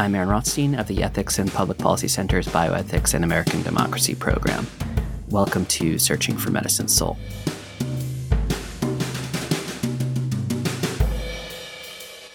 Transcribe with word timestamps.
I'm 0.00 0.14
Aaron 0.14 0.28
Rothstein 0.28 0.76
of 0.76 0.86
the 0.86 1.02
Ethics 1.02 1.40
and 1.40 1.52
Public 1.52 1.76
Policy 1.76 2.06
Center's 2.06 2.46
Bioethics 2.46 3.14
and 3.14 3.24
American 3.24 3.62
Democracy 3.62 4.14
program. 4.14 4.64
Welcome 5.28 5.66
to 5.66 5.98
Searching 5.98 6.36
for 6.36 6.52
Medicine's 6.52 6.94
Soul. 6.94 7.18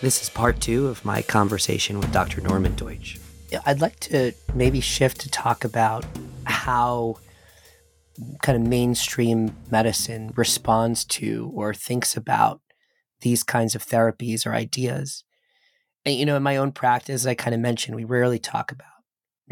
This 0.02 0.22
is 0.22 0.30
part 0.30 0.60
two 0.60 0.88
of 0.88 1.06
my 1.06 1.22
conversation 1.22 2.00
with 2.00 2.12
Dr. 2.12 2.42
Norman 2.42 2.74
Doidge. 2.74 3.18
I'd 3.66 3.80
like 3.80 3.98
to 4.02 4.34
maybe 4.54 4.82
shift 4.82 5.22
to 5.22 5.32
talk 5.32 5.64
about 5.64 6.04
how 6.44 7.16
kind 8.42 8.62
of 8.62 8.68
mainstream 8.68 9.56
medicine 9.72 10.34
responds 10.36 11.06
to 11.06 11.50
or 11.56 11.74
thinks 11.74 12.18
about 12.18 12.60
these 13.22 13.42
kinds 13.42 13.74
of 13.74 13.86
therapies 13.86 14.46
or 14.46 14.54
ideas. 14.54 15.24
And, 16.06 16.16
you 16.16 16.26
know, 16.26 16.36
in 16.36 16.44
my 16.44 16.58
own 16.58 16.72
practice, 16.72 17.26
I 17.26 17.36
kind 17.36 17.54
of 17.54 17.62
mentioned, 17.62 17.96
we 17.96 18.04
rarely 18.04 18.40
talk 18.40 18.72
about 18.72 18.88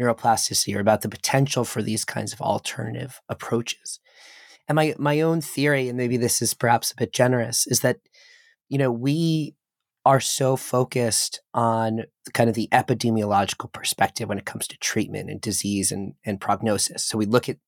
neuroplasticity 0.00 0.74
or 0.74 0.80
about 0.80 1.02
the 1.02 1.08
potential 1.08 1.64
for 1.64 1.82
these 1.82 2.04
kinds 2.04 2.32
of 2.32 2.40
alternative 2.40 3.20
approaches. 3.28 4.00
And 4.68 4.76
my 4.76 4.94
my 4.98 5.20
own 5.20 5.40
theory, 5.40 5.88
and 5.88 5.98
maybe 5.98 6.16
this 6.16 6.40
is 6.40 6.54
perhaps 6.54 6.92
a 6.92 6.96
bit 6.96 7.12
generous, 7.12 7.66
is 7.66 7.80
that 7.80 7.98
you 8.68 8.78
know 8.78 8.92
we 8.92 9.54
are 10.04 10.20
so 10.20 10.56
focused 10.56 11.40
on 11.54 12.04
kind 12.32 12.48
of 12.48 12.56
the 12.56 12.68
epidemiological 12.72 13.72
perspective 13.72 14.28
when 14.28 14.38
it 14.38 14.46
comes 14.46 14.66
to 14.66 14.76
treatment 14.78 15.30
and 15.30 15.40
disease 15.40 15.92
and, 15.92 16.14
and 16.24 16.40
prognosis. 16.40 17.04
So 17.04 17.16
we 17.16 17.26
look 17.26 17.48
at 17.48 17.58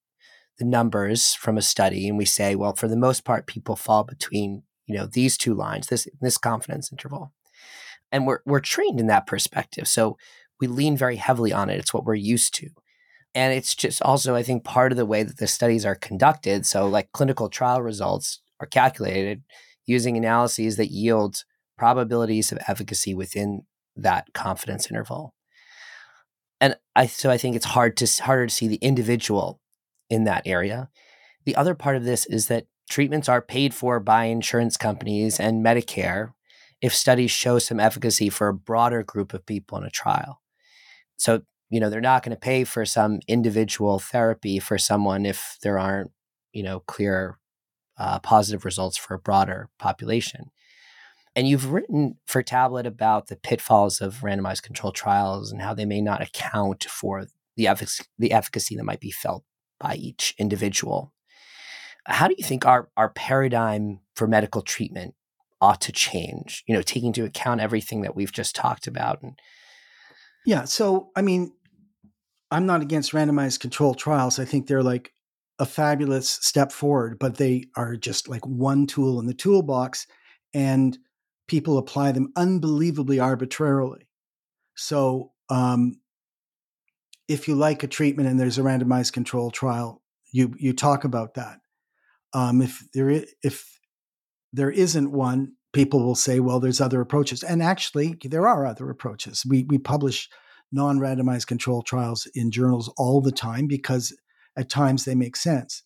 the 0.59 0.65
numbers 0.65 1.35
from 1.35 1.57
a 1.57 1.63
study 1.63 2.09
and 2.09 2.19
we 2.19 2.25
say, 2.25 2.57
well, 2.57 2.75
for 2.75 2.89
the 2.89 2.97
most 2.97 3.25
part, 3.25 3.47
people 3.47 3.77
fall 3.77 4.05
between 4.05 4.63
you 4.87 4.97
know 4.97 5.07
these 5.07 5.37
two 5.37 5.55
lines, 5.55 5.89
this 5.89 6.07
this 6.21 6.39
confidence 6.39 6.93
interval, 6.93 7.33
and 8.15 8.29
we're 8.29 8.39
we're 8.47 8.61
trained 8.61 9.01
in 9.01 9.09
that 9.09 9.27
perspective. 9.27 9.89
So 9.89 10.17
we 10.61 10.69
lean 10.69 10.97
very 10.97 11.17
heavily 11.17 11.53
on 11.53 11.69
it. 11.69 11.81
It's 11.81 11.93
what 11.93 12.05
we're 12.05 12.15
used 12.15 12.55
to. 12.55 12.71
And 13.35 13.53
it's 13.53 13.75
just 13.75 14.01
also, 14.03 14.37
I 14.37 14.45
think, 14.45 14.63
part 14.63 14.93
of 14.93 14.97
the 14.97 15.05
way 15.05 15.25
that 15.25 15.39
the 15.39 15.49
studies 15.49 15.85
are 15.85 15.97
conducted. 15.97 16.65
So, 16.65 16.87
like 16.87 17.11
clinical 17.11 17.49
trial 17.49 17.83
results 17.83 18.41
are 18.61 18.69
calculated 18.69 19.43
using 19.85 20.17
analyses 20.17 20.77
that 20.77 20.93
yield 20.93 21.43
probabilities 21.77 22.53
of 22.53 22.59
efficacy 22.69 23.15
within 23.15 23.63
that 23.97 24.33
confidence 24.33 24.89
interval. 24.89 25.35
And 26.61 26.77
I 26.95 27.07
so 27.07 27.31
I 27.31 27.37
think 27.37 27.57
it's 27.57 27.67
hard 27.67 27.97
to 27.97 28.23
harder 28.23 28.47
to 28.47 28.55
see 28.55 28.69
the 28.69 28.77
individual 28.77 29.61
in 30.09 30.23
that 30.25 30.47
area. 30.47 30.89
The 31.47 31.57
other 31.57 31.75
part 31.75 31.97
of 31.97 32.05
this 32.05 32.27
is 32.27 32.47
that 32.47 32.67
treatments 32.89 33.29
are 33.29 33.43
paid 33.43 33.75
for 33.75 33.99
by 33.99 34.27
insurance 34.27 34.77
companies 34.77 35.41
and 35.41 35.65
Medicare 35.65 36.31
if 36.85 36.95
studies 36.95 37.31
show 37.31 37.59
some 37.59 37.81
efficacy 37.81 38.29
for 38.29 38.49
a 38.49 38.53
broader 38.53 39.03
group 39.03 39.33
of 39.33 39.47
people 39.47 39.79
in 39.79 39.85
a 39.85 39.91
trial. 39.91 40.43
So, 41.17 41.41
you 41.71 41.81
know, 41.81 41.89
they're 41.89 42.03
not 42.03 42.23
going 42.23 42.37
to 42.37 42.39
pay 42.39 42.65
for 42.65 42.85
some 42.85 43.21
individual 43.27 43.99
therapy 43.99 44.59
for 44.59 44.77
someone 44.77 45.25
if 45.25 45.57
there 45.63 45.79
aren't, 45.79 46.11
you 46.53 46.63
know, 46.63 46.81
clear 46.81 47.39
uh, 47.97 48.19
positive 48.19 48.67
results 48.67 48.99
for 48.99 49.15
a 49.15 49.19
broader 49.19 49.71
population. 49.79 50.51
And 51.35 51.49
you've 51.49 51.73
written 51.73 52.19
for 52.27 52.43
Tablet 52.43 52.87
about 52.87 53.29
the 53.29 53.37
pitfalls 53.37 54.03
of 54.03 54.17
randomized 54.17 54.63
controlled 54.63 54.95
trials 54.95 55.51
and 55.51 55.63
how 55.63 55.73
they 55.73 55.87
may 55.87 56.03
not 56.03 56.21
account 56.21 56.85
for 56.85 57.29
the, 57.57 57.65
effic- 57.65 58.07
the 58.19 58.33
efficacy 58.33 58.77
that 58.77 58.85
might 58.85 59.01
be 59.01 59.11
felt 59.11 59.43
by 59.81 59.95
each 59.95 60.35
individual. 60.37 61.15
How 62.05 62.29
do 62.29 62.35
you 62.37 62.45
think 62.45 62.67
our, 62.67 62.91
our 62.95 63.09
paradigm 63.09 64.01
for 64.15 64.27
medical 64.27 64.61
treatment 64.61 65.15
ought 65.61 65.81
to 65.83 65.93
change, 65.93 66.65
you 66.67 66.75
know, 66.75 66.83
taking 66.83 67.09
into 67.09 67.25
account 67.25 67.61
everything 67.61 68.03
that 68.03 68.17
we've 68.17 68.33
just 68.33 68.55
talked 68.55 68.87
about? 68.87 69.23
And 69.23 69.39
Yeah. 70.47 70.65
So, 70.65 71.11
I 71.17 71.23
mean, 71.23 71.53
I'm 72.51 72.67
not 72.67 72.83
against 72.83 73.13
randomized 73.13 73.61
controlled 73.61 73.99
trials. 73.99 74.39
I 74.39 74.45
think 74.45 74.67
they're 74.67 74.83
like 74.83 75.13
a 75.59 75.67
fabulous 75.67 76.29
step 76.29 76.73
forward, 76.73 77.19
but 77.19 77.37
they 77.37 77.65
are 77.77 77.97
just 77.97 78.29
like 78.29 78.47
one 78.47 78.87
tool 78.87 79.21
in 79.21 79.27
the 79.27 79.35
toolbox. 79.35 80.07
And 80.53 80.99
people 81.49 81.79
apply 81.79 82.13
them 82.13 82.33
unbelievably 82.37 83.21
arbitrarily. 83.21 84.09
So, 84.77 85.33
um, 85.51 86.01
if 87.29 87.49
you 87.49 87.55
like 87.55 87.83
a 87.83 87.89
treatment 87.89 88.29
and 88.29 88.39
there's 88.39 88.59
a 88.59 88.63
randomized 88.63 89.13
control 89.13 89.51
trial, 89.51 90.03
you 90.33 90.55
you 90.59 90.73
talk 90.73 91.05
about 91.05 91.35
that. 91.35 91.61
Um, 92.33 92.61
if 92.61 92.85
there 92.93 93.09
is, 93.09 93.33
if 93.43 93.79
there 94.55 94.71
isn't 94.71 95.13
one, 95.13 95.53
people 95.73 96.05
will 96.05 96.15
say, 96.15 96.41
"Well, 96.41 96.61
there's 96.61 96.81
other 96.81 97.01
approaches," 97.01 97.43
and 97.43 97.63
actually, 97.63 98.17
there 98.25 98.47
are 98.49 98.67
other 98.67 98.91
approaches. 98.91 99.45
We 99.47 99.65
we 99.65 99.79
publish 99.79 100.29
non-randomized 100.73 101.47
control 101.47 101.83
trials 101.83 102.27
in 102.35 102.51
journals 102.51 102.93
all 102.97 103.21
the 103.21 103.33
time 103.33 103.67
because 103.67 104.17
at 104.57 104.71
times 104.71 105.05
they 105.05 105.15
make 105.15 105.37
sense. 105.37 105.83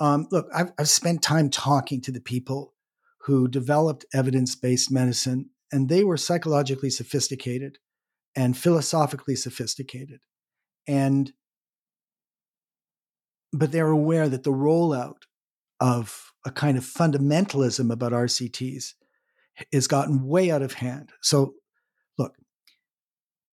Um, 0.00 0.26
look, 0.30 0.48
I've, 0.54 0.72
I've 0.78 0.88
spent 0.88 1.22
time 1.22 1.50
talking 1.50 2.00
to 2.02 2.12
the 2.12 2.20
people 2.20 2.74
who 3.22 3.48
developed 3.48 4.06
evidence-based 4.14 4.90
medicine, 4.90 5.50
and 5.72 5.88
they 5.88 6.04
were 6.04 6.16
psychologically 6.16 6.90
sophisticated 6.90 7.78
and 8.34 8.56
philosophically 8.56 9.36
sophisticated 9.36 10.20
and 10.88 11.32
but 13.52 13.72
they're 13.72 13.88
aware 13.88 14.28
that 14.28 14.42
the 14.42 14.50
rollout 14.52 15.22
of 15.80 16.32
a 16.44 16.50
kind 16.50 16.76
of 16.78 16.84
fundamentalism 16.84 17.92
about 17.92 18.12
RCTs 18.12 18.94
has 19.72 19.86
gotten 19.86 20.26
way 20.26 20.50
out 20.50 20.62
of 20.62 20.74
hand. 20.74 21.12
So, 21.20 21.54
look, 22.16 22.34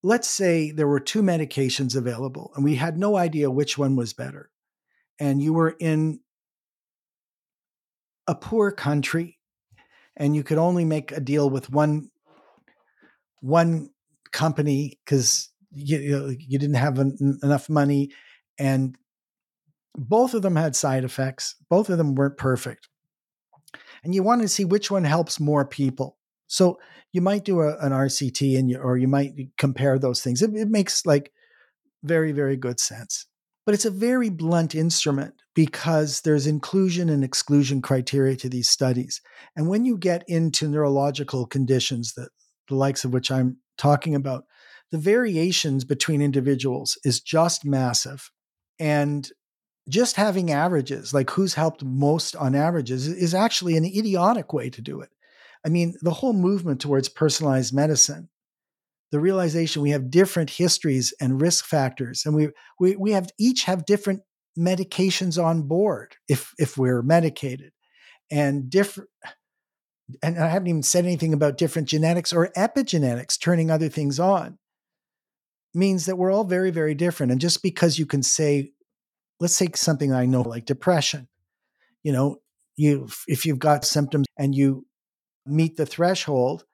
let's 0.04 0.28
say 0.28 0.72
there 0.72 0.88
were 0.88 1.00
two 1.00 1.22
medications 1.22 1.96
available 1.96 2.52
and 2.56 2.64
we 2.64 2.76
had 2.76 2.98
no 2.98 3.18
idea 3.18 3.50
which 3.50 3.78
one 3.78 3.96
was 3.96 4.14
better. 4.14 4.50
And 5.20 5.42
you 5.42 5.54
were 5.54 5.76
in 5.80 6.20
a 8.28 8.36
poor 8.36 8.72
country 8.72 9.40
and 10.18 10.36
you 10.36 10.44
could 10.44 10.58
only 10.58 10.86
make 10.86 11.12
a 11.12 11.20
deal 11.20 11.50
with 11.50 11.70
one 11.70 12.10
one 13.42 13.90
company 14.32 15.00
because 15.06 15.50
you, 15.72 16.36
you 16.40 16.58
didn't 16.58 16.76
have 16.76 17.00
en- 17.00 17.40
enough 17.44 17.70
money 17.70 18.12
and 18.58 18.98
both 19.98 20.34
of 20.34 20.42
them 20.42 20.56
had 20.56 20.76
side 20.76 21.04
effects. 21.04 21.56
Both 21.70 21.90
of 21.90 21.98
them 21.98 22.16
weren't 22.16 22.38
perfect. 22.38 22.88
And 24.04 24.14
you 24.14 24.24
want 24.24 24.42
to 24.42 24.48
see 24.48 24.66
which 24.66 24.92
one 24.92 25.04
helps 25.04 25.40
more 25.40 25.66
people. 25.66 26.18
So 26.48 26.80
you 27.12 27.22
might 27.22 27.46
do 27.46 27.62
a, 27.62 27.78
an 27.80 27.92
rct 27.92 28.58
and 28.58 28.70
you, 28.70 28.78
or 28.78 28.98
you 28.98 29.08
might 29.08 29.34
compare 29.58 29.98
those 29.98 30.22
things. 30.22 30.42
It, 30.42 30.54
it 30.54 30.70
makes 30.70 31.06
like 31.06 31.32
very 32.04 32.32
very 32.32 32.56
good 32.56 32.80
sense. 32.80 33.26
But 33.66 33.74
it's 33.74 33.86
a 33.86 33.92
very 33.92 34.30
blunt 34.30 34.76
instrument 34.76 35.34
because 35.56 36.22
there's 36.22 36.46
inclusion 36.46 37.10
and 37.10 37.24
exclusion 37.24 37.82
criteria 37.82 38.36
to 38.36 38.50
these 38.50 38.70
studies. 38.70 39.22
And 39.56 39.68
when 39.68 39.86
you 39.86 39.98
get 39.98 40.24
into 40.28 40.68
neurological 40.68 41.48
conditions 41.48 42.14
that 42.14 42.30
the 42.68 42.76
likes 42.76 43.06
of 43.06 43.14
which 43.14 43.32
i'm 43.32 43.58
talking 43.78 44.16
about 44.16 44.46
the 44.92 44.98
variations 44.98 45.84
between 45.84 46.22
individuals 46.22 46.98
is 47.04 47.20
just 47.20 47.66
massive. 47.66 48.30
And 48.80 49.30
just 49.88 50.16
having 50.16 50.52
averages, 50.52 51.14
like 51.14 51.30
who's 51.30 51.54
helped 51.54 51.84
most 51.84 52.36
on 52.36 52.56
averages, 52.56 53.08
is 53.08 53.34
actually 53.34 53.78
an 53.78 53.86
idiotic 53.86 54.54
way 54.54 54.70
to 54.70 54.82
do 54.82 55.02
it. 55.02 55.10
I 55.66 55.70
mean, 55.70 55.96
the 56.02 56.12
whole 56.14 56.34
movement 56.34 56.82
towards 56.82 57.10
personalized 57.10 57.74
medicine, 57.74 58.30
the 59.12 59.20
realization 59.20 59.82
we 59.82 59.92
have 59.92 60.10
different 60.10 60.50
histories 60.50 61.14
and 61.20 61.42
risk 61.42 61.66
factors, 61.66 62.26
and 62.26 62.36
we 62.36 62.50
we 62.80 62.96
we 62.96 63.12
have 63.12 63.30
each 63.40 63.64
have 63.64 63.86
different 63.86 64.22
medications 64.58 65.44
on 65.44 65.64
board 65.64 66.16
if 66.28 66.54
if 66.58 66.78
we're 66.78 67.02
medicated, 67.02 67.72
and 68.32 68.70
different. 68.70 69.10
And 70.22 70.38
I 70.38 70.50
haven't 70.50 70.68
even 70.68 70.84
said 70.84 71.06
anything 71.06 71.34
about 71.34 71.58
different 71.58 71.88
genetics 71.88 72.32
or 72.32 72.52
epigenetics 72.56 73.40
turning 73.40 73.72
other 73.72 73.90
things 73.90 74.20
on 74.20 74.60
means 75.74 76.06
that 76.06 76.18
we're 76.18 76.32
all 76.32 76.44
very, 76.44 76.72
very 76.72 76.94
different. 76.94 77.32
And 77.32 77.42
just 77.42 77.64
because 77.64 77.98
you 78.00 78.06
can 78.06 78.24
say, 78.24 78.72
let's 79.40 79.58
take 79.58 79.78
something 79.78 80.14
I 80.14 80.26
know 80.26 80.42
like 80.42 80.66
depression, 80.66 81.28
you 82.04 82.12
know, 82.12 82.38
you 82.76 83.08
if 83.28 83.46
you've 83.46 83.60
got 83.60 83.86
symptoms 83.86 84.28
and 84.38 84.54
you 84.54 84.86
meet 85.46 85.78
the 85.78 85.86
threshold, 85.86 86.66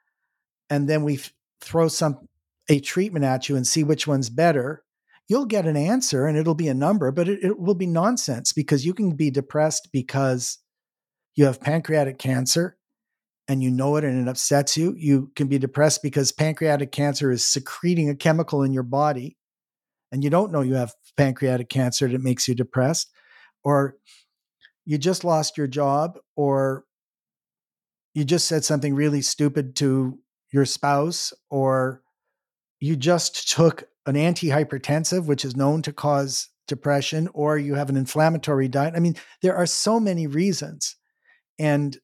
and 0.69 0.89
then 0.89 1.03
we 1.03 1.19
throw 1.61 1.87
some 1.87 2.27
a 2.69 2.79
treatment 2.79 3.25
at 3.25 3.49
you 3.49 3.55
and 3.55 3.67
see 3.67 3.83
which 3.83 4.07
one's 4.07 4.29
better, 4.29 4.83
you'll 5.27 5.45
get 5.45 5.65
an 5.65 5.77
answer 5.77 6.25
and 6.25 6.37
it'll 6.37 6.55
be 6.55 6.67
a 6.67 6.73
number, 6.73 7.11
but 7.11 7.27
it, 7.27 7.43
it 7.43 7.59
will 7.59 7.75
be 7.75 7.87
nonsense 7.87 8.53
because 8.53 8.85
you 8.85 8.93
can 8.93 9.15
be 9.15 9.29
depressed 9.29 9.89
because 9.91 10.59
you 11.35 11.45
have 11.45 11.61
pancreatic 11.61 12.17
cancer 12.17 12.77
and 13.47 13.61
you 13.61 13.71
know 13.71 13.95
it 13.97 14.03
and 14.03 14.21
it 14.21 14.29
upsets 14.29 14.77
you, 14.77 14.95
you 14.97 15.31
can 15.35 15.47
be 15.47 15.57
depressed 15.57 16.01
because 16.01 16.31
pancreatic 16.31 16.91
cancer 16.91 17.31
is 17.31 17.45
secreting 17.45 18.09
a 18.09 18.15
chemical 18.15 18.63
in 18.63 18.71
your 18.71 18.83
body 18.83 19.37
and 20.11 20.23
you 20.23 20.29
don't 20.29 20.51
know 20.51 20.61
you 20.61 20.75
have 20.75 20.93
pancreatic 21.17 21.69
cancer 21.69 22.07
that 22.07 22.21
makes 22.21 22.47
you 22.47 22.55
depressed, 22.55 23.09
or 23.63 23.95
you 24.85 24.97
just 24.97 25.23
lost 25.23 25.57
your 25.57 25.67
job, 25.67 26.17
or 26.35 26.85
you 28.13 28.25
just 28.25 28.47
said 28.47 28.65
something 28.65 28.93
really 28.93 29.21
stupid 29.21 29.75
to 29.77 30.19
your 30.51 30.65
spouse, 30.65 31.31
or 31.49 32.01
you 32.79 32.95
just 32.95 33.49
took 33.49 33.85
an 34.05 34.15
antihypertensive, 34.15 35.25
which 35.25 35.45
is 35.45 35.55
known 35.55 35.81
to 35.83 35.93
cause 35.93 36.49
depression, 36.67 37.29
or 37.33 37.57
you 37.57 37.75
have 37.75 37.89
an 37.89 37.97
inflammatory 37.97 38.67
diet. 38.67 38.95
I 38.95 38.99
mean, 38.99 39.15
there 39.41 39.55
are 39.55 39.65
so 39.65 39.99
many 39.99 40.27
reasons. 40.27 40.95
And 41.59 41.97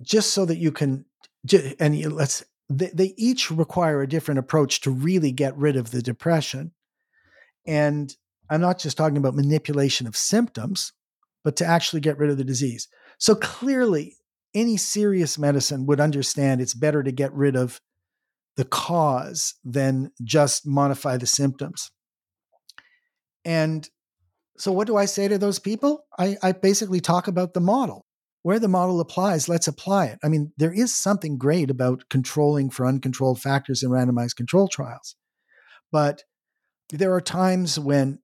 just 0.00 0.32
so 0.32 0.44
that 0.46 0.58
you 0.58 0.72
can, 0.72 1.04
and 1.78 2.12
let's, 2.12 2.44
they, 2.68 2.90
they 2.94 3.14
each 3.16 3.50
require 3.50 4.00
a 4.00 4.08
different 4.08 4.38
approach 4.38 4.80
to 4.80 4.90
really 4.90 5.32
get 5.32 5.56
rid 5.56 5.76
of 5.76 5.90
the 5.90 6.02
depression. 6.02 6.72
And 7.66 8.14
I'm 8.50 8.60
not 8.60 8.78
just 8.78 8.96
talking 8.96 9.16
about 9.16 9.34
manipulation 9.34 10.06
of 10.06 10.16
symptoms, 10.16 10.92
but 11.44 11.56
to 11.56 11.66
actually 11.66 12.00
get 12.00 12.18
rid 12.18 12.30
of 12.30 12.38
the 12.38 12.44
disease. 12.44 12.88
So 13.18 13.34
clearly, 13.34 14.16
any 14.54 14.76
serious 14.76 15.38
medicine 15.38 15.86
would 15.86 16.00
understand 16.00 16.60
it's 16.60 16.74
better 16.74 17.02
to 17.02 17.12
get 17.12 17.32
rid 17.32 17.56
of 17.56 17.80
the 18.56 18.64
cause 18.64 19.54
than 19.64 20.12
just 20.22 20.66
modify 20.66 21.16
the 21.16 21.26
symptoms. 21.26 21.90
And 23.44 23.88
so, 24.58 24.70
what 24.70 24.86
do 24.86 24.96
I 24.96 25.06
say 25.06 25.28
to 25.28 25.38
those 25.38 25.58
people? 25.58 26.04
I, 26.18 26.36
I, 26.42 26.52
basically 26.52 27.00
talk 27.00 27.26
about 27.26 27.54
the 27.54 27.60
model. 27.60 28.04
Where 28.42 28.58
the 28.58 28.68
model 28.68 29.00
applies, 29.00 29.48
let's 29.48 29.68
apply 29.68 30.06
it. 30.06 30.18
I 30.24 30.28
mean, 30.28 30.52
there 30.56 30.72
is 30.72 30.92
something 30.92 31.38
great 31.38 31.70
about 31.70 32.08
controlling 32.10 32.70
for 32.70 32.86
uncontrolled 32.86 33.40
factors 33.40 33.84
in 33.84 33.90
randomized 33.90 34.34
control 34.34 34.66
trials. 34.66 35.14
But 35.92 36.24
there 36.92 37.14
are 37.14 37.20
times 37.20 37.78
when, 37.78 38.18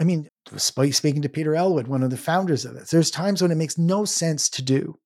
I 0.00 0.04
mean, 0.04 0.28
speaking 0.56 1.22
to 1.22 1.28
Peter 1.28 1.54
Elwood, 1.54 1.86
one 1.86 2.02
of 2.02 2.10
the 2.10 2.16
founders 2.16 2.64
of 2.64 2.74
this, 2.74 2.90
there's 2.90 3.10
times 3.10 3.40
when 3.40 3.52
it 3.52 3.56
makes 3.56 3.78
no 3.78 4.04
sense 4.04 4.50
to 4.50 4.62
do 4.62 4.98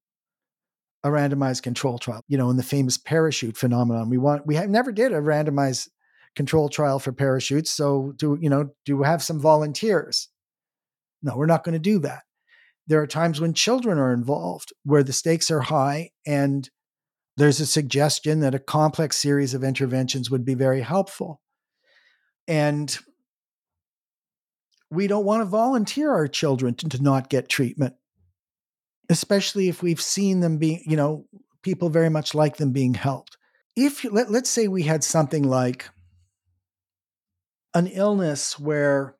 a 1.05 1.11
randomized 1.11 1.63
control 1.63 1.99
trial. 1.99 2.25
You 2.29 2.39
know, 2.39 2.51
in 2.51 2.57
the 2.57 2.63
famous 2.63 2.97
parachute 2.97 3.57
phenomenon, 3.57 4.09
we 4.09 4.19
want 4.19 4.47
we 4.47 4.55
have 4.55 4.71
never 4.71 4.91
did 4.91 5.13
a 5.13 5.21
randomized 5.21 5.89
control 6.35 6.69
trial 6.69 6.99
for 6.99 7.13
parachutes. 7.13 7.71
So 7.71 8.15
do 8.17 8.39
you 8.41 8.49
know 8.49 8.71
do 8.85 8.97
we 8.97 9.07
have 9.07 9.23
some 9.23 9.39
volunteers? 9.39 10.29
No, 11.23 11.37
we're 11.37 11.47
not 11.47 11.63
going 11.63 11.75
to 11.75 11.79
do 11.79 11.99
that. 12.01 12.23
There 12.87 13.01
are 13.01 13.07
times 13.07 13.41
when 13.41 13.55
children 13.55 13.99
are 13.99 14.13
involved 14.13 14.73
where 14.85 15.05
the 15.05 15.13
stakes 15.13 15.51
are 15.51 15.61
high 15.61 16.11
and 16.27 16.69
there's 17.37 17.61
a 17.61 17.67
suggestion 17.67 18.41
that 18.41 18.55
a 18.55 18.59
complex 18.59 19.17
series 19.17 19.55
of 19.55 19.63
interventions 19.63 20.31
would 20.31 20.45
be 20.45 20.55
very 20.55 20.81
helpful. 20.81 21.41
And 22.49 22.97
we 24.91 25.07
don't 25.07 25.25
want 25.25 25.41
to 25.41 25.47
volunteer 25.47 26.11
our 26.13 26.29
children 26.29 26.75
to, 26.75 26.89
to 26.89 27.03
not 27.03 27.31
get 27.31 27.49
treatment 27.49 27.95
especially 29.13 29.69
if 29.69 29.83
we've 29.83 30.01
seen 30.01 30.41
them 30.41 30.59
being, 30.59 30.83
you 30.87 30.97
know, 30.97 31.27
people 31.63 31.89
very 31.89 32.09
much 32.09 32.35
like 32.35 32.57
them 32.57 32.73
being 32.73 32.95
helped. 32.95 33.37
If 33.77 34.05
let, 34.05 34.31
let's 34.31 34.51
say 34.51 34.67
we 34.67 34.83
had 34.83 35.05
something 35.05 35.45
like 35.45 35.89
an 37.75 37.87
illness 37.87 38.59
where 38.59 39.17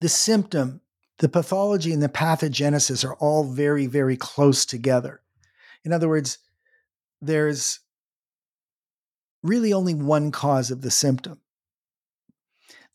the 0.00 0.08
symptom, 0.08 0.80
the 1.18 1.28
pathology, 1.28 1.92
and 1.92 2.02
the 2.02 2.08
pathogenesis 2.08 3.04
are 3.04 3.14
all 3.14 3.44
very, 3.44 3.86
very 3.86 4.16
close 4.16 4.64
together. 4.64 5.20
In 5.84 5.92
other 5.92 6.08
words, 6.08 6.38
there's 7.20 7.80
really 9.42 9.72
only 9.72 9.94
one 9.94 10.30
cause 10.30 10.70
of 10.70 10.80
the 10.80 10.90
symptom. 10.90 11.40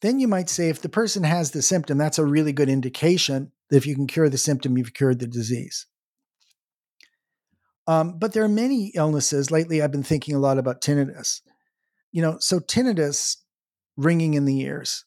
Then 0.01 0.19
you 0.19 0.27
might 0.27 0.49
say 0.49 0.69
if 0.69 0.81
the 0.81 0.89
person 0.89 1.23
has 1.23 1.51
the 1.51 1.61
symptom, 1.61 1.97
that's 1.97 2.19
a 2.19 2.25
really 2.25 2.53
good 2.53 2.69
indication 2.69 3.51
that 3.69 3.77
if 3.77 3.85
you 3.85 3.95
can 3.95 4.07
cure 4.07 4.29
the 4.29 4.37
symptom, 4.37 4.77
you've 4.77 4.93
cured 4.93 5.19
the 5.19 5.27
disease. 5.27 5.87
Um, 7.87 8.19
but 8.19 8.33
there 8.33 8.43
are 8.43 8.49
many 8.49 8.91
illnesses. 8.95 9.49
Lately, 9.49 9.81
I've 9.81 9.91
been 9.91 10.03
thinking 10.03 10.35
a 10.35 10.39
lot 10.39 10.57
about 10.57 10.81
tinnitus. 10.81 11.41
You 12.11 12.21
know, 12.21 12.37
so 12.39 12.59
tinnitus, 12.59 13.37
ringing 13.95 14.33
in 14.33 14.45
the 14.45 14.59
ears, 14.59 15.05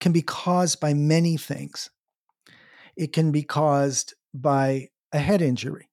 can 0.00 0.12
be 0.12 0.22
caused 0.22 0.80
by 0.80 0.94
many 0.94 1.36
things. 1.36 1.90
It 2.96 3.12
can 3.12 3.32
be 3.32 3.42
caused 3.42 4.14
by 4.32 4.88
a 5.12 5.18
head 5.18 5.42
injury. 5.42 5.90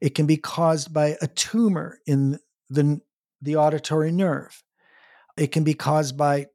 It 0.00 0.14
can 0.14 0.26
be 0.26 0.36
caused 0.36 0.94
by 0.94 1.16
a 1.20 1.26
tumor 1.26 1.98
in 2.06 2.38
the, 2.70 3.00
the 3.42 3.56
auditory 3.56 4.12
nerve. 4.12 4.62
It 5.36 5.52
can 5.52 5.64
be 5.64 5.74
caused 5.74 6.16
by 6.16 6.46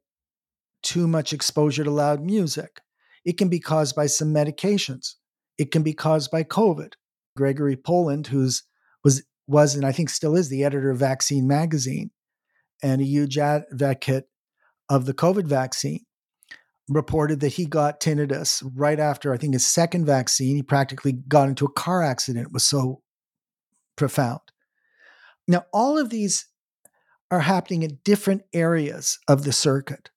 too 0.82 1.08
much 1.08 1.32
exposure 1.32 1.84
to 1.84 1.90
loud 1.90 2.22
music. 2.22 2.80
It 3.24 3.38
can 3.38 3.48
be 3.48 3.60
caused 3.60 3.96
by 3.96 4.06
some 4.06 4.32
medications. 4.32 5.14
It 5.58 5.70
can 5.72 5.82
be 5.82 5.92
caused 5.92 6.30
by 6.30 6.44
COVID. 6.44 6.92
Gregory 7.36 7.76
Poland, 7.76 8.28
who's 8.28 8.62
was 9.04 9.22
was 9.46 9.74
and 9.74 9.84
I 9.84 9.92
think 9.92 10.10
still 10.10 10.34
is 10.34 10.48
the 10.48 10.64
editor 10.64 10.90
of 10.90 10.98
Vaccine 10.98 11.46
Magazine 11.46 12.10
and 12.82 13.00
a 13.00 13.04
huge 13.04 13.38
advocate 13.38 14.28
of 14.88 15.06
the 15.06 15.14
COVID 15.14 15.46
vaccine, 15.46 16.04
reported 16.88 17.40
that 17.40 17.54
he 17.54 17.66
got 17.66 18.00
tinnitus 18.00 18.62
right 18.74 18.98
after 18.98 19.32
I 19.32 19.36
think 19.36 19.54
his 19.54 19.66
second 19.66 20.06
vaccine. 20.06 20.56
He 20.56 20.62
practically 20.62 21.12
got 21.12 21.48
into 21.48 21.64
a 21.64 21.72
car 21.72 22.02
accident. 22.02 22.46
It 22.46 22.52
was 22.52 22.64
so 22.64 23.02
profound. 23.96 24.40
Now, 25.48 25.64
all 25.72 25.98
of 25.98 26.10
these 26.10 26.46
are 27.30 27.40
happening 27.40 27.82
in 27.82 27.98
different 28.04 28.42
areas 28.52 29.18
of 29.28 29.44
the 29.44 29.52
circuit 29.52 30.10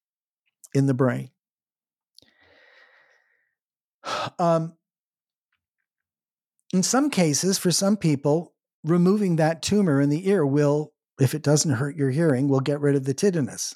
in 0.73 0.85
the 0.85 0.93
brain. 0.93 1.29
Um, 4.37 4.73
in 6.73 6.83
some 6.83 7.09
cases, 7.09 7.57
for 7.57 7.71
some 7.71 7.97
people, 7.97 8.53
removing 8.83 9.35
that 9.35 9.61
tumor 9.61 9.99
in 9.99 10.09
the 10.09 10.29
ear 10.29 10.45
will, 10.45 10.93
if 11.19 11.33
it 11.33 11.41
doesn't 11.41 11.75
hurt 11.75 11.95
your 11.95 12.11
hearing, 12.11 12.47
will 12.47 12.59
get 12.59 12.79
rid 12.79 12.95
of 12.95 13.05
the 13.05 13.13
tinnitus. 13.13 13.75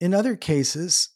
In 0.00 0.14
other 0.14 0.36
cases, 0.36 1.10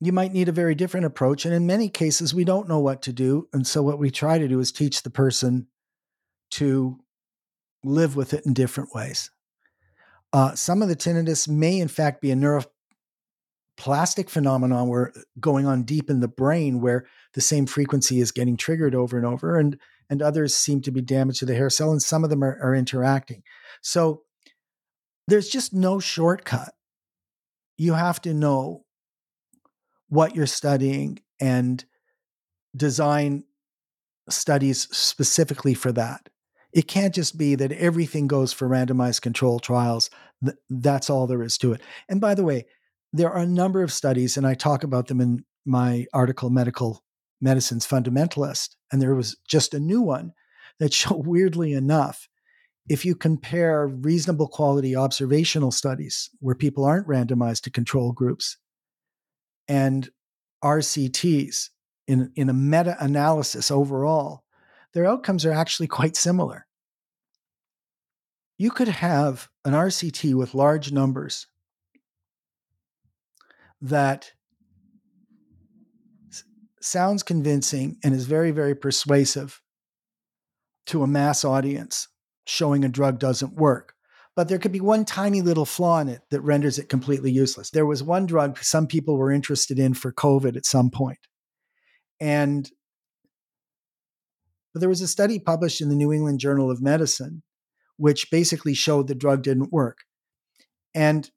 you 0.00 0.12
might 0.12 0.32
need 0.32 0.48
a 0.48 0.52
very 0.52 0.74
different 0.74 1.06
approach. 1.06 1.44
And 1.44 1.54
in 1.54 1.66
many 1.66 1.88
cases, 1.88 2.34
we 2.34 2.44
don't 2.44 2.68
know 2.68 2.80
what 2.80 3.02
to 3.02 3.12
do. 3.12 3.48
And 3.52 3.66
so, 3.66 3.82
what 3.82 4.00
we 4.00 4.10
try 4.10 4.38
to 4.38 4.48
do 4.48 4.58
is 4.58 4.72
teach 4.72 5.02
the 5.02 5.10
person 5.10 5.68
to 6.52 6.98
live 7.84 8.16
with 8.16 8.34
it 8.34 8.44
in 8.44 8.52
different 8.52 8.94
ways. 8.94 9.30
Uh, 10.32 10.54
some 10.54 10.82
of 10.82 10.88
the 10.88 10.96
tinnitus 10.96 11.46
may, 11.46 11.78
in 11.78 11.88
fact, 11.88 12.22
be 12.22 12.30
a 12.30 12.36
neuroplastic 12.36 14.30
phenomenon 14.30 14.88
where 14.88 15.12
going 15.38 15.66
on 15.66 15.82
deep 15.82 16.08
in 16.08 16.20
the 16.20 16.28
brain 16.28 16.80
where 16.80 17.06
the 17.34 17.40
same 17.40 17.66
frequency 17.66 18.20
is 18.20 18.32
getting 18.32 18.56
triggered 18.56 18.94
over 18.94 19.16
and 19.16 19.26
over 19.26 19.58
and 19.58 19.78
and 20.10 20.20
others 20.20 20.54
seem 20.54 20.82
to 20.82 20.90
be 20.90 21.00
damaged 21.00 21.38
to 21.38 21.46
the 21.46 21.54
hair 21.54 21.70
cell 21.70 21.90
and 21.90 22.02
some 22.02 22.22
of 22.22 22.28
them 22.28 22.44
are, 22.44 22.58
are 22.62 22.74
interacting. 22.74 23.42
So 23.80 24.24
there's 25.26 25.48
just 25.48 25.72
no 25.72 26.00
shortcut. 26.00 26.74
You 27.78 27.94
have 27.94 28.20
to 28.22 28.34
know 28.34 28.84
what 30.08 30.36
you're 30.36 30.46
studying 30.46 31.20
and 31.40 31.82
design 32.76 33.44
studies 34.28 34.86
specifically 34.94 35.72
for 35.72 35.92
that 35.92 36.28
it 36.72 36.88
can't 36.88 37.14
just 37.14 37.36
be 37.36 37.54
that 37.54 37.72
everything 37.72 38.26
goes 38.26 38.52
for 38.52 38.68
randomized 38.68 39.22
control 39.22 39.58
trials 39.58 40.10
that's 40.70 41.10
all 41.10 41.26
there 41.26 41.42
is 41.42 41.58
to 41.58 41.72
it 41.72 41.80
and 42.08 42.20
by 42.20 42.34
the 42.34 42.44
way 42.44 42.64
there 43.12 43.30
are 43.30 43.42
a 43.42 43.46
number 43.46 43.82
of 43.82 43.92
studies, 43.92 44.36
and 44.36 44.46
I 44.46 44.54
talk 44.54 44.84
about 44.84 45.08
them 45.08 45.20
in 45.20 45.44
my 45.66 46.06
article, 46.12 46.50
Medical 46.50 47.02
Medicine's 47.40 47.86
Fundamentalist. 47.86 48.70
And 48.90 49.02
there 49.02 49.14
was 49.14 49.36
just 49.46 49.74
a 49.74 49.80
new 49.80 50.00
one 50.00 50.32
that 50.78 50.92
showed, 50.94 51.26
weirdly 51.26 51.72
enough, 51.72 52.28
if 52.88 53.04
you 53.04 53.14
compare 53.14 53.86
reasonable 53.86 54.48
quality 54.48 54.96
observational 54.96 55.70
studies 55.70 56.30
where 56.40 56.54
people 56.54 56.84
aren't 56.84 57.06
randomized 57.06 57.62
to 57.62 57.70
control 57.70 58.12
groups 58.12 58.56
and 59.68 60.08
RCTs 60.64 61.68
in, 62.08 62.32
in 62.34 62.48
a 62.48 62.52
meta 62.52 62.96
analysis 62.98 63.70
overall, 63.70 64.41
their 64.94 65.06
outcomes 65.06 65.44
are 65.44 65.52
actually 65.52 65.86
quite 65.86 66.16
similar. 66.16 66.66
You 68.58 68.70
could 68.70 68.88
have 68.88 69.48
an 69.64 69.72
RCT 69.72 70.34
with 70.34 70.54
large 70.54 70.92
numbers 70.92 71.46
that 73.80 74.32
sounds 76.80 77.22
convincing 77.22 77.96
and 78.04 78.14
is 78.14 78.26
very, 78.26 78.50
very 78.50 78.74
persuasive 78.74 79.60
to 80.86 81.02
a 81.02 81.06
mass 81.06 81.44
audience, 81.44 82.08
showing 82.46 82.84
a 82.84 82.88
drug 82.88 83.18
doesn't 83.18 83.54
work. 83.54 83.94
But 84.34 84.48
there 84.48 84.58
could 84.58 84.72
be 84.72 84.80
one 84.80 85.04
tiny 85.04 85.42
little 85.42 85.66
flaw 85.66 86.00
in 86.00 86.08
it 86.08 86.22
that 86.30 86.40
renders 86.40 86.78
it 86.78 86.88
completely 86.88 87.30
useless. 87.30 87.70
There 87.70 87.86
was 87.86 88.02
one 88.02 88.26
drug 88.26 88.58
some 88.62 88.86
people 88.86 89.16
were 89.16 89.30
interested 89.30 89.78
in 89.78 89.94
for 89.94 90.12
COVID 90.12 90.56
at 90.56 90.66
some 90.66 90.90
point. 90.90 91.18
And 92.20 92.70
there 94.80 94.88
was 94.88 95.00
a 95.02 95.08
study 95.08 95.38
published 95.38 95.80
in 95.80 95.88
the 95.88 95.94
New 95.94 96.12
England 96.12 96.40
Journal 96.40 96.70
of 96.70 96.82
Medicine, 96.82 97.42
which 97.96 98.30
basically 98.30 98.74
showed 98.74 99.06
the 99.06 99.14
drug 99.14 99.42
didn't 99.42 99.72
work. 99.72 99.98
And 100.94 101.30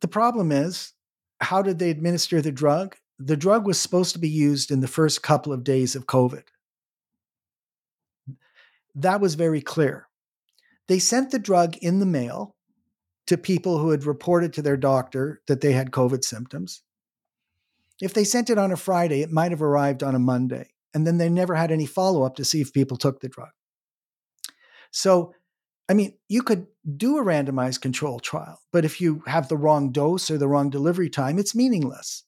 the 0.00 0.08
problem 0.08 0.52
is, 0.52 0.92
how 1.40 1.62
did 1.62 1.78
they 1.78 1.90
administer 1.90 2.40
the 2.40 2.52
drug? 2.52 2.96
The 3.18 3.36
drug 3.36 3.66
was 3.66 3.78
supposed 3.78 4.12
to 4.12 4.18
be 4.18 4.28
used 4.28 4.70
in 4.70 4.80
the 4.80 4.88
first 4.88 5.22
couple 5.22 5.52
of 5.52 5.64
days 5.64 5.94
of 5.94 6.06
COVID. 6.06 6.44
That 8.94 9.20
was 9.20 9.34
very 9.34 9.60
clear. 9.60 10.08
They 10.88 10.98
sent 10.98 11.30
the 11.30 11.38
drug 11.38 11.76
in 11.76 11.98
the 11.98 12.06
mail 12.06 12.56
to 13.26 13.36
people 13.36 13.78
who 13.78 13.90
had 13.90 14.04
reported 14.04 14.52
to 14.54 14.62
their 14.62 14.76
doctor 14.76 15.42
that 15.46 15.60
they 15.60 15.72
had 15.72 15.90
COVID 15.90 16.24
symptoms. 16.24 16.82
If 18.00 18.14
they 18.14 18.24
sent 18.24 18.50
it 18.50 18.58
on 18.58 18.72
a 18.72 18.76
Friday, 18.76 19.22
it 19.22 19.32
might 19.32 19.50
have 19.50 19.62
arrived 19.62 20.02
on 20.02 20.14
a 20.14 20.20
Monday. 20.20 20.70
And 20.94 21.06
then 21.06 21.18
they 21.18 21.28
never 21.28 21.54
had 21.54 21.70
any 21.70 21.86
follow 21.86 22.22
up 22.22 22.36
to 22.36 22.44
see 22.44 22.60
if 22.60 22.72
people 22.72 22.96
took 22.96 23.20
the 23.20 23.28
drug. 23.28 23.50
So, 24.90 25.34
I 25.88 25.94
mean, 25.94 26.14
you 26.28 26.42
could 26.42 26.66
do 26.96 27.18
a 27.18 27.24
randomized 27.24 27.80
control 27.80 28.20
trial, 28.20 28.60
but 28.72 28.84
if 28.84 29.00
you 29.00 29.22
have 29.26 29.48
the 29.48 29.56
wrong 29.56 29.92
dose 29.92 30.30
or 30.30 30.38
the 30.38 30.48
wrong 30.48 30.70
delivery 30.70 31.10
time, 31.10 31.38
it's 31.38 31.54
meaningless. 31.54 32.24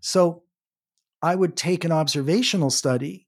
So, 0.00 0.42
I 1.22 1.34
would 1.34 1.56
take 1.56 1.84
an 1.84 1.92
observational 1.92 2.70
study 2.70 3.26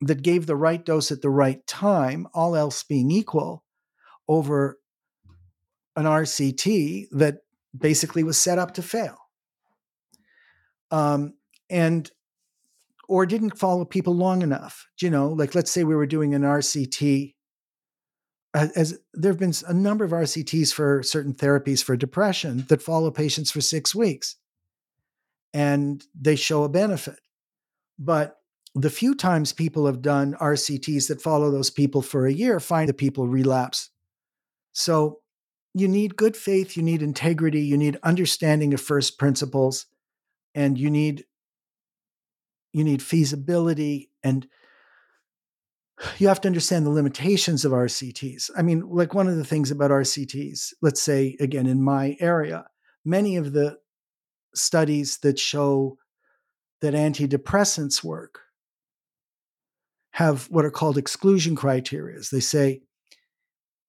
that 0.00 0.22
gave 0.22 0.46
the 0.46 0.56
right 0.56 0.84
dose 0.84 1.10
at 1.10 1.22
the 1.22 1.30
right 1.30 1.66
time, 1.66 2.28
all 2.32 2.54
else 2.54 2.84
being 2.84 3.10
equal, 3.10 3.64
over 4.28 4.78
an 5.96 6.04
RCT 6.04 7.06
that 7.10 7.38
basically 7.76 8.22
was 8.22 8.38
set 8.38 8.58
up 8.58 8.74
to 8.74 8.82
fail. 8.82 9.16
Um, 10.90 11.34
and 11.70 12.10
or 13.08 13.24
didn't 13.24 13.58
follow 13.58 13.84
people 13.84 14.14
long 14.14 14.42
enough. 14.42 14.86
You 15.00 15.10
know, 15.10 15.28
like 15.28 15.54
let's 15.54 15.70
say 15.70 15.84
we 15.84 15.96
were 15.96 16.06
doing 16.06 16.34
an 16.34 16.42
RCT. 16.42 17.34
As, 18.54 18.70
as 18.72 18.98
there 19.12 19.32
have 19.32 19.38
been 19.38 19.52
a 19.66 19.74
number 19.74 20.04
of 20.04 20.10
RCTs 20.10 20.72
for 20.72 21.02
certain 21.02 21.34
therapies 21.34 21.82
for 21.82 21.96
depression 21.96 22.64
that 22.68 22.82
follow 22.82 23.10
patients 23.10 23.50
for 23.50 23.60
six 23.60 23.94
weeks, 23.94 24.36
and 25.52 26.02
they 26.18 26.36
show 26.36 26.64
a 26.64 26.68
benefit. 26.68 27.18
But 27.98 28.36
the 28.74 28.90
few 28.90 29.14
times 29.14 29.52
people 29.52 29.86
have 29.86 30.02
done 30.02 30.34
RCTs 30.40 31.08
that 31.08 31.22
follow 31.22 31.50
those 31.50 31.70
people 31.70 32.02
for 32.02 32.26
a 32.26 32.32
year 32.32 32.60
find 32.60 32.88
that 32.88 32.98
people 32.98 33.26
relapse. 33.26 33.90
So 34.72 35.20
you 35.74 35.88
need 35.88 36.16
good 36.16 36.36
faith, 36.36 36.76
you 36.76 36.82
need 36.82 37.02
integrity, 37.02 37.60
you 37.62 37.76
need 37.76 37.98
understanding 38.02 38.72
of 38.74 38.80
first 38.80 39.18
principles, 39.18 39.86
and 40.54 40.78
you 40.78 40.90
need 40.90 41.24
you 42.72 42.84
need 42.84 43.02
feasibility 43.02 44.10
and 44.22 44.46
you 46.18 46.28
have 46.28 46.40
to 46.42 46.48
understand 46.48 46.86
the 46.86 46.90
limitations 46.90 47.64
of 47.64 47.72
RCTs. 47.72 48.50
I 48.56 48.62
mean, 48.62 48.88
like 48.88 49.14
one 49.14 49.26
of 49.26 49.36
the 49.36 49.44
things 49.44 49.70
about 49.70 49.90
RCTs, 49.90 50.74
let's 50.80 51.02
say 51.02 51.36
again 51.40 51.66
in 51.66 51.82
my 51.82 52.16
area, 52.20 52.66
many 53.04 53.36
of 53.36 53.52
the 53.52 53.78
studies 54.54 55.18
that 55.18 55.38
show 55.38 55.98
that 56.80 56.94
antidepressants 56.94 58.04
work 58.04 58.40
have 60.12 60.44
what 60.50 60.64
are 60.64 60.70
called 60.70 60.98
exclusion 60.98 61.56
criteria. 61.56 62.20
They 62.30 62.40
say, 62.40 62.82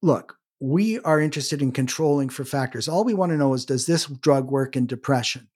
look, 0.02 0.38
we 0.60 1.00
are 1.00 1.22
interested 1.22 1.62
in 1.62 1.72
controlling 1.72 2.30
for 2.30 2.44
factors. 2.44 2.88
All 2.88 3.04
we 3.04 3.14
want 3.14 3.32
to 3.32 3.38
know 3.38 3.54
is 3.54 3.66
does 3.66 3.86
this 3.86 4.06
drug 4.06 4.52
work 4.52 4.76
in 4.76 4.86
depression? 4.86 5.48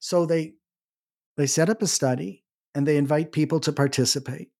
So 0.00 0.26
they 0.26 0.54
they 1.36 1.46
set 1.46 1.70
up 1.70 1.82
a 1.82 1.86
study 1.86 2.44
and 2.74 2.86
they 2.86 2.96
invite 2.96 3.32
people 3.32 3.60
to 3.60 3.72
participate 3.72 4.50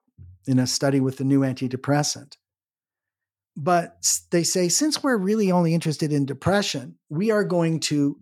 in 0.47 0.59
a 0.59 0.67
study 0.67 1.01
with 1.01 1.19
the 1.19 1.25
new 1.25 1.41
antidepressant. 1.41 2.37
But 3.57 3.97
they 4.31 4.45
say 4.45 4.69
since 4.69 5.03
we're 5.03 5.17
really 5.17 5.51
only 5.51 5.75
interested 5.75 6.13
in 6.13 6.25
depression, 6.27 6.97
we 7.09 7.31
are 7.31 7.45
going 7.45 7.81
to 7.81 8.21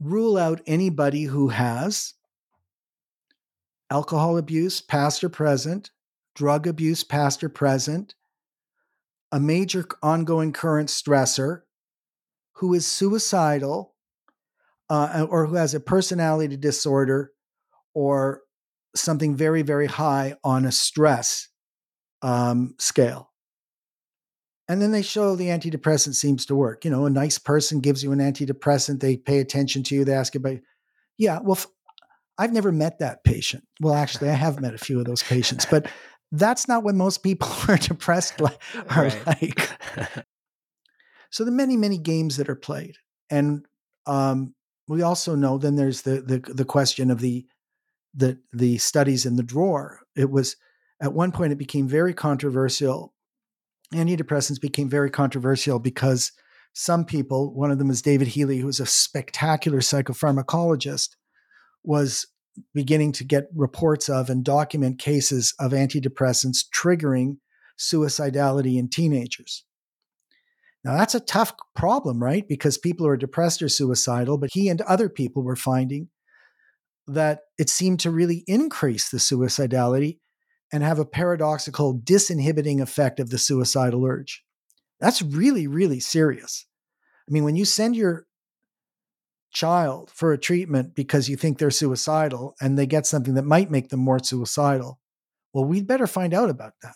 rule 0.00 0.36
out 0.36 0.60
anybody 0.66 1.24
who 1.24 1.48
has 1.48 2.14
alcohol 3.90 4.36
abuse, 4.36 4.80
past 4.80 5.24
or 5.24 5.28
present, 5.28 5.90
drug 6.34 6.66
abuse, 6.66 7.02
past 7.02 7.42
or 7.42 7.48
present, 7.48 8.14
a 9.32 9.40
major 9.40 9.84
ongoing 10.02 10.52
current 10.52 10.88
stressor, 10.88 11.62
who 12.54 12.74
is 12.74 12.86
suicidal, 12.86 13.94
uh, 14.90 15.26
or 15.28 15.46
who 15.46 15.56
has 15.56 15.74
a 15.74 15.80
personality 15.80 16.56
disorder 16.56 17.32
or 17.94 18.42
something 18.94 19.36
very, 19.36 19.62
very 19.62 19.86
high 19.86 20.34
on 20.44 20.64
a 20.64 20.72
stress 20.72 21.48
um, 22.22 22.74
scale. 22.78 23.30
And 24.68 24.82
then 24.82 24.92
they 24.92 25.02
show 25.02 25.34
the 25.34 25.46
antidepressant 25.46 26.14
seems 26.14 26.44
to 26.46 26.54
work. 26.54 26.84
You 26.84 26.90
know, 26.90 27.06
a 27.06 27.10
nice 27.10 27.38
person 27.38 27.80
gives 27.80 28.02
you 28.02 28.12
an 28.12 28.18
antidepressant, 28.18 29.00
they 29.00 29.16
pay 29.16 29.38
attention 29.38 29.82
to 29.84 29.94
you, 29.94 30.04
they 30.04 30.12
ask 30.12 30.34
you 30.34 30.40
about, 30.40 30.58
yeah, 31.16 31.38
well, 31.42 31.58
I've 32.36 32.52
never 32.52 32.70
met 32.70 32.98
that 32.98 33.24
patient. 33.24 33.64
Well, 33.80 33.94
actually, 33.94 34.30
I 34.30 34.34
have 34.34 34.60
met 34.60 34.74
a 34.74 34.78
few 34.78 35.00
of 35.00 35.06
those 35.06 35.22
patients, 35.22 35.66
but 35.66 35.90
that's 36.32 36.68
not 36.68 36.84
what 36.84 36.94
most 36.94 37.22
people 37.22 37.48
who 37.48 37.72
are 37.72 37.78
depressed 37.78 38.40
are 38.42 38.54
right. 38.90 39.26
like. 39.26 39.70
so 41.30 41.44
the 41.44 41.50
many, 41.50 41.76
many 41.76 41.98
games 41.98 42.36
that 42.36 42.48
are 42.48 42.54
played. 42.54 42.96
And 43.30 43.66
um, 44.06 44.54
we 44.88 45.02
also 45.02 45.34
know 45.34 45.58
then 45.58 45.76
there's 45.76 46.02
the, 46.02 46.22
the 46.22 46.38
the 46.52 46.64
question 46.64 47.10
of 47.10 47.20
the 47.20 47.46
the 48.14 48.38
the 48.52 48.78
studies 48.78 49.26
in 49.26 49.36
the 49.36 49.42
drawer. 49.42 50.00
It 50.16 50.30
was 50.30 50.56
at 51.00 51.12
one 51.12 51.30
point 51.30 51.52
it 51.52 51.58
became 51.58 51.86
very 51.86 52.14
controversial. 52.14 53.14
Antidepressants 53.94 54.60
became 54.60 54.88
very 54.88 55.10
controversial 55.10 55.78
because 55.78 56.32
some 56.72 57.04
people, 57.04 57.54
one 57.54 57.70
of 57.70 57.78
them 57.78 57.90
is 57.90 58.02
David 58.02 58.28
Healy, 58.28 58.58
who's 58.58 58.80
a 58.80 58.86
spectacular 58.86 59.78
psychopharmacologist, 59.78 61.10
was 61.82 62.26
beginning 62.74 63.12
to 63.12 63.24
get 63.24 63.48
reports 63.54 64.08
of 64.08 64.28
and 64.28 64.44
document 64.44 64.98
cases 64.98 65.54
of 65.58 65.72
antidepressants 65.72 66.58
triggering 66.74 67.36
suicidality 67.78 68.78
in 68.78 68.88
teenagers. 68.88 69.64
Now, 70.84 70.96
that's 70.96 71.14
a 71.14 71.20
tough 71.20 71.52
problem, 71.74 72.22
right? 72.22 72.46
Because 72.48 72.78
people 72.78 73.06
are 73.06 73.16
depressed 73.16 73.62
or 73.62 73.68
suicidal, 73.68 74.38
but 74.38 74.50
he 74.52 74.68
and 74.68 74.80
other 74.82 75.08
people 75.08 75.42
were 75.42 75.56
finding 75.56 76.08
that 77.06 77.40
it 77.58 77.68
seemed 77.68 78.00
to 78.00 78.10
really 78.10 78.44
increase 78.46 79.08
the 79.08 79.18
suicidality 79.18 80.18
and 80.72 80.82
have 80.82 80.98
a 80.98 81.04
paradoxical 81.04 81.98
disinhibiting 81.98 82.80
effect 82.80 83.18
of 83.18 83.30
the 83.30 83.38
suicidal 83.38 84.04
urge. 84.04 84.44
That's 85.00 85.22
really, 85.22 85.66
really 85.66 86.00
serious. 86.00 86.66
I 87.28 87.32
mean, 87.32 87.44
when 87.44 87.56
you 87.56 87.64
send 87.64 87.96
your 87.96 88.26
child 89.50 90.10
for 90.14 90.32
a 90.32 90.38
treatment 90.38 90.94
because 90.94 91.28
you 91.28 91.36
think 91.36 91.58
they're 91.58 91.70
suicidal 91.70 92.54
and 92.60 92.78
they 92.78 92.86
get 92.86 93.06
something 93.06 93.34
that 93.34 93.44
might 93.44 93.70
make 93.70 93.88
them 93.88 94.00
more 94.00 94.18
suicidal, 94.22 95.00
well, 95.54 95.64
we'd 95.64 95.86
better 95.86 96.06
find 96.06 96.34
out 96.34 96.50
about 96.50 96.74
that. 96.82 96.94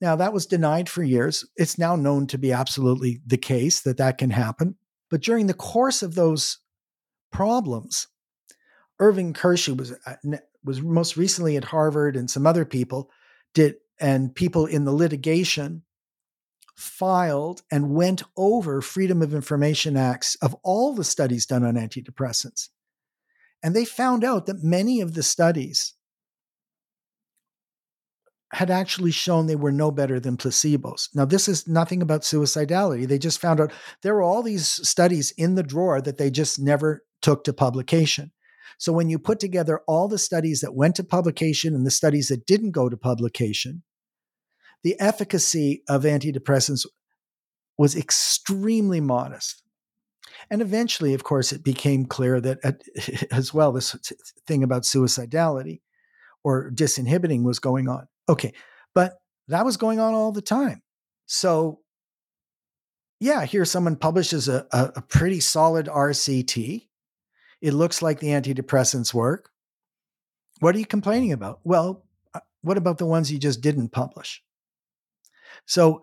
Now, 0.00 0.16
that 0.16 0.32
was 0.32 0.46
denied 0.46 0.88
for 0.88 1.02
years. 1.02 1.44
It's 1.56 1.78
now 1.78 1.94
known 1.94 2.26
to 2.28 2.38
be 2.38 2.52
absolutely 2.52 3.20
the 3.26 3.36
case 3.36 3.82
that 3.82 3.98
that 3.98 4.18
can 4.18 4.30
happen. 4.30 4.76
But 5.10 5.22
during 5.22 5.46
the 5.46 5.54
course 5.54 6.02
of 6.02 6.14
those 6.14 6.58
problems, 7.30 8.06
Irving 8.98 9.32
Kirsch 9.32 9.68
was 9.68 9.92
uh, 10.06 10.38
was 10.62 10.82
most 10.82 11.16
recently 11.16 11.56
at 11.56 11.64
Harvard, 11.64 12.16
and 12.16 12.30
some 12.30 12.46
other 12.46 12.64
people 12.64 13.10
did, 13.54 13.76
and 13.98 14.34
people 14.34 14.66
in 14.66 14.84
the 14.84 14.92
litigation 14.92 15.82
filed 16.76 17.62
and 17.70 17.94
went 17.94 18.22
over 18.36 18.80
Freedom 18.80 19.20
of 19.22 19.34
Information 19.34 19.96
Acts 19.96 20.34
of 20.36 20.54
all 20.62 20.94
the 20.94 21.04
studies 21.04 21.46
done 21.46 21.64
on 21.64 21.74
antidepressants. 21.74 22.68
And 23.62 23.76
they 23.76 23.84
found 23.84 24.24
out 24.24 24.46
that 24.46 24.64
many 24.64 25.00
of 25.00 25.14
the 25.14 25.22
studies 25.22 25.94
had 28.52 28.70
actually 28.70 29.12
shown 29.12 29.46
they 29.46 29.56
were 29.56 29.72
no 29.72 29.90
better 29.90 30.18
than 30.18 30.36
placebos. 30.36 31.08
Now, 31.14 31.24
this 31.24 31.48
is 31.48 31.68
nothing 31.68 32.02
about 32.02 32.22
suicidality. 32.22 33.06
They 33.06 33.18
just 33.18 33.40
found 33.40 33.60
out 33.60 33.72
there 34.02 34.14
were 34.14 34.22
all 34.22 34.42
these 34.42 34.66
studies 34.66 35.32
in 35.36 35.54
the 35.54 35.62
drawer 35.62 36.00
that 36.00 36.18
they 36.18 36.30
just 36.30 36.58
never 36.58 37.04
took 37.22 37.44
to 37.44 37.52
publication. 37.52 38.32
So, 38.78 38.92
when 38.92 39.08
you 39.08 39.18
put 39.18 39.38
together 39.38 39.82
all 39.86 40.08
the 40.08 40.18
studies 40.18 40.60
that 40.60 40.74
went 40.74 40.96
to 40.96 41.04
publication 41.04 41.74
and 41.74 41.86
the 41.86 41.90
studies 41.90 42.28
that 42.28 42.46
didn't 42.46 42.72
go 42.72 42.88
to 42.88 42.96
publication, 42.96 43.82
the 44.82 44.98
efficacy 44.98 45.82
of 45.88 46.02
antidepressants 46.02 46.86
was 47.78 47.94
extremely 47.94 49.00
modest. 49.00 49.62
And 50.50 50.62
eventually, 50.62 51.14
of 51.14 51.24
course, 51.24 51.52
it 51.52 51.62
became 51.62 52.06
clear 52.06 52.40
that, 52.40 52.82
as 53.30 53.54
well, 53.54 53.72
this 53.72 53.94
thing 54.46 54.62
about 54.62 54.82
suicidality 54.82 55.80
or 56.42 56.70
disinhibiting 56.70 57.42
was 57.42 57.58
going 57.58 57.88
on. 57.88 58.08
Okay. 58.30 58.54
But 58.94 59.14
that 59.48 59.64
was 59.64 59.76
going 59.76 59.98
on 59.98 60.14
all 60.14 60.30
the 60.30 60.40
time. 60.40 60.82
So, 61.26 61.80
yeah, 63.18 63.44
here 63.44 63.64
someone 63.64 63.96
publishes 63.96 64.48
a, 64.48 64.66
a, 64.72 64.92
a 64.96 65.02
pretty 65.02 65.40
solid 65.40 65.86
RCT. 65.86 66.86
It 67.60 67.74
looks 67.74 68.00
like 68.00 68.20
the 68.20 68.28
antidepressants 68.28 69.12
work. 69.12 69.50
What 70.60 70.74
are 70.74 70.78
you 70.78 70.86
complaining 70.86 71.32
about? 71.32 71.60
Well, 71.64 72.04
uh, 72.32 72.40
what 72.62 72.78
about 72.78 72.98
the 72.98 73.06
ones 73.06 73.32
you 73.32 73.38
just 73.38 73.60
didn't 73.60 73.90
publish? 73.90 74.42
So, 75.66 76.02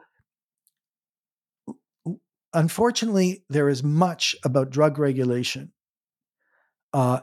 unfortunately, 2.53 3.46
there 3.50 3.69
is 3.69 3.84
much 3.84 4.36
about 4.43 4.69
drug 4.69 5.00
regulation 5.00 5.72
uh, 6.93 7.22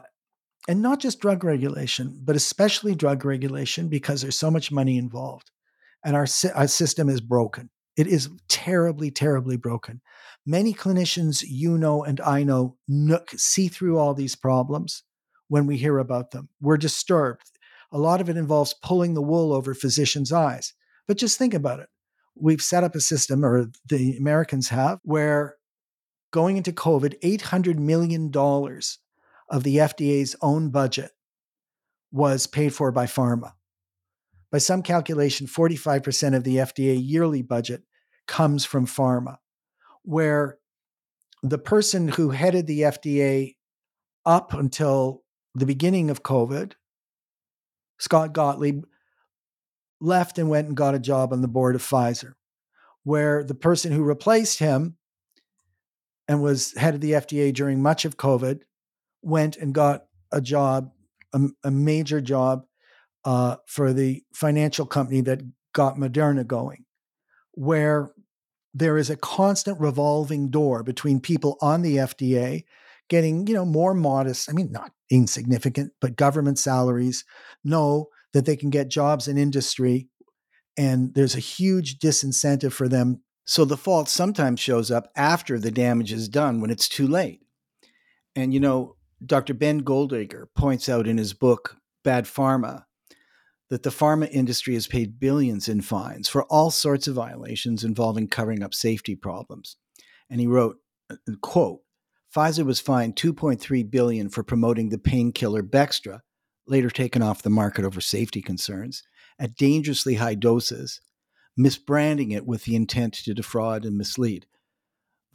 and 0.67 0.81
not 0.81 0.99
just 0.99 1.19
drug 1.19 1.43
regulation, 1.43 2.19
but 2.23 2.35
especially 2.35 2.95
drug 2.95 3.23
regulation 3.23 3.87
because 3.87 4.21
there's 4.21 4.37
so 4.37 4.51
much 4.51 4.71
money 4.71 4.97
involved. 4.97 5.51
and 6.03 6.15
our, 6.15 6.27
our 6.53 6.67
system 6.67 7.09
is 7.09 7.21
broken. 7.21 7.69
It 7.97 8.07
is 8.07 8.29
terribly, 8.47 9.09
terribly 9.09 9.57
broken. 9.57 10.01
Many 10.45 10.73
clinicians 10.73 11.43
you 11.47 11.77
know 11.77 12.03
and 12.03 12.19
I 12.21 12.43
know 12.43 12.77
see 13.35 13.67
through 13.67 13.97
all 13.97 14.13
these 14.13 14.35
problems 14.35 15.03
when 15.47 15.65
we 15.65 15.77
hear 15.77 15.97
about 15.97 16.31
them. 16.31 16.49
We're 16.61 16.77
disturbed. 16.77 17.49
A 17.91 17.97
lot 17.97 18.21
of 18.21 18.29
it 18.29 18.37
involves 18.37 18.75
pulling 18.83 19.13
the 19.13 19.21
wool 19.21 19.53
over 19.53 19.73
physicians' 19.73 20.31
eyes. 20.31 20.73
But 21.07 21.17
just 21.17 21.37
think 21.37 21.53
about 21.53 21.79
it. 21.79 21.87
We've 22.35 22.61
set 22.61 22.83
up 22.83 22.95
a 22.95 22.99
system, 22.99 23.45
or 23.45 23.67
the 23.85 24.17
Americans 24.17 24.69
have, 24.69 24.99
where 25.03 25.55
going 26.31 26.57
into 26.57 26.73
COVID, 26.73 27.19
$800 27.21 27.77
million 27.77 28.29
of 29.49 29.63
the 29.63 29.77
FDA's 29.77 30.35
own 30.41 30.69
budget 30.69 31.11
was 32.11 32.47
paid 32.47 32.73
for 32.73 32.91
by 32.91 33.05
pharma. 33.05 33.53
By 34.51 34.59
some 34.59 34.81
calculation, 34.81 35.47
45% 35.47 36.35
of 36.35 36.43
the 36.43 36.57
FDA 36.57 36.97
yearly 37.01 37.41
budget 37.41 37.83
comes 38.27 38.63
from 38.65 38.87
pharma, 38.87 39.37
where 40.03 40.59
the 41.43 41.57
person 41.57 42.07
who 42.07 42.29
headed 42.29 42.65
the 42.67 42.81
FDA 42.81 43.55
up 44.25 44.53
until 44.53 45.23
the 45.53 45.65
beginning 45.65 46.09
of 46.09 46.23
COVID, 46.23 46.73
Scott 47.99 48.33
Gottlieb, 48.33 48.83
left 50.01 50.37
and 50.37 50.49
went 50.49 50.67
and 50.67 50.77
got 50.77 50.95
a 50.95 50.99
job 50.99 51.31
on 51.33 51.41
the 51.41 51.47
board 51.47 51.75
of 51.75 51.81
Pfizer, 51.81 52.33
where 53.03 53.43
the 53.43 53.55
person 53.55 53.91
who 53.91 54.03
replaced 54.03 54.59
him 54.59 54.97
and 56.27 56.41
was 56.41 56.73
head 56.75 56.95
of 56.95 57.01
the 57.01 57.11
FDA 57.11 57.53
during 57.53 57.81
much 57.81 58.05
of 58.05 58.17
COVID 58.17 58.61
went 59.25 59.57
and 59.57 59.73
got 59.73 60.05
a 60.31 60.41
job, 60.41 60.91
a, 61.33 61.41
a 61.63 61.71
major 61.71 62.21
job 62.21 62.65
uh, 63.23 63.57
for 63.67 63.93
the 63.93 64.23
financial 64.33 64.85
company 64.85 65.21
that 65.21 65.41
got 65.73 65.97
Moderna 65.97 66.45
going, 66.45 66.85
where 67.53 68.11
there 68.73 68.97
is 68.97 69.09
a 69.09 69.15
constant 69.15 69.79
revolving 69.79 70.49
door 70.49 70.83
between 70.83 71.19
people 71.19 71.57
on 71.61 71.81
the 71.81 71.97
FDA 71.97 72.63
getting, 73.09 73.47
you 73.47 73.53
know, 73.53 73.65
more 73.65 73.93
modest, 73.93 74.49
I 74.49 74.53
mean, 74.53 74.71
not 74.71 74.91
insignificant, 75.09 75.93
but 76.01 76.15
government 76.15 76.59
salaries, 76.59 77.23
know 77.63 78.07
that 78.33 78.45
they 78.45 78.55
can 78.55 78.69
get 78.69 78.89
jobs 78.89 79.27
in 79.27 79.37
industry. 79.37 80.07
And 80.77 81.13
there's 81.13 81.35
a 81.35 81.39
huge 81.39 81.99
disincentive 81.99 82.73
for 82.73 82.87
them 82.87 83.21
so 83.45 83.63
the 83.63 83.77
fault 83.77 84.09
sometimes 84.09 84.59
shows 84.59 84.89
up 84.89 85.11
after 85.15 85.59
the 85.59 85.71
damage 85.71 86.11
is 86.11 86.27
done 86.27 86.61
when 86.61 86.71
it's 86.71 86.89
too 86.89 87.07
late. 87.07 87.41
And 88.35 88.53
you 88.53 88.59
know, 88.59 88.94
Dr. 89.23 89.53
Ben 89.53 89.81
Goldacre 89.81 90.47
points 90.55 90.89
out 90.89 91.07
in 91.07 91.17
his 91.17 91.33
book, 91.33 91.77
Bad 92.03 92.25
Pharma, 92.25 92.85
that 93.69 93.83
the 93.83 93.89
pharma 93.89 94.29
industry 94.29 94.73
has 94.75 94.87
paid 94.87 95.19
billions 95.19 95.67
in 95.67 95.81
fines 95.81 96.27
for 96.27 96.43
all 96.45 96.69
sorts 96.71 97.07
of 97.07 97.15
violations 97.15 97.83
involving 97.83 98.27
covering 98.27 98.61
up 98.61 98.73
safety 98.73 99.15
problems. 99.15 99.77
And 100.29 100.39
he 100.39 100.47
wrote, 100.47 100.77
quote, 101.41 101.81
Pfizer 102.35 102.65
was 102.65 102.79
fined 102.79 103.15
2.3 103.15 103.89
billion 103.89 104.29
for 104.29 104.43
promoting 104.43 104.89
the 104.89 104.97
painkiller 104.97 105.63
Bextra, 105.63 106.19
later 106.67 106.89
taken 106.89 107.21
off 107.21 107.41
the 107.41 107.49
market 107.49 107.85
over 107.85 108.01
safety 108.01 108.41
concerns, 108.41 109.03
at 109.39 109.55
dangerously 109.55 110.15
high 110.15 110.35
doses 110.35 110.99
misbranding 111.57 112.35
it 112.35 112.45
with 112.45 112.65
the 112.65 112.75
intent 112.75 113.13
to 113.13 113.33
defraud 113.33 113.85
and 113.85 113.97
mislead. 113.97 114.45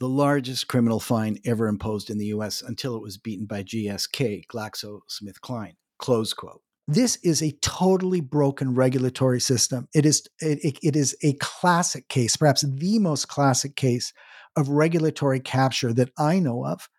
The 0.01 0.09
largest 0.09 0.67
criminal 0.67 0.99
fine 0.99 1.37
ever 1.45 1.67
imposed 1.67 2.09
in 2.09 2.17
the 2.17 2.25
US 2.37 2.63
until 2.63 2.95
it 2.95 3.03
was 3.03 3.19
beaten 3.19 3.45
by 3.45 3.61
GSK, 3.61 4.47
GlaxoSmithKline. 4.47 5.73
Close 5.99 6.33
quote. 6.33 6.63
This 6.87 7.17
is 7.17 7.43
a 7.43 7.51
totally 7.61 8.19
broken 8.19 8.73
regulatory 8.73 9.39
system. 9.39 9.87
It 9.93 10.07
is, 10.07 10.27
it, 10.39 10.79
it 10.81 10.95
is 10.95 11.15
a 11.21 11.33
classic 11.33 12.07
case, 12.07 12.35
perhaps 12.35 12.61
the 12.61 12.97
most 12.97 13.27
classic 13.27 13.75
case 13.75 14.11
of 14.55 14.69
regulatory 14.69 15.39
capture 15.39 15.93
that 15.93 16.09
I 16.17 16.39
know 16.39 16.65
of 16.65 16.89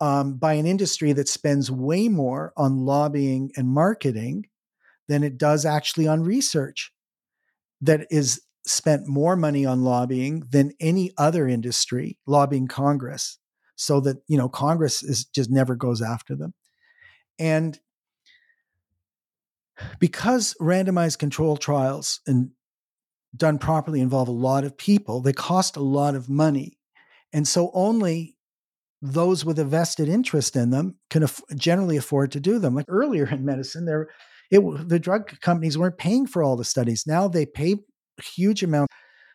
um, 0.00 0.38
by 0.38 0.52
an 0.52 0.66
industry 0.66 1.12
that 1.12 1.28
spends 1.28 1.68
way 1.68 2.06
more 2.06 2.52
on 2.56 2.86
lobbying 2.86 3.50
and 3.56 3.66
marketing 3.66 4.46
than 5.08 5.24
it 5.24 5.36
does 5.36 5.64
actually 5.64 6.06
on 6.06 6.22
research 6.22 6.92
that 7.80 8.06
is 8.08 8.40
spent 8.66 9.06
more 9.06 9.36
money 9.36 9.64
on 9.64 9.82
lobbying 9.82 10.44
than 10.50 10.72
any 10.80 11.12
other 11.16 11.48
industry 11.48 12.18
lobbying 12.26 12.66
Congress 12.66 13.38
so 13.76 14.00
that 14.00 14.18
you 14.28 14.36
know 14.36 14.48
Congress 14.48 15.02
is 15.02 15.24
just 15.24 15.50
never 15.50 15.74
goes 15.74 16.02
after 16.02 16.36
them. 16.36 16.52
And 17.38 17.78
because 19.98 20.54
randomized 20.60 21.18
control 21.18 21.56
trials 21.56 22.20
and 22.26 22.50
done 23.34 23.58
properly 23.58 24.00
involve 24.00 24.28
a 24.28 24.32
lot 24.32 24.64
of 24.64 24.76
people 24.76 25.22
they 25.22 25.32
cost 25.32 25.76
a 25.76 25.82
lot 25.82 26.14
of 26.14 26.28
money. 26.28 26.78
And 27.32 27.46
so 27.48 27.70
only 27.72 28.36
those 29.00 29.44
with 29.44 29.58
a 29.58 29.64
vested 29.64 30.08
interest 30.08 30.56
in 30.56 30.70
them 30.70 30.96
can 31.08 31.26
generally 31.54 31.96
afford 31.96 32.32
to 32.32 32.40
do 32.40 32.58
them. 32.58 32.74
Like 32.74 32.86
earlier 32.88 33.26
in 33.26 33.44
medicine 33.44 33.86
there 33.86 34.08
it 34.50 34.60
the 34.88 34.98
drug 34.98 35.40
companies 35.40 35.78
weren't 35.78 35.96
paying 35.96 36.26
for 36.26 36.42
all 36.42 36.56
the 36.56 36.64
studies. 36.64 37.04
Now 37.06 37.28
they 37.28 37.46
pay 37.46 37.76
huge 38.20 38.62
amounts. 38.62 38.94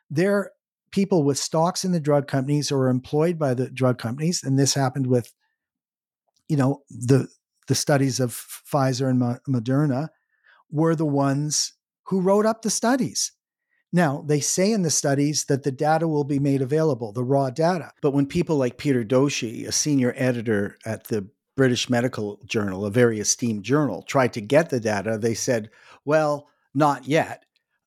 They're 0.10 0.52
people 0.92 1.24
with 1.24 1.38
stocks 1.38 1.84
in 1.84 1.92
the 1.92 2.00
drug 2.00 2.28
companies 2.28 2.72
or 2.72 2.90
employed 2.90 3.38
by 3.38 3.54
the 3.54 3.70
drug 3.70 3.98
companies, 3.98 4.44
and 4.44 4.58
this 4.58 4.74
happened 4.74 5.08
with, 5.08 5.34
you 6.48 6.58
know, 6.58 6.82
the 6.90 7.28
the 7.68 7.76
studies 7.76 8.20
of 8.20 8.32
Pfizer 8.32 9.10
and 9.10 9.40
Moderna 9.48 10.10
were 10.70 10.96
the 10.96 11.06
ones 11.06 11.74
who 12.04 12.22
wrote 12.22 12.46
up 12.46 12.62
the 12.62 12.70
studies. 12.70 13.32
Now, 13.92 14.24
they 14.28 14.40
say 14.40 14.72
in 14.72 14.82
the 14.82 14.90
studies 14.90 15.46
that 15.46 15.64
the 15.64 15.72
data 15.72 16.08
will 16.08 16.26
be 16.26 16.38
made 16.38 16.62
available, 16.62 17.14
the 17.14 17.24
raw 17.24 17.50
data. 17.50 17.92
But 18.02 18.12
when 18.12 18.26
people 18.26 18.58
like 18.58 18.78
Peter 18.78 19.04
Doshi, 19.04 19.66
a 19.68 19.72
senior 19.72 20.14
editor 20.18 20.78
at 20.86 21.06
the 21.06 21.30
British 21.56 21.90
Medical 21.90 22.42
Journal, 22.46 22.86
a 22.86 22.92
very 22.92 23.20
esteemed 23.20 23.64
journal, 23.64 24.04
tried 24.04 24.34
to 24.34 24.42
get 24.42 24.70
the 24.70 24.82
data, 24.82 25.18
they 25.18 25.34
said, 25.34 25.70
well, 26.04 26.50
not 26.74 27.08
yet. 27.08 27.46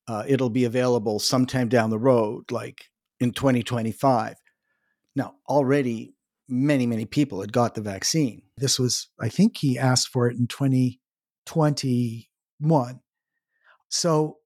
Uh, 0.09 0.25
it'll 0.27 0.51
be 0.51 0.65
available 0.65 1.19
sometime 1.19 1.69
down 1.69 1.91
the 1.91 1.99
road, 1.99 2.51
like 2.51 2.87
in 3.21 3.33
2025. 3.33 4.37
Now, 5.15 5.35
already 5.47 6.15
many, 6.49 6.87
many 6.87 7.05
people 7.05 7.43
had 7.43 7.53
got 7.53 7.75
the 7.75 7.83
vaccine. 7.83 8.41
This 8.57 8.79
was, 8.79 9.09
I 9.21 9.29
think 9.29 9.59
he 9.59 9.79
asked 9.79 10.09
for 10.09 10.27
it 10.29 10.39
in 10.39 10.47
2021. 10.47 13.01
So 13.91 14.39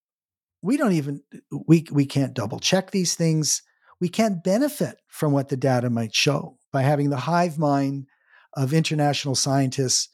we 0.62 0.76
don't 0.76 0.92
even, 0.92 1.22
we, 1.66 1.84
we 1.92 2.06
can't 2.06 2.34
double 2.34 2.58
check 2.58 2.90
these 2.90 3.14
things. 3.14 3.62
We 4.00 4.08
can't 4.08 4.42
benefit 4.42 4.96
from 5.06 5.30
what 5.30 5.48
the 5.48 5.56
data 5.56 5.90
might 5.90 6.14
show 6.14 6.58
by 6.72 6.82
having 6.82 7.10
the 7.10 7.18
hive 7.18 7.56
mind 7.58 8.08
of 8.54 8.74
international 8.74 9.36
scientists 9.36 10.08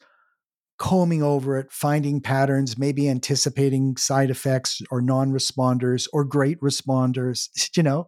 combing 0.79 1.21
over 1.21 1.57
it, 1.57 1.71
finding 1.71 2.21
patterns, 2.21 2.77
maybe 2.77 3.09
anticipating 3.09 3.97
side 3.97 4.29
effects 4.29 4.81
or 4.89 5.01
non 5.01 5.31
responders 5.31 6.07
or 6.11 6.23
great 6.23 6.59
responders, 6.61 7.49
you 7.77 7.83
know. 7.83 8.07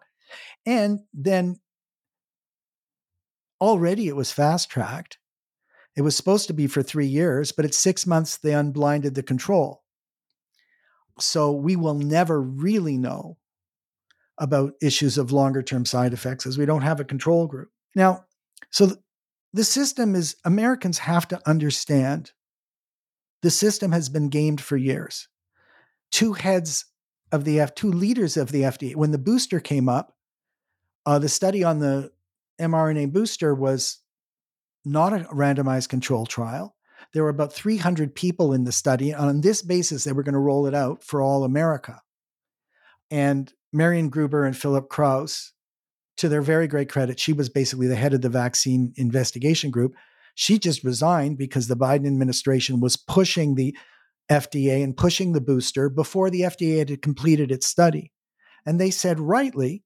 And 0.66 1.02
then 1.14 1.58
already 3.60 4.08
it 4.08 4.16
was 4.16 4.32
fast 4.32 4.72
tracked. 4.72 5.18
It 5.96 6.02
was 6.02 6.16
supposed 6.16 6.48
to 6.48 6.54
be 6.54 6.68
for 6.68 6.82
three 6.82 7.06
years, 7.06 7.52
but 7.52 7.66
at 7.66 7.74
six 7.74 8.08
months, 8.08 8.38
they 8.38 8.54
unblinded 8.54 9.14
the 9.14 9.24
control. 9.24 9.84
So 11.20 11.52
we 11.52 11.76
will 11.76 11.96
never 11.96 12.42
really 12.42 12.98
know 12.98 13.38
about 14.38 14.74
issues 14.82 15.18
of 15.18 15.34
longer 15.34 15.62
term 15.62 15.86
side 15.86 16.14
effects 16.14 16.48
as 16.48 16.58
we 16.58 16.66
don't 16.66 16.82
have 16.82 17.02
a 17.02 17.06
control 17.06 17.46
group. 17.46 17.70
Now, 17.94 18.26
so 18.72 18.96
the 19.54 19.66
system 19.66 20.16
is 20.16 20.38
Americans 20.46 21.00
have 21.00 21.28
to 21.28 21.42
understand 21.46 22.32
the 23.42 23.52
system 23.52 23.92
has 23.92 24.10
been 24.10 24.30
gamed 24.30 24.62
for 24.62 24.78
years. 24.78 25.28
Two 26.12 26.34
heads 26.34 26.86
of 27.32 27.46
the 27.46 27.60
F, 27.60 27.74
two 27.76 27.92
leaders 27.92 28.38
of 28.38 28.52
the 28.52 28.64
FDA, 28.64 28.96
when 28.96 29.12
the 29.12 29.18
booster 29.18 29.60
came 29.60 29.88
up, 29.88 30.16
uh, 31.06 31.20
the 31.20 31.30
study 31.30 31.64
on 31.64 31.80
the 31.80 32.12
mRNA 32.60 33.12
booster 33.12 33.56
was 33.56 34.00
not 34.86 35.14
a 35.14 35.20
randomized 35.26 35.90
control 35.90 36.26
trial. 36.26 36.76
There 37.14 37.24
were 37.24 37.30
about 37.30 37.54
300 37.54 38.14
people 38.16 38.54
in 38.54 38.64
the 38.64 38.72
study. 38.72 39.14
On 39.14 39.42
this 39.42 39.62
basis, 39.62 40.04
they 40.04 40.12
were 40.12 40.24
going 40.24 40.34
to 40.34 40.40
roll 40.40 40.68
it 40.68 40.76
out 40.76 41.04
for 41.04 41.22
all 41.22 41.44
America. 41.44 42.02
And 43.10 43.52
Marion 43.74 44.10
Gruber 44.10 44.46
and 44.46 44.56
Philip 44.56 44.90
Krause 44.90 45.54
to 46.18 46.30
their 46.30 46.42
very 46.42 46.68
great 46.68 46.90
credit, 46.90 47.20
she 47.20 47.34
was 47.34 47.50
basically 47.50 47.88
the 47.88 47.96
head 47.96 48.14
of 48.14 48.22
the 48.22 48.30
vaccine 48.30 48.94
investigation 48.96 49.72
group. 49.72 49.96
She 50.42 50.58
just 50.58 50.84
resigned 50.84 51.38
because 51.38 51.68
the 51.68 51.78
Biden 51.78 52.08
administration 52.08 52.80
was 52.80 52.98
pushing 52.98 53.54
the 53.54 53.78
FDA 54.28 54.84
and 54.84 54.98
pushing 54.98 55.34
the 55.34 55.40
booster 55.40 55.88
before 55.88 56.32
the 56.32 56.42
FDA 56.42 56.80
had 56.80 57.02
completed 57.04 57.52
its 57.52 57.68
study. 57.68 58.12
And 58.66 58.82
they 58.82 58.90
said 58.90 59.20
rightly 59.20 59.84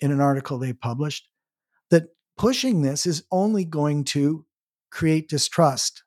in 0.00 0.12
an 0.12 0.20
article 0.20 0.56
they 0.56 0.72
published 0.72 1.28
that 1.90 2.14
pushing 2.36 2.82
this 2.82 3.06
is 3.06 3.24
only 3.32 3.64
going 3.64 4.04
to 4.04 4.46
create 4.92 5.28
distrust. 5.28 6.04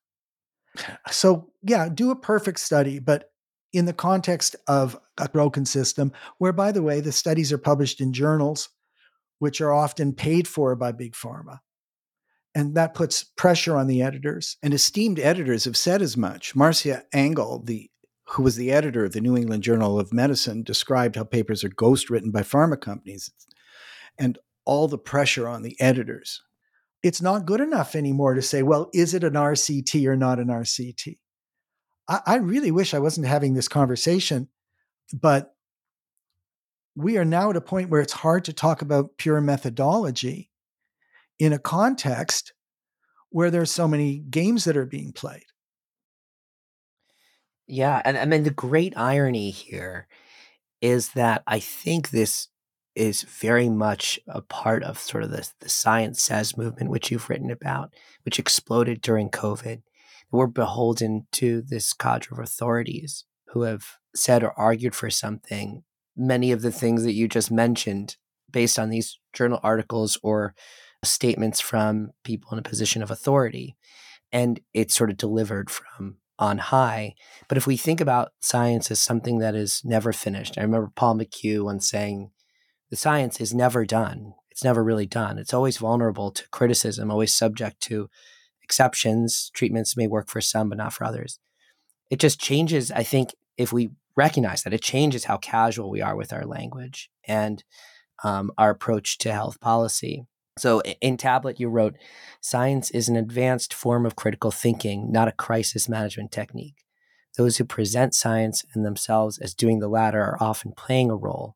So, 1.11 1.51
yeah, 1.61 1.89
do 1.93 2.11
a 2.11 2.15
perfect 2.15 2.61
study, 2.61 2.99
but 2.99 3.25
in 3.73 3.83
the 3.83 3.93
context 3.93 4.55
of 4.69 4.97
a 5.17 5.27
broken 5.27 5.65
system, 5.65 6.13
where, 6.37 6.53
by 6.53 6.71
the 6.71 6.81
way, 6.81 7.01
the 7.01 7.11
studies 7.11 7.51
are 7.51 7.57
published 7.57 7.99
in 7.99 8.13
journals, 8.13 8.69
which 9.39 9.59
are 9.59 9.73
often 9.73 10.13
paid 10.13 10.47
for 10.47 10.77
by 10.77 10.93
big 10.93 11.11
pharma. 11.11 11.59
And 12.53 12.75
that 12.75 12.93
puts 12.93 13.23
pressure 13.23 13.77
on 13.77 13.87
the 13.87 14.01
editors. 14.01 14.57
And 14.61 14.73
esteemed 14.73 15.19
editors 15.19 15.63
have 15.65 15.77
said 15.77 16.01
as 16.01 16.17
much. 16.17 16.55
Marcia 16.55 17.03
Angell, 17.13 17.63
the 17.63 17.89
who 18.27 18.43
was 18.43 18.55
the 18.55 18.71
editor 18.71 19.03
of 19.03 19.11
the 19.11 19.19
New 19.19 19.35
England 19.35 19.61
Journal 19.61 19.99
of 19.99 20.13
Medicine, 20.13 20.63
described 20.63 21.17
how 21.17 21.23
papers 21.23 21.63
are 21.63 21.69
ghost 21.69 22.09
written 22.09 22.31
by 22.31 22.41
pharma 22.41 22.79
companies 22.79 23.29
and 24.17 24.37
all 24.63 24.87
the 24.87 24.97
pressure 24.97 25.49
on 25.49 25.63
the 25.63 25.79
editors. 25.81 26.41
It's 27.03 27.21
not 27.21 27.45
good 27.45 27.59
enough 27.59 27.95
anymore 27.95 28.35
to 28.35 28.41
say, 28.41 28.63
well, 28.63 28.89
is 28.93 29.13
it 29.13 29.23
an 29.23 29.33
RCT 29.33 30.05
or 30.05 30.15
not 30.15 30.39
an 30.39 30.47
RCT? 30.47 31.17
I, 32.07 32.21
I 32.25 32.35
really 32.35 32.71
wish 32.71 32.93
I 32.93 32.99
wasn't 32.99 33.27
having 33.27 33.53
this 33.53 33.67
conversation, 33.67 34.47
but 35.13 35.53
we 36.95 37.17
are 37.17 37.25
now 37.25 37.49
at 37.49 37.55
a 37.55 37.61
point 37.61 37.89
where 37.89 38.01
it's 38.01 38.13
hard 38.13 38.45
to 38.45 38.53
talk 38.53 38.81
about 38.81 39.17
pure 39.17 39.41
methodology 39.41 40.50
in 41.41 41.53
a 41.53 41.59
context 41.59 42.53
where 43.29 43.49
there's 43.49 43.71
so 43.71 43.87
many 43.87 44.19
games 44.19 44.65
that 44.65 44.77
are 44.77 44.85
being 44.85 45.11
played. 45.11 45.45
Yeah, 47.67 48.01
and 48.05 48.17
I 48.17 48.25
mean 48.25 48.43
the 48.43 48.51
great 48.51 48.93
irony 48.95 49.49
here 49.49 50.07
is 50.81 51.09
that 51.13 51.41
I 51.47 51.59
think 51.59 52.09
this 52.09 52.49
is 52.93 53.23
very 53.23 53.69
much 53.69 54.19
a 54.27 54.41
part 54.41 54.83
of 54.83 54.99
sort 54.99 55.23
of 55.23 55.31
the, 55.31 55.49
the 55.61 55.69
science 55.69 56.21
says 56.21 56.57
movement, 56.57 56.91
which 56.91 57.09
you've 57.09 57.29
written 57.29 57.49
about, 57.49 57.93
which 58.23 58.37
exploded 58.37 59.01
during 59.01 59.29
COVID 59.29 59.81
we're 60.31 60.47
beholden 60.47 61.27
to 61.33 61.61
this 61.61 61.91
cadre 61.91 62.33
of 62.33 62.39
authorities 62.39 63.25
who 63.47 63.63
have 63.63 63.97
said 64.15 64.43
or 64.43 64.57
argued 64.57 64.95
for 64.95 65.09
something. 65.09 65.83
Many 66.15 66.51
of 66.51 66.61
the 66.61 66.71
things 66.71 67.03
that 67.03 67.13
you 67.13 67.27
just 67.27 67.51
mentioned, 67.51 68.17
based 68.49 68.79
on 68.79 68.89
these 68.89 69.19
journal 69.33 69.59
articles 69.63 70.17
or 70.23 70.53
statements 71.03 71.59
from 71.59 72.11
people 72.23 72.51
in 72.51 72.59
a 72.59 72.63
position 72.63 73.01
of 73.01 73.11
authority, 73.11 73.75
and 74.31 74.59
it's 74.73 74.95
sort 74.95 75.09
of 75.09 75.17
delivered 75.17 75.69
from 75.69 76.17
on 76.39 76.57
high. 76.57 77.13
But 77.47 77.57
if 77.57 77.67
we 77.67 77.77
think 77.77 78.01
about 78.01 78.31
science 78.39 78.89
as 78.89 78.99
something 78.99 79.37
that 79.37 79.53
is 79.53 79.81
never 79.85 80.11
finished, 80.11 80.57
I 80.57 80.61
remember 80.61 80.91
Paul 80.95 81.15
McHugh 81.15 81.63
once 81.63 81.87
saying, 81.87 82.31
the 82.89 82.95
science 82.95 83.39
is 83.39 83.53
never 83.53 83.85
done. 83.85 84.33
It's 84.49 84.63
never 84.63 84.83
really 84.83 85.05
done. 85.05 85.37
It's 85.37 85.53
always 85.53 85.77
vulnerable 85.77 86.31
to 86.31 86.49
criticism, 86.49 87.11
always 87.11 87.33
subject 87.33 87.79
to 87.83 88.09
exceptions. 88.63 89.51
Treatments 89.53 89.95
may 89.95 90.07
work 90.07 90.29
for 90.29 90.41
some, 90.41 90.69
but 90.69 90.79
not 90.79 90.93
for 90.93 91.05
others. 91.05 91.39
It 92.09 92.19
just 92.19 92.41
changes, 92.41 92.91
I 92.91 93.03
think, 93.03 93.35
if 93.55 93.71
we 93.71 93.91
recognize 94.15 94.63
that, 94.63 94.73
it 94.73 94.81
changes 94.81 95.25
how 95.25 95.37
casual 95.37 95.89
we 95.89 96.01
are 96.01 96.15
with 96.15 96.33
our 96.33 96.45
language 96.45 97.09
and 97.25 97.63
um, 98.23 98.51
our 98.57 98.71
approach 98.71 99.19
to 99.19 99.31
health 99.31 99.61
policy. 99.61 100.25
So 100.61 100.81
in 101.01 101.17
Tablet, 101.17 101.59
you 101.59 101.69
wrote, 101.69 101.95
Science 102.39 102.91
is 102.91 103.09
an 103.09 103.15
advanced 103.15 103.73
form 103.73 104.05
of 104.05 104.15
critical 104.15 104.51
thinking, 104.51 105.11
not 105.11 105.27
a 105.27 105.31
crisis 105.31 105.89
management 105.89 106.31
technique. 106.31 106.85
Those 107.35 107.57
who 107.57 107.63
present 107.65 108.13
science 108.13 108.63
and 108.75 108.85
themselves 108.85 109.39
as 109.39 109.55
doing 109.55 109.79
the 109.79 109.87
latter 109.87 110.21
are 110.21 110.37
often 110.39 110.73
playing 110.73 111.09
a 111.09 111.15
role. 111.15 111.55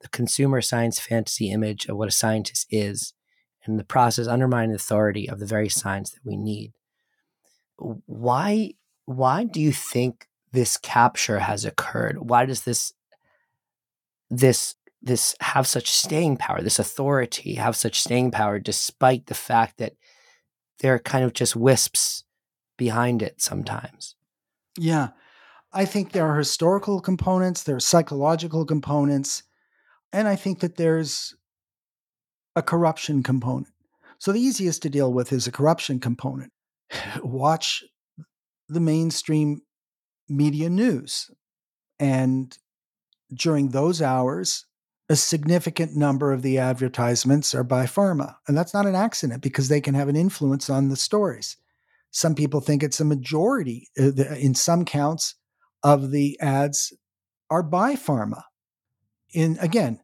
The 0.00 0.08
consumer 0.08 0.62
science 0.62 0.98
fantasy 0.98 1.50
image 1.50 1.84
of 1.86 1.98
what 1.98 2.08
a 2.08 2.12
scientist 2.12 2.66
is 2.70 3.12
and 3.66 3.78
the 3.78 3.84
process 3.84 4.26
undermine 4.26 4.70
the 4.70 4.76
authority 4.76 5.28
of 5.28 5.38
the 5.38 5.44
very 5.44 5.68
science 5.68 6.12
that 6.12 6.24
we 6.24 6.38
need. 6.38 6.72
Why 7.76 8.70
why 9.04 9.44
do 9.44 9.60
you 9.60 9.72
think 9.72 10.26
this 10.52 10.78
capture 10.78 11.40
has 11.40 11.66
occurred? 11.66 12.30
Why 12.30 12.46
does 12.46 12.62
this 12.62 12.94
this 14.30 14.76
this 15.02 15.34
have 15.40 15.66
such 15.66 15.90
staying 15.90 16.36
power, 16.36 16.62
this 16.62 16.78
authority 16.78 17.54
have 17.54 17.76
such 17.76 18.00
staying 18.00 18.30
power 18.30 18.58
despite 18.58 19.26
the 19.26 19.34
fact 19.34 19.78
that 19.78 19.94
there 20.80 20.94
are 20.94 20.98
kind 20.98 21.24
of 21.24 21.32
just 21.32 21.56
wisps 21.56 22.24
behind 22.76 23.22
it 23.22 23.40
sometimes? 23.40 24.14
Yeah. 24.78 25.08
I 25.72 25.84
think 25.84 26.12
there 26.12 26.26
are 26.26 26.38
historical 26.38 27.00
components, 27.00 27.62
there 27.62 27.76
are 27.76 27.80
psychological 27.80 28.66
components, 28.66 29.42
and 30.12 30.28
I 30.28 30.36
think 30.36 30.60
that 30.60 30.76
there's 30.76 31.34
a 32.54 32.62
corruption 32.62 33.22
component. 33.22 33.72
So 34.18 34.32
the 34.32 34.40
easiest 34.40 34.82
to 34.82 34.90
deal 34.90 35.12
with 35.12 35.32
is 35.32 35.46
a 35.46 35.52
corruption 35.52 35.98
component. 35.98 36.52
Watch 37.22 37.82
the 38.68 38.80
mainstream 38.80 39.62
media 40.28 40.68
news. 40.68 41.30
And 41.98 42.56
during 43.32 43.70
those 43.70 44.02
hours, 44.02 44.66
a 45.12 45.16
significant 45.16 45.94
number 45.94 46.32
of 46.32 46.40
the 46.40 46.56
advertisements 46.56 47.54
are 47.54 47.62
by 47.62 47.84
pharma. 47.84 48.36
And 48.48 48.56
that's 48.56 48.72
not 48.72 48.86
an 48.86 48.94
accident 48.94 49.42
because 49.42 49.68
they 49.68 49.80
can 49.80 49.94
have 49.94 50.08
an 50.08 50.16
influence 50.16 50.70
on 50.70 50.88
the 50.88 50.96
stories. 50.96 51.58
Some 52.10 52.34
people 52.34 52.60
think 52.60 52.82
it's 52.82 53.00
a 53.00 53.04
majority, 53.04 53.88
uh, 54.00 54.12
in 54.34 54.54
some 54.54 54.86
counts, 54.86 55.34
of 55.82 56.12
the 56.12 56.40
ads 56.40 56.94
are 57.50 57.62
by 57.62 57.94
pharma. 57.94 58.42
In 59.34 59.58
again, 59.60 60.00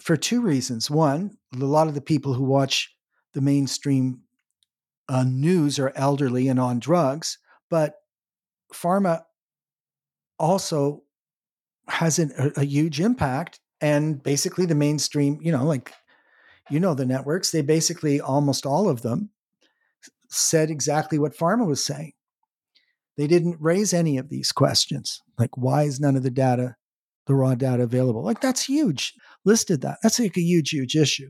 for 0.00 0.16
two 0.16 0.40
reasons. 0.40 0.90
One, 0.90 1.36
a 1.54 1.58
lot 1.58 1.88
of 1.88 1.94
the 1.94 2.00
people 2.00 2.32
who 2.34 2.44
watch 2.44 2.94
the 3.34 3.40
mainstream 3.40 4.20
uh, 5.08 5.24
news 5.24 5.78
are 5.78 5.92
elderly 5.94 6.48
and 6.48 6.58
on 6.58 6.78
drugs, 6.78 7.38
but 7.68 7.96
pharma 8.72 9.24
also 10.38 11.02
has 11.88 12.18
an, 12.18 12.32
a, 12.38 12.60
a 12.60 12.64
huge 12.64 13.00
impact. 13.00 13.60
And 13.80 14.22
basically, 14.22 14.66
the 14.66 14.74
mainstream, 14.74 15.38
you 15.40 15.52
know, 15.52 15.64
like, 15.64 15.92
you 16.70 16.80
know, 16.80 16.94
the 16.94 17.06
networks, 17.06 17.50
they 17.50 17.62
basically 17.62 18.20
almost 18.20 18.66
all 18.66 18.88
of 18.88 19.02
them 19.02 19.30
said 20.28 20.70
exactly 20.70 21.18
what 21.18 21.36
pharma 21.36 21.66
was 21.66 21.84
saying. 21.84 22.12
They 23.16 23.26
didn't 23.26 23.56
raise 23.60 23.92
any 23.92 24.18
of 24.18 24.28
these 24.28 24.52
questions, 24.52 25.20
like 25.38 25.56
why 25.56 25.84
is 25.84 25.98
none 25.98 26.16
of 26.16 26.22
the 26.22 26.30
data 26.30 26.76
the 27.28 27.34
raw 27.34 27.54
data 27.54 27.84
available. 27.84 28.24
Like 28.24 28.40
that's 28.40 28.64
huge. 28.64 29.14
Listed 29.44 29.82
that. 29.82 29.98
That's 30.02 30.18
like 30.18 30.36
a 30.36 30.40
huge, 30.40 30.70
huge 30.70 30.96
issue. 30.96 31.28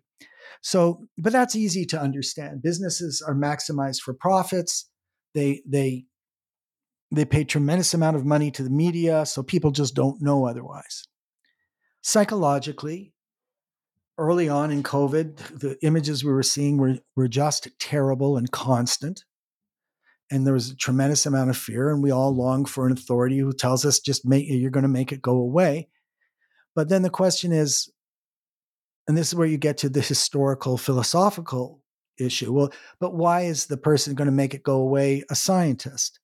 So, 0.62 1.04
but 1.18 1.32
that's 1.32 1.54
easy 1.54 1.84
to 1.86 2.00
understand. 2.00 2.62
Businesses 2.62 3.22
are 3.26 3.34
maximized 3.34 4.00
for 4.00 4.14
profits. 4.14 4.88
They 5.34 5.62
they 5.66 6.06
they 7.14 7.24
pay 7.24 7.44
tremendous 7.44 7.92
amount 7.94 8.16
of 8.16 8.24
money 8.24 8.50
to 8.52 8.62
the 8.62 8.70
media, 8.70 9.26
so 9.26 9.42
people 9.42 9.70
just 9.70 9.94
don't 9.94 10.22
know 10.22 10.46
otherwise. 10.46 11.04
Psychologically, 12.02 13.12
early 14.16 14.48
on 14.48 14.70
in 14.70 14.82
COVID, 14.82 15.60
the 15.60 15.76
images 15.82 16.24
we 16.24 16.32
were 16.32 16.42
seeing 16.42 16.76
were, 16.76 16.98
were 17.16 17.28
just 17.28 17.68
terrible 17.78 18.36
and 18.36 18.50
constant. 18.50 19.24
And 20.30 20.46
there 20.46 20.54
was 20.54 20.70
a 20.70 20.76
tremendous 20.76 21.24
amount 21.24 21.50
of 21.50 21.56
fear, 21.56 21.90
and 21.90 22.02
we 22.02 22.10
all 22.10 22.34
long 22.34 22.64
for 22.66 22.86
an 22.86 22.92
authority 22.92 23.38
who 23.38 23.52
tells 23.52 23.84
us 23.86 24.00
just 24.00 24.26
make 24.26 24.46
you're 24.48 24.70
going 24.70 24.82
to 24.82 24.88
make 24.88 25.12
it 25.12 25.22
go 25.22 25.36
away. 25.36 25.88
But 26.74 26.88
then 26.88 27.02
the 27.02 27.10
question 27.10 27.52
is, 27.52 27.90
and 29.06 29.16
this 29.16 29.28
is 29.28 29.34
where 29.34 29.46
you 29.46 29.56
get 29.56 29.78
to 29.78 29.88
the 29.88 30.02
historical 30.02 30.76
philosophical 30.76 31.80
issue. 32.18 32.52
Well, 32.52 32.72
but 33.00 33.14
why 33.14 33.42
is 33.42 33.66
the 33.66 33.78
person 33.78 34.14
going 34.14 34.26
to 34.26 34.32
make 34.32 34.52
it 34.52 34.62
go 34.62 34.76
away 34.76 35.24
a 35.30 35.34
scientist? 35.34 36.20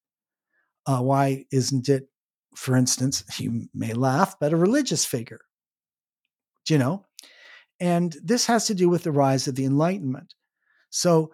Uh, 0.86 0.98
why 0.98 1.46
isn't 1.50 1.88
it, 1.88 2.08
for 2.54 2.76
instance, 2.76 3.24
you 3.38 3.68
may 3.72 3.94
laugh, 3.94 4.36
but 4.38 4.52
a 4.52 4.56
religious 4.56 5.06
figure? 5.06 5.40
Do 6.66 6.74
you 6.74 6.78
know? 6.78 7.04
And 7.80 8.16
this 8.22 8.46
has 8.46 8.66
to 8.66 8.74
do 8.74 8.88
with 8.88 9.02
the 9.02 9.12
rise 9.12 9.48
of 9.48 9.56
the 9.56 9.64
Enlightenment. 9.64 10.34
So 10.90 11.32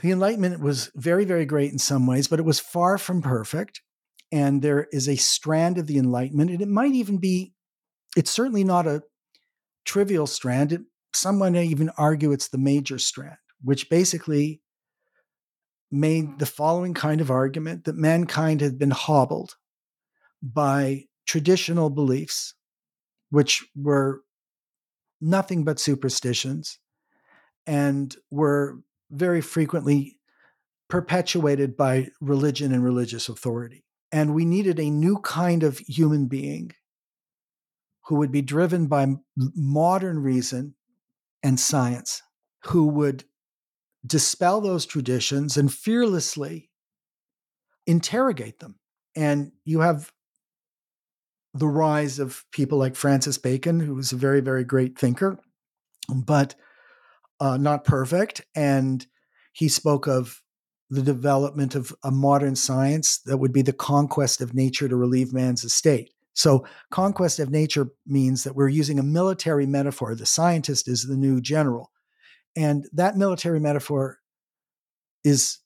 the 0.00 0.10
Enlightenment 0.10 0.60
was 0.60 0.90
very, 0.94 1.24
very 1.24 1.44
great 1.44 1.72
in 1.72 1.78
some 1.78 2.06
ways, 2.06 2.28
but 2.28 2.38
it 2.38 2.44
was 2.44 2.60
far 2.60 2.98
from 2.98 3.20
perfect. 3.20 3.82
And 4.30 4.62
there 4.62 4.86
is 4.92 5.08
a 5.08 5.16
strand 5.16 5.76
of 5.76 5.86
the 5.86 5.98
Enlightenment, 5.98 6.50
and 6.50 6.62
it 6.62 6.68
might 6.68 6.92
even 6.92 7.18
be, 7.18 7.52
it's 8.16 8.30
certainly 8.30 8.64
not 8.64 8.86
a 8.86 9.02
trivial 9.84 10.26
strand. 10.26 10.72
It, 10.72 10.80
someone 11.12 11.52
may 11.52 11.66
even 11.66 11.90
argue 11.98 12.32
it's 12.32 12.48
the 12.48 12.58
major 12.58 12.98
strand, 12.98 13.36
which 13.62 13.90
basically 13.90 14.62
made 15.90 16.24
mm-hmm. 16.24 16.38
the 16.38 16.46
following 16.46 16.94
kind 16.94 17.20
of 17.20 17.30
argument 17.30 17.84
that 17.84 17.96
mankind 17.96 18.62
had 18.62 18.78
been 18.78 18.90
hobbled 18.90 19.56
by 20.42 21.04
traditional 21.26 21.90
beliefs, 21.90 22.54
which 23.32 23.66
were 23.74 24.20
nothing 25.22 25.64
but 25.64 25.80
superstitions 25.80 26.78
and 27.66 28.14
were 28.30 28.78
very 29.10 29.40
frequently 29.40 30.18
perpetuated 30.90 31.74
by 31.74 32.08
religion 32.20 32.74
and 32.74 32.84
religious 32.84 33.30
authority. 33.30 33.86
And 34.12 34.34
we 34.34 34.44
needed 34.44 34.78
a 34.78 34.90
new 34.90 35.16
kind 35.20 35.62
of 35.62 35.78
human 35.78 36.26
being 36.26 36.72
who 38.04 38.16
would 38.16 38.30
be 38.30 38.42
driven 38.42 38.86
by 38.86 39.06
modern 39.34 40.18
reason 40.18 40.74
and 41.42 41.58
science, 41.58 42.20
who 42.64 42.86
would 42.88 43.24
dispel 44.04 44.60
those 44.60 44.84
traditions 44.84 45.56
and 45.56 45.72
fearlessly 45.72 46.68
interrogate 47.86 48.58
them. 48.58 48.78
And 49.16 49.52
you 49.64 49.80
have 49.80 50.12
the 51.54 51.68
rise 51.68 52.18
of 52.18 52.44
people 52.52 52.78
like 52.78 52.96
Francis 52.96 53.38
Bacon, 53.38 53.80
who 53.80 53.94
was 53.94 54.12
a 54.12 54.16
very, 54.16 54.40
very 54.40 54.64
great 54.64 54.98
thinker, 54.98 55.38
but 56.08 56.54
uh, 57.40 57.56
not 57.56 57.84
perfect. 57.84 58.42
And 58.54 59.06
he 59.52 59.68
spoke 59.68 60.06
of 60.06 60.40
the 60.88 61.02
development 61.02 61.74
of 61.74 61.94
a 62.04 62.10
modern 62.10 62.54
science 62.54 63.20
that 63.24 63.38
would 63.38 63.52
be 63.52 63.62
the 63.62 63.72
conquest 63.72 64.40
of 64.40 64.54
nature 64.54 64.88
to 64.88 64.96
relieve 64.96 65.32
man's 65.32 65.64
estate. 65.64 66.10
So, 66.34 66.66
conquest 66.90 67.38
of 67.38 67.50
nature 67.50 67.88
means 68.06 68.44
that 68.44 68.54
we're 68.54 68.68
using 68.68 68.98
a 68.98 69.02
military 69.02 69.66
metaphor. 69.66 70.14
The 70.14 70.26
scientist 70.26 70.88
is 70.88 71.06
the 71.06 71.16
new 71.16 71.40
general. 71.40 71.90
And 72.56 72.86
that 72.92 73.16
military 73.16 73.60
metaphor 73.60 74.18
is 75.24 75.58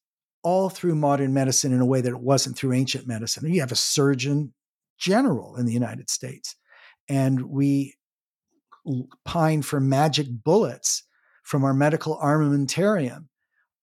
all 0.43 0.69
through 0.71 0.95
modern 0.95 1.35
medicine 1.35 1.73
in 1.73 1.81
a 1.81 1.87
way 1.87 2.01
that 2.01 2.11
it 2.11 2.21
wasn't 2.21 2.57
through 2.57 2.73
ancient 2.73 3.07
medicine. 3.07 3.53
You 3.53 3.61
have 3.61 3.73
a 3.73 3.77
surgeon 3.77 4.53
general 4.99 5.57
in 5.57 5.67
the 5.67 5.73
United 5.73 6.11
States, 6.11 6.57
and 7.09 7.43
we 7.43 7.95
pine 9.25 9.63
for 9.63 9.81
magic 9.81 10.27
bullets 10.31 11.03
from 11.43 11.65
our 11.65 11.75
medical 11.75 12.19
armamentarium. 12.19 13.27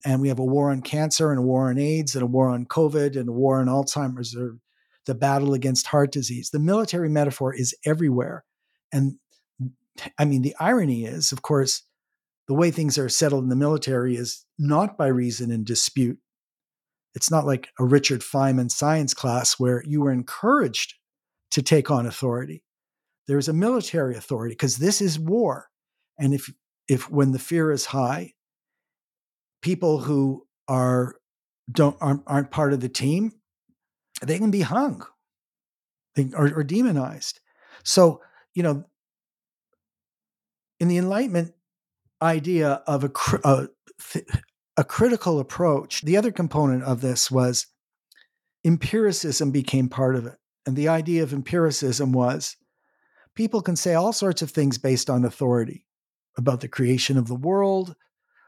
And 0.04 0.20
we 0.20 0.28
have 0.28 0.38
a 0.38 0.44
war 0.44 0.70
on 0.70 0.82
cancer 0.82 1.30
and 1.30 1.38
a 1.38 1.42
war 1.42 1.70
on 1.70 1.78
AIDS 1.78 2.14
and 2.14 2.22
a 2.22 2.26
war 2.26 2.50
on 2.50 2.66
COVID 2.66 3.18
and 3.18 3.28
a 3.28 3.32
war 3.32 3.60
on 3.60 3.66
Alzheimer's 3.66 4.36
or 4.36 4.58
the 5.06 5.14
battle 5.14 5.54
against 5.54 5.86
heart 5.86 6.12
disease. 6.12 6.50
The 6.50 6.58
military 6.58 7.08
metaphor 7.08 7.54
is 7.54 7.74
everywhere. 7.86 8.44
And 8.92 9.16
I 10.18 10.24
mean, 10.24 10.42
the 10.42 10.54
irony 10.60 11.04
is, 11.04 11.32
of 11.32 11.42
course, 11.42 11.82
the 12.48 12.54
way 12.54 12.70
things 12.70 12.98
are 12.98 13.08
settled 13.08 13.44
in 13.44 13.48
the 13.48 13.56
military 13.56 14.16
is 14.16 14.44
not 14.58 14.98
by 14.98 15.06
reason 15.06 15.50
and 15.50 15.64
dispute. 15.64 16.18
It's 17.14 17.30
not 17.30 17.46
like 17.46 17.68
a 17.78 17.84
Richard 17.84 18.20
Feynman 18.20 18.70
science 18.70 19.14
class 19.14 19.58
where 19.58 19.82
you 19.86 20.02
were 20.02 20.12
encouraged 20.12 20.94
to 21.54 21.62
take 21.62 21.88
on 21.88 22.04
authority. 22.04 22.64
There 23.28 23.38
is 23.38 23.48
a 23.48 23.52
military 23.52 24.16
authority 24.16 24.54
because 24.54 24.76
this 24.76 25.00
is 25.00 25.20
war. 25.20 25.68
And 26.18 26.34
if 26.34 26.52
if 26.88 27.08
when 27.08 27.30
the 27.30 27.38
fear 27.38 27.70
is 27.70 27.86
high, 27.86 28.32
people 29.62 30.00
who 30.00 30.46
are 30.66 31.14
don't 31.70 31.96
aren't, 32.00 32.22
aren't 32.26 32.50
part 32.50 32.72
of 32.72 32.80
the 32.80 32.88
team, 32.88 33.32
they 34.20 34.38
can 34.38 34.50
be 34.50 34.62
hung 34.62 35.06
they, 36.16 36.28
or, 36.34 36.52
or 36.56 36.64
demonized. 36.64 37.38
So 37.84 38.20
you 38.52 38.64
know, 38.64 38.84
in 40.80 40.88
the 40.88 40.98
Enlightenment 40.98 41.54
idea 42.20 42.82
of 42.88 43.04
a 43.04 43.10
a, 43.44 43.68
a 44.76 44.84
critical 44.84 45.38
approach, 45.38 46.02
the 46.02 46.16
other 46.16 46.32
component 46.32 46.82
of 46.82 47.00
this 47.00 47.30
was 47.30 47.68
empiricism 48.66 49.52
became 49.52 49.88
part 49.88 50.16
of 50.16 50.26
it, 50.26 50.34
and 50.66 50.76
the 50.76 50.88
idea 50.88 51.22
of 51.22 51.32
empiricism 51.32 52.12
was 52.12 52.56
people 53.34 53.60
can 53.60 53.76
say 53.76 53.94
all 53.94 54.12
sorts 54.12 54.42
of 54.42 54.50
things 54.50 54.78
based 54.78 55.10
on 55.10 55.24
authority 55.24 55.86
about 56.36 56.60
the 56.60 56.68
creation 56.68 57.16
of 57.16 57.28
the 57.28 57.34
world, 57.34 57.94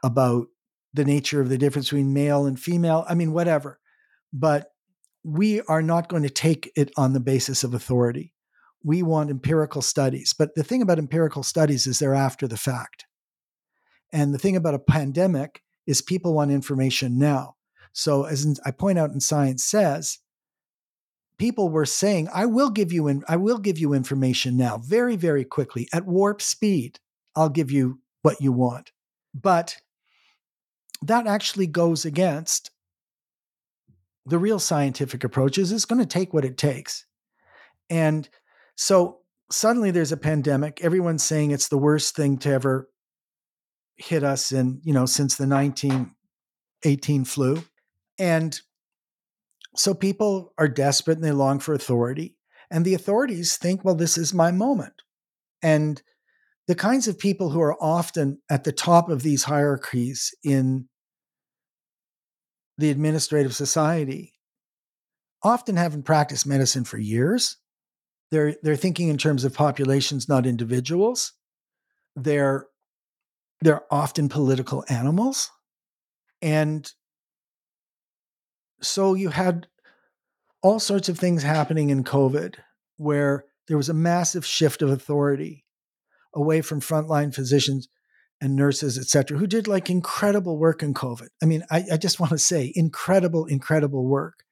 about 0.03 0.47
the 0.93 1.05
nature 1.05 1.41
of 1.41 1.49
the 1.49 1.57
difference 1.57 1.87
between 1.87 2.13
male 2.13 2.45
and 2.45 2.59
female. 2.59 3.05
I 3.07 3.13
mean, 3.13 3.31
whatever. 3.31 3.79
But 4.33 4.71
we 5.23 5.61
are 5.61 5.81
not 5.81 6.09
going 6.09 6.23
to 6.23 6.29
take 6.29 6.71
it 6.75 6.91
on 6.97 7.13
the 7.13 7.19
basis 7.19 7.63
of 7.63 7.73
authority. 7.73 8.33
We 8.83 9.03
want 9.03 9.29
empirical 9.29 9.81
studies. 9.81 10.33
But 10.37 10.55
the 10.55 10.63
thing 10.63 10.81
about 10.81 10.99
empirical 10.99 11.43
studies 11.43 11.87
is 11.87 11.99
they're 11.99 12.13
after 12.13 12.47
the 12.47 12.57
fact. 12.57 13.05
And 14.11 14.33
the 14.33 14.39
thing 14.39 14.55
about 14.55 14.73
a 14.73 14.79
pandemic 14.79 15.61
is 15.85 16.01
people 16.01 16.33
want 16.33 16.51
information 16.51 17.17
now. 17.17 17.55
So, 17.93 18.23
as 18.25 18.59
I 18.65 18.71
point 18.71 18.99
out 18.99 19.11
in 19.11 19.19
Science 19.19 19.63
Says, 19.63 20.19
people 21.37 21.69
were 21.69 21.85
saying, 21.85 22.29
"I 22.33 22.45
will 22.45 22.69
give 22.69 22.91
you 22.91 23.07
in, 23.07 23.23
I 23.27 23.35
will 23.37 23.59
give 23.59 23.77
you 23.77 23.93
information 23.93 24.57
now, 24.57 24.77
very, 24.77 25.15
very 25.15 25.43
quickly 25.45 25.87
at 25.93 26.05
warp 26.05 26.41
speed." 26.41 26.99
I'll 27.35 27.49
give 27.49 27.69
you 27.69 27.99
what 28.23 28.41
you 28.41 28.51
want. 28.51 28.91
But 29.33 29.77
that 31.03 31.27
actually 31.27 31.67
goes 31.67 32.03
against 32.03 32.71
the 34.25 34.39
real 34.39 34.59
scientific 34.59 35.23
approaches. 35.23 35.71
It's 35.71 35.85
going 35.85 36.01
to 36.01 36.05
take 36.05 36.33
what 36.33 36.43
it 36.43 36.57
takes. 36.57 37.05
And 37.89 38.27
so 38.75 39.19
suddenly 39.51 39.91
there's 39.91 40.11
a 40.11 40.17
pandemic. 40.17 40.83
Everyone's 40.83 41.23
saying 41.23 41.51
it's 41.51 41.69
the 41.69 41.77
worst 41.77 42.15
thing 42.15 42.37
to 42.39 42.49
ever 42.49 42.89
hit 43.95 44.23
us 44.23 44.51
in, 44.51 44.81
you 44.83 44.93
know, 44.93 45.05
since 45.05 45.35
the 45.35 45.47
1918 45.47 47.23
flu. 47.23 47.63
And 48.19 48.59
so 49.77 49.93
people 49.93 50.53
are 50.57 50.67
desperate 50.67 51.17
and 51.17 51.23
they 51.23 51.31
long 51.31 51.59
for 51.59 51.73
authority. 51.73 52.35
And 52.69 52.83
the 52.83 52.95
authorities 52.95 53.57
think, 53.57 53.85
well, 53.85 53.95
this 53.95 54.17
is 54.17 54.33
my 54.33 54.51
moment. 54.51 55.03
And 55.61 56.01
the 56.67 56.75
kinds 56.75 57.07
of 57.07 57.17
people 57.17 57.51
who 57.51 57.61
are 57.61 57.81
often 57.81 58.41
at 58.49 58.63
the 58.63 58.71
top 58.71 59.09
of 59.09 59.23
these 59.23 59.45
hierarchies 59.45 60.33
in 60.43 60.89
the 62.77 62.89
administrative 62.89 63.55
society 63.55 64.33
often 65.43 65.77
haven't 65.77 66.03
practiced 66.03 66.45
medicine 66.45 66.83
for 66.83 66.97
years. 66.97 67.57
They're, 68.31 68.55
they're 68.63 68.75
thinking 68.75 69.07
in 69.07 69.17
terms 69.17 69.45
of 69.45 69.53
populations, 69.53 70.27
not 70.27 70.45
individuals. 70.45 71.33
They're, 72.15 72.67
they're 73.61 73.83
often 73.91 74.27
political 74.27 74.83
animals. 74.89 75.49
And 76.41 76.91
so 78.81 79.13
you 79.13 79.29
had 79.29 79.67
all 80.61 80.79
sorts 80.79 81.09
of 81.09 81.17
things 81.17 81.43
happening 81.43 81.89
in 81.89 82.03
COVID 82.03 82.55
where 82.97 83.45
there 83.67 83.77
was 83.77 83.89
a 83.89 83.93
massive 83.93 84.45
shift 84.45 84.81
of 84.81 84.89
authority 84.89 85.65
away 86.33 86.61
from 86.61 86.81
frontline 86.81 87.33
physicians 87.33 87.87
and 88.39 88.55
nurses, 88.55 88.97
et 88.97 89.05
cetera, 89.05 89.37
who 89.37 89.47
did 89.47 89.67
like 89.67 89.89
incredible 89.89 90.57
work 90.57 90.83
in 90.83 90.93
COVID. 90.93 91.27
I 91.41 91.45
mean, 91.45 91.63
I, 91.71 91.83
I 91.93 91.97
just 91.97 92.19
want 92.19 92.31
to 92.31 92.37
say 92.37 92.71
incredible, 92.75 93.45
incredible 93.45 94.05
work. 94.05 94.43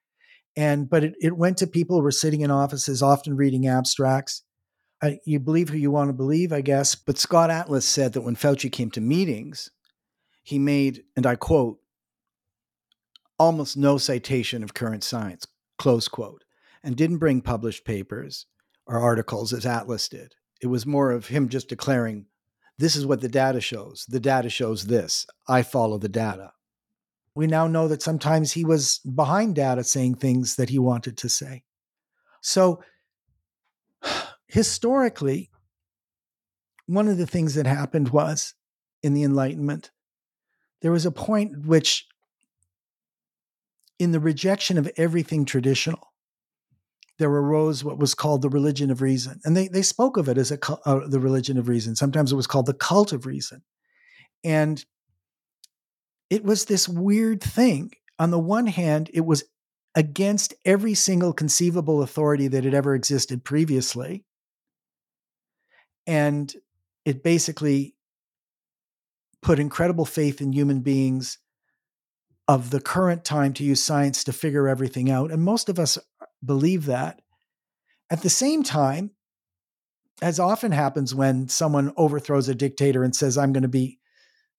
And 0.55 0.89
but 0.89 1.03
it, 1.03 1.13
it 1.19 1.37
went 1.37 1.57
to 1.57 1.67
people 1.67 1.97
who 1.97 2.03
were 2.03 2.11
sitting 2.11 2.41
in 2.41 2.49
offices, 2.49 3.03
often 3.03 3.35
reading 3.35 3.67
abstracts. 3.67 4.43
I, 5.03 5.19
you 5.25 5.39
believe 5.39 5.69
who 5.69 5.77
you 5.77 5.91
want 5.91 6.09
to 6.09 6.13
believe, 6.13 6.53
I 6.53 6.61
guess. 6.61 6.95
But 6.95 7.17
Scott 7.17 7.51
Atlas 7.51 7.85
said 7.85 8.13
that 8.13 8.21
when 8.21 8.35
Fauci 8.35 8.71
came 8.71 8.89
to 8.91 9.01
meetings, 9.01 9.69
he 10.41 10.57
made, 10.57 11.03
and 11.15 11.25
I 11.25 11.35
quote, 11.35 11.79
almost 13.37 13.77
no 13.77 13.97
citation 13.97 14.63
of 14.63 14.73
current 14.73 15.03
science, 15.03 15.45
close 15.77 16.07
quote, 16.07 16.43
and 16.83 16.95
didn't 16.95 17.17
bring 17.17 17.41
published 17.41 17.85
papers 17.85 18.45
or 18.85 18.99
articles 18.99 19.53
as 19.53 19.65
Atlas 19.65 20.07
did. 20.07 20.35
It 20.61 20.67
was 20.67 20.85
more 20.85 21.11
of 21.11 21.27
him 21.27 21.49
just 21.49 21.69
declaring, 21.69 22.27
this 22.77 22.95
is 22.95 23.05
what 23.05 23.21
the 23.21 23.29
data 23.29 23.61
shows. 23.61 24.05
The 24.07 24.19
data 24.19 24.49
shows 24.49 24.85
this. 24.85 25.25
I 25.47 25.63
follow 25.63 25.97
the 25.97 26.09
data. 26.09 26.51
We 27.33 27.47
now 27.47 27.67
know 27.67 27.87
that 27.87 28.01
sometimes 28.01 28.53
he 28.53 28.63
was 28.63 28.99
behind 28.99 29.55
data 29.55 29.83
saying 29.83 30.15
things 30.15 30.55
that 30.55 30.69
he 30.69 30.79
wanted 30.79 31.17
to 31.17 31.29
say. 31.29 31.63
So, 32.41 32.81
historically, 34.47 35.49
one 36.85 37.07
of 37.07 37.17
the 37.17 37.27
things 37.27 37.55
that 37.55 37.65
happened 37.65 38.09
was 38.09 38.53
in 39.03 39.13
the 39.13 39.23
Enlightenment, 39.23 39.91
there 40.81 40.91
was 40.91 41.05
a 41.05 41.11
point 41.11 41.65
which, 41.65 42.07
in 43.99 44.11
the 44.11 44.19
rejection 44.19 44.77
of 44.77 44.91
everything 44.97 45.45
traditional, 45.45 46.13
there 47.17 47.29
arose 47.29 47.83
what 47.83 47.97
was 47.97 48.13
called 48.13 48.41
the 48.41 48.49
religion 48.49 48.91
of 48.91 49.01
reason. 49.01 49.39
And 49.45 49.55
they, 49.55 49.67
they 49.67 49.81
spoke 49.81 50.17
of 50.17 50.27
it 50.27 50.37
as 50.37 50.51
a, 50.51 50.59
uh, 50.85 51.07
the 51.07 51.19
religion 51.19 51.57
of 51.57 51.67
reason. 51.67 51.95
Sometimes 51.95 52.31
it 52.31 52.35
was 52.35 52.47
called 52.47 52.65
the 52.65 52.73
cult 52.73 53.13
of 53.13 53.25
reason. 53.25 53.61
And 54.43 54.83
it 56.29 56.43
was 56.43 56.65
this 56.65 56.89
weird 56.89 57.41
thing. 57.41 57.91
On 58.19 58.31
the 58.31 58.39
one 58.39 58.67
hand, 58.67 59.09
it 59.13 59.25
was 59.25 59.43
against 59.95 60.53
every 60.65 60.93
single 60.93 61.31
conceivable 61.31 62.01
authority 62.03 62.49
that 62.49 62.65
had 62.65 62.73
ever 62.73 62.95
existed 62.95 63.45
previously. 63.45 64.25
And 66.05 66.53
it 67.05 67.23
basically 67.23 67.95
put 69.41 69.59
incredible 69.59 70.05
faith 70.05 70.41
in 70.41 70.51
human 70.51 70.81
beings 70.81 71.37
of 72.47 72.69
the 72.69 72.79
current 72.79 73.25
time 73.25 73.53
to 73.53 73.63
use 73.63 73.83
science 73.83 74.23
to 74.23 74.33
figure 74.33 74.67
everything 74.67 75.09
out. 75.09 75.31
And 75.31 75.43
most 75.43 75.69
of 75.69 75.79
us 75.79 75.97
believe 76.43 76.85
that. 76.85 77.21
At 78.11 78.21
the 78.21 78.29
same 78.29 78.61
time, 78.61 79.11
as 80.21 80.39
often 80.39 80.71
happens 80.71 81.13
when 81.13 81.47
someone 81.47 81.91
overthrows 81.97 82.47
a 82.47 82.55
dictator 82.55 83.03
and 83.03 83.15
says, 83.15 83.37
I'm 83.37 83.51
going 83.51 83.63
to 83.63 83.67
be 83.67 83.99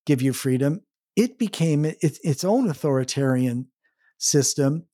give 0.05 0.21
you 0.21 0.33
freedom, 0.33 0.81
it 1.15 1.39
became 1.39 1.83
its, 1.85 2.43
own 2.43 2.69
authoritarian 2.69 3.67
system, 4.17 4.85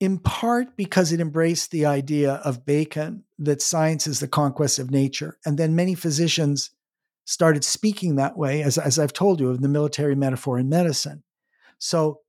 in 0.00 0.18
part 0.18 0.76
because 0.76 1.12
it 1.12 1.20
embraced 1.20 1.70
the 1.70 1.86
idea 1.86 2.34
of 2.44 2.66
Bacon 2.66 3.24
that 3.38 3.62
science 3.62 4.06
is 4.06 4.20
the 4.20 4.28
conquest 4.28 4.78
of 4.78 4.90
nature. 4.90 5.38
And 5.46 5.56
then 5.56 5.76
many 5.76 5.94
physicians 5.94 6.70
started 7.24 7.64
speaking 7.64 8.16
that 8.16 8.36
way, 8.36 8.62
as, 8.62 8.78
as 8.78 8.98
I've 8.98 9.12
told 9.12 9.40
you, 9.40 9.50
of 9.50 9.60
the 9.60 9.68
military 9.68 10.14
metaphor 10.14 10.58
in 10.58 10.68
medicine. 10.68 11.22
So 11.78 12.20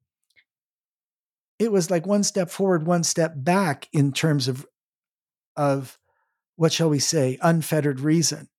it 1.59 1.71
was 1.71 1.89
like 1.89 2.05
one 2.05 2.23
step 2.23 2.49
forward, 2.49 2.85
one 2.85 3.03
step 3.03 3.33
back 3.35 3.87
in 3.93 4.11
terms 4.11 4.47
of 4.47 4.65
of 5.57 5.97
what 6.57 6.73
shall 6.73 6.89
we 6.89 6.99
say, 6.99 7.37
unfettered 7.41 7.99
reason. 7.99 8.49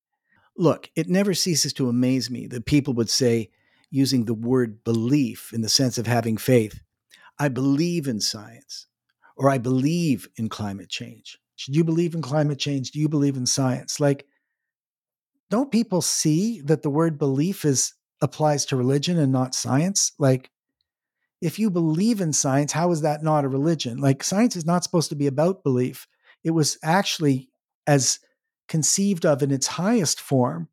Look, 0.56 0.90
it 0.96 1.08
never 1.08 1.34
ceases 1.34 1.72
to 1.74 1.88
amaze 1.88 2.30
me 2.30 2.46
that 2.46 2.64
people 2.64 2.94
would 2.94 3.10
say, 3.10 3.50
using 3.90 4.24
the 4.24 4.34
word 4.34 4.82
belief 4.84 5.52
in 5.52 5.60
the 5.60 5.68
sense 5.68 5.98
of 5.98 6.06
having 6.06 6.36
faith, 6.36 6.80
I 7.38 7.48
believe 7.48 8.08
in 8.08 8.20
science 8.20 8.86
or 9.36 9.50
I 9.50 9.58
believe 9.58 10.28
in 10.36 10.48
climate 10.48 10.88
change. 10.88 11.38
Should 11.56 11.76
you 11.76 11.84
believe 11.84 12.14
in 12.14 12.22
climate 12.22 12.58
change? 12.58 12.90
Do 12.90 12.98
you 12.98 13.08
believe 13.08 13.36
in 13.36 13.46
science? 13.46 14.00
Like, 14.00 14.26
don't 15.50 15.70
people 15.70 16.02
see 16.02 16.60
that 16.62 16.82
the 16.82 16.90
word 16.90 17.18
belief 17.18 17.64
is 17.64 17.94
applies 18.20 18.64
to 18.66 18.76
religion 18.76 19.18
and 19.18 19.32
not 19.32 19.54
science? 19.54 20.12
Like, 20.18 20.50
if 21.40 21.58
you 21.58 21.70
believe 21.70 22.20
in 22.20 22.32
science, 22.32 22.72
how 22.72 22.90
is 22.90 23.02
that 23.02 23.22
not 23.22 23.44
a 23.44 23.48
religion? 23.48 23.98
Like, 23.98 24.24
science 24.24 24.56
is 24.56 24.64
not 24.64 24.82
supposed 24.82 25.10
to 25.10 25.16
be 25.16 25.26
about 25.26 25.62
belief. 25.62 26.06
It 26.42 26.50
was 26.50 26.78
actually, 26.82 27.50
as 27.86 28.18
conceived 28.68 29.26
of 29.26 29.42
in 29.42 29.50
its 29.50 29.66
highest 29.66 30.20
form, 30.20 30.68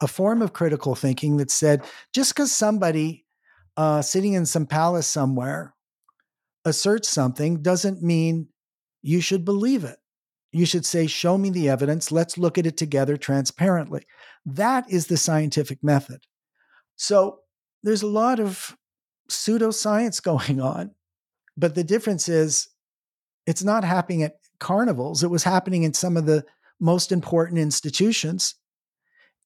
a 0.00 0.08
form 0.08 0.42
of 0.42 0.52
critical 0.52 0.94
thinking 0.94 1.36
that 1.36 1.50
said 1.50 1.84
just 2.12 2.34
because 2.34 2.52
somebody 2.52 3.26
uh, 3.76 4.02
sitting 4.02 4.32
in 4.32 4.46
some 4.46 4.66
palace 4.66 5.06
somewhere 5.06 5.74
asserts 6.64 7.08
something 7.08 7.62
doesn't 7.62 8.02
mean 8.02 8.48
you 9.02 9.20
should 9.20 9.44
believe 9.44 9.84
it. 9.84 9.98
You 10.52 10.66
should 10.66 10.84
say, 10.84 11.06
Show 11.06 11.38
me 11.38 11.50
the 11.50 11.68
evidence. 11.68 12.10
Let's 12.10 12.38
look 12.38 12.58
at 12.58 12.66
it 12.66 12.76
together 12.76 13.16
transparently. 13.16 14.04
That 14.44 14.90
is 14.90 15.06
the 15.06 15.16
scientific 15.16 15.82
method. 15.82 16.24
So 16.96 17.40
there's 17.82 18.02
a 18.02 18.08
lot 18.08 18.40
of 18.40 18.76
pseudoscience 19.28 20.22
going 20.22 20.60
on, 20.60 20.92
but 21.56 21.74
the 21.74 21.84
difference 21.84 22.28
is 22.28 22.68
it's 23.46 23.64
not 23.64 23.84
happening 23.84 24.22
at 24.22 24.36
carnivals. 24.58 25.22
It 25.22 25.30
was 25.30 25.44
happening 25.44 25.82
in 25.82 25.94
some 25.94 26.16
of 26.16 26.26
the 26.26 26.44
most 26.78 27.12
important 27.12 27.58
institutions. 27.58 28.54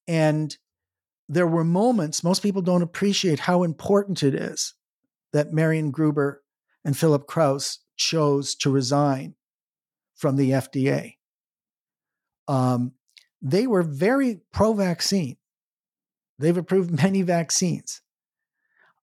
And 0.07 0.55
there 1.27 1.47
were 1.47 1.63
moments, 1.63 2.23
most 2.23 2.43
people 2.43 2.61
don't 2.61 2.81
appreciate 2.81 3.39
how 3.39 3.63
important 3.63 4.21
it 4.21 4.35
is 4.35 4.73
that 5.33 5.51
Marion 5.51 5.91
Gruber 5.91 6.43
and 6.83 6.95
Philip 6.95 7.25
Krause 7.27 7.79
chose 7.97 8.55
to 8.55 8.69
resign 8.69 9.34
from 10.15 10.35
the 10.35 10.51
FDA. 10.51 11.15
Um, 12.47 12.93
they 13.41 13.67
were 13.67 13.83
very 13.83 14.41
pro 14.51 14.73
vaccine. 14.73 15.37
They've 16.39 16.57
approved 16.57 16.91
many 17.03 17.21
vaccines. 17.21 18.01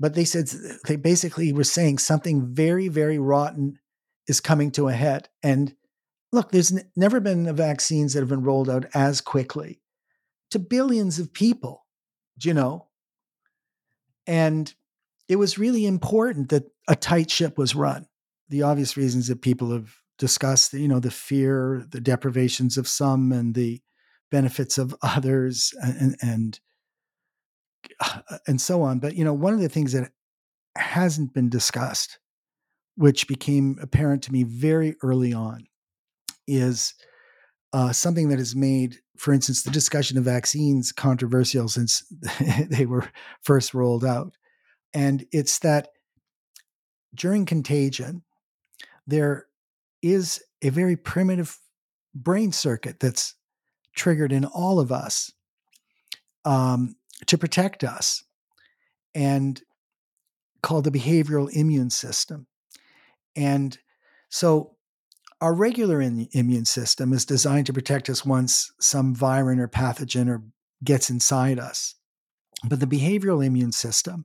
But 0.01 0.15
they 0.15 0.25
said, 0.25 0.51
they 0.87 0.97
basically 0.97 1.53
were 1.53 1.65
saying 1.65 1.99
something 1.99 2.55
very, 2.55 2.89
very 2.89 3.19
rotten 3.19 3.79
is 4.27 4.41
coming 4.41 4.73
to 4.73 4.89
a 4.89 4.93
head. 4.93 5.29
And 5.43 5.75
look, 6.33 6.51
there's 6.51 6.73
n- 6.73 6.91
never 6.97 7.21
been 7.21 7.55
vaccines 7.55 8.15
that 8.15 8.21
have 8.21 8.29
been 8.29 8.43
rolled 8.43 8.69
out 8.69 8.87
as 8.95 9.21
quickly 9.21 9.81
to 10.51 10.59
billions 10.59 11.19
of 11.19 11.33
people, 11.33 11.87
you 12.43 12.53
know? 12.53 12.89
And 14.27 14.73
it 15.29 15.37
was 15.37 15.59
really 15.59 15.87
important 15.87 16.49
that 16.49 16.65
a 16.89 16.97
tight 16.97 17.31
ship 17.31 17.57
was 17.57 17.75
run. 17.75 18.07
The 18.49 18.63
obvious 18.63 18.97
reasons 18.97 19.29
that 19.29 19.41
people 19.41 19.71
have 19.73 19.95
discussed, 20.19 20.73
you 20.73 20.89
know, 20.89 21.01
the 21.01 21.11
fear, 21.11 21.85
the 21.91 22.01
deprivations 22.01 22.77
of 22.77 22.89
some, 22.89 23.33
and 23.33 23.55
the 23.55 23.81
benefits 24.31 24.79
of 24.79 24.95
others, 25.03 25.73
and 25.83 26.17
and 26.23 26.61
and 28.47 28.61
so 28.61 28.83
on. 28.83 28.99
But 28.99 29.17
you 29.17 29.25
know, 29.25 29.35
one 29.35 29.55
of 29.55 29.61
the 29.61 29.69
things 29.69 29.93
that 29.93 30.11
hasn't 30.77 31.35
been 31.35 31.49
discussed, 31.49 32.19
which 32.97 33.29
became 33.29 33.79
apparent 33.81 34.23
to 34.25 34.33
me 34.33 34.43
very 34.45 34.97
early 35.03 35.33
on, 35.33 35.67
is 36.47 36.95
uh, 37.73 37.93
something 37.93 38.29
that 38.29 38.39
has 38.39 38.55
made, 38.55 38.99
for 39.17 39.33
instance, 39.33 39.63
the 39.63 39.71
discussion 39.71 40.19
of 40.19 40.25
vaccines 40.25 40.93
controversial 40.93 41.69
since 41.69 42.05
they 42.69 42.87
were 42.87 43.09
first 43.43 43.75
rolled 43.75 44.05
out. 44.05 44.35
And 44.95 45.25
it's 45.33 45.59
that 45.61 45.89
during 47.15 47.47
contagion, 47.47 48.23
there 49.07 49.47
is 50.03 50.43
a 50.63 50.71
very 50.71 50.97
primitive 50.97 51.59
brain 52.15 52.53
circuit 52.53 53.01
that's 53.01 53.35
triggered 53.95 54.33
in 54.33 54.45
all 54.45 54.81
of 54.81 54.93
us 54.93 55.33
um, 56.45 56.97
to 57.27 57.39
protect 57.39 57.85
us 57.85 58.25
and 59.15 59.63
called 60.63 60.85
the 60.85 60.91
behavioral 60.91 61.51
immune 61.53 61.91
system. 61.91 62.47
And 63.37 63.79
so 64.29 64.77
our 65.41 65.55
regular 65.55 66.01
in, 66.01 66.29
immune 66.33 66.65
system 66.65 67.13
is 67.13 67.25
designed 67.25 67.67
to 67.67 67.73
protect 67.73 68.09
us 68.09 68.25
once 68.25 68.73
some 68.81 69.15
virus 69.15 69.59
or 69.59 69.69
pathogen 69.69 70.29
or 70.29 70.43
gets 70.85 71.11
inside 71.11 71.59
us. 71.59 71.97
But 72.65 72.81
the 72.81 72.87
behavioral 72.87 73.45
immune 73.45 73.73
system 73.73 74.25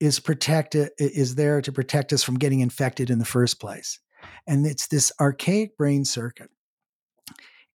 is 0.00 0.20
protected 0.20 0.90
is 0.98 1.34
there 1.34 1.60
to 1.62 1.72
protect 1.72 2.12
us 2.12 2.22
from 2.22 2.38
getting 2.38 2.60
infected 2.60 3.10
in 3.10 3.18
the 3.18 3.24
first 3.24 3.60
place. 3.60 3.98
And 4.46 4.66
it's 4.66 4.86
this 4.86 5.12
archaic 5.20 5.76
brain 5.76 6.04
circuit. 6.04 6.50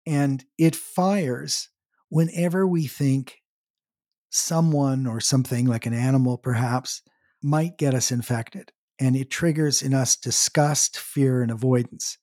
And 0.05 0.43
it 0.57 0.75
fires 0.75 1.69
whenever 2.09 2.67
we 2.67 2.87
think 2.87 3.41
someone 4.29 5.07
or 5.07 5.19
something 5.19 5.65
like 5.65 5.85
an 5.85 5.93
animal 5.93 6.37
perhaps 6.37 7.01
might 7.41 7.77
get 7.77 7.93
us 7.93 8.11
infected. 8.11 8.71
And 8.99 9.15
it 9.15 9.29
triggers 9.29 9.81
in 9.81 9.93
us 9.93 10.15
disgust, 10.15 10.97
fear, 10.97 11.41
and 11.41 11.51
avoidance. 11.51 12.17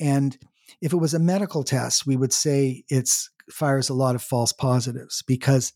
And 0.00 0.36
if 0.80 0.92
it 0.92 0.98
was 0.98 1.14
a 1.14 1.18
medical 1.18 1.64
test, 1.64 2.06
we 2.06 2.16
would 2.16 2.32
say 2.32 2.84
it 2.88 3.08
fires 3.50 3.88
a 3.88 3.94
lot 3.94 4.14
of 4.14 4.22
false 4.22 4.52
positives 4.52 5.22
because 5.26 5.72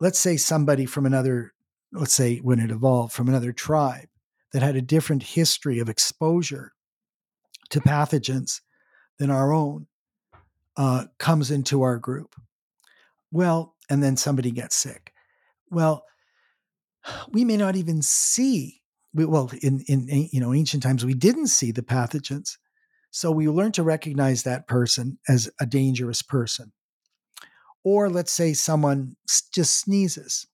let's 0.00 0.18
say 0.18 0.36
somebody 0.36 0.86
from 0.86 1.06
another, 1.06 1.54
let's 1.92 2.12
say 2.12 2.38
when 2.38 2.58
it 2.58 2.70
evolved 2.70 3.12
from 3.12 3.28
another 3.28 3.52
tribe 3.52 4.08
that 4.52 4.62
had 4.62 4.76
a 4.76 4.82
different 4.82 5.22
history 5.22 5.78
of 5.78 5.88
exposure 5.88 6.72
to 7.70 7.80
pathogens 7.80 8.60
than 9.18 9.30
our 9.30 9.52
own 9.52 9.86
uh, 10.76 11.04
comes 11.18 11.50
into 11.50 11.82
our 11.82 11.98
group. 11.98 12.34
Well, 13.30 13.74
and 13.88 14.02
then 14.02 14.16
somebody 14.16 14.50
gets 14.50 14.76
sick. 14.76 15.12
Well, 15.70 16.04
we 17.30 17.44
may 17.44 17.56
not 17.56 17.76
even 17.76 18.02
see. 18.02 18.82
Well, 19.14 19.50
in 19.62 19.80
in 19.88 20.28
you 20.32 20.40
know 20.40 20.52
ancient 20.52 20.82
times, 20.82 21.04
we 21.04 21.14
didn't 21.14 21.46
see 21.46 21.70
the 21.72 21.82
pathogens, 21.82 22.58
so 23.10 23.30
we 23.30 23.48
learn 23.48 23.72
to 23.72 23.82
recognize 23.82 24.42
that 24.42 24.68
person 24.68 25.18
as 25.26 25.48
a 25.58 25.64
dangerous 25.64 26.20
person. 26.20 26.72
Or 27.82 28.10
let's 28.10 28.32
say 28.32 28.52
someone 28.52 29.16
just 29.54 29.78
sneezes. 29.78 30.46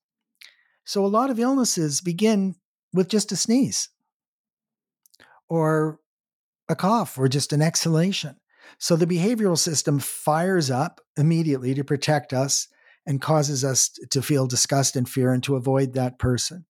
So 0.85 1.05
a 1.05 1.07
lot 1.07 1.29
of 1.29 1.39
illnesses 1.39 1.99
begin 1.99 2.55
with 2.93 3.09
just 3.09 3.31
a 3.31 3.35
sneeze, 3.35 3.89
or 5.49 5.99
a 6.73 6.75
cough 6.75 7.17
or 7.17 7.29
just 7.29 7.53
an 7.53 7.61
exhalation. 7.61 8.35
So 8.77 8.95
the 8.95 9.07
behavioral 9.07 9.57
system 9.57 9.99
fires 9.99 10.69
up 10.69 10.99
immediately 11.15 11.73
to 11.75 11.83
protect 11.83 12.33
us 12.33 12.67
and 13.05 13.21
causes 13.21 13.63
us 13.63 13.89
to 14.11 14.21
feel 14.21 14.47
disgust 14.47 14.95
and 14.95 15.07
fear 15.07 15.31
and 15.31 15.43
to 15.43 15.55
avoid 15.55 15.93
that 15.93 16.19
person. 16.19 16.65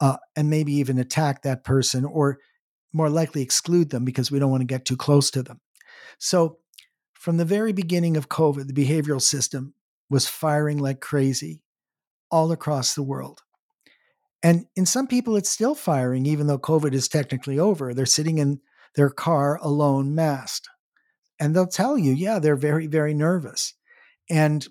Uh, 0.00 0.16
and 0.34 0.50
maybe 0.50 0.72
even 0.74 0.98
attack 0.98 1.42
that 1.42 1.62
person 1.64 2.04
or 2.04 2.38
more 2.92 3.08
likely 3.08 3.40
exclude 3.40 3.90
them 3.90 4.04
because 4.04 4.30
we 4.30 4.38
don't 4.38 4.50
want 4.50 4.60
to 4.60 4.66
get 4.66 4.84
too 4.84 4.96
close 4.96 5.30
to 5.30 5.42
them. 5.42 5.60
So, 6.18 6.58
from 7.14 7.36
the 7.36 7.44
very 7.44 7.72
beginning 7.72 8.16
of 8.16 8.28
COVID, 8.28 8.66
the 8.66 8.72
behavioral 8.72 9.22
system 9.22 9.74
was 10.10 10.26
firing 10.26 10.78
like 10.78 11.00
crazy 11.00 11.62
all 12.32 12.50
across 12.50 12.94
the 12.94 13.02
world. 13.02 13.42
And 14.42 14.66
in 14.74 14.86
some 14.86 15.06
people, 15.06 15.36
it's 15.36 15.50
still 15.50 15.76
firing, 15.76 16.26
even 16.26 16.48
though 16.48 16.58
COVID 16.58 16.92
is 16.94 17.06
technically 17.06 17.60
over. 17.60 17.94
They're 17.94 18.06
sitting 18.06 18.38
in 18.38 18.60
their 18.94 19.10
car 19.10 19.58
alone, 19.62 20.14
masked. 20.14 20.68
And 21.40 21.54
they'll 21.54 21.66
tell 21.66 21.98
you, 21.98 22.12
yeah, 22.12 22.38
they're 22.38 22.56
very, 22.56 22.86
very 22.86 23.14
nervous. 23.14 23.74
And 24.30 24.66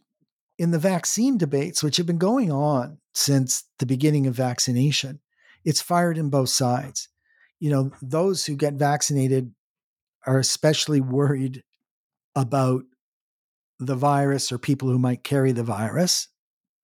in 0.57 0.72
the 0.72 0.80
vaccine 0.80 1.38
debates, 1.38 1.84
which 1.84 1.97
have 1.97 2.05
been 2.05 2.17
going 2.17 2.51
on 2.51 2.99
since 3.13 3.65
the 3.80 3.86
beginning 3.86 4.28
of 4.28 4.36
vaccination, 4.36 5.19
it's 5.65 5.82
fired 5.82 6.17
in 6.17 6.30
both 6.30 6.49
sides. 6.49 7.09
You 7.59 7.72
know, 7.72 7.91
those 8.01 8.45
who 8.45 8.55
get 8.55 8.76
vaccinated 8.76 9.53
are 10.26 10.39
especially 10.39 11.01
worried 11.01 11.63
about 12.36 12.84
the 13.80 13.95
virus 13.95 14.51
or 14.51 14.57
people 14.57 14.88
who 14.88 14.99
might 14.99 15.24
carry 15.24 15.51
the 15.51 15.63
virus 15.63 16.28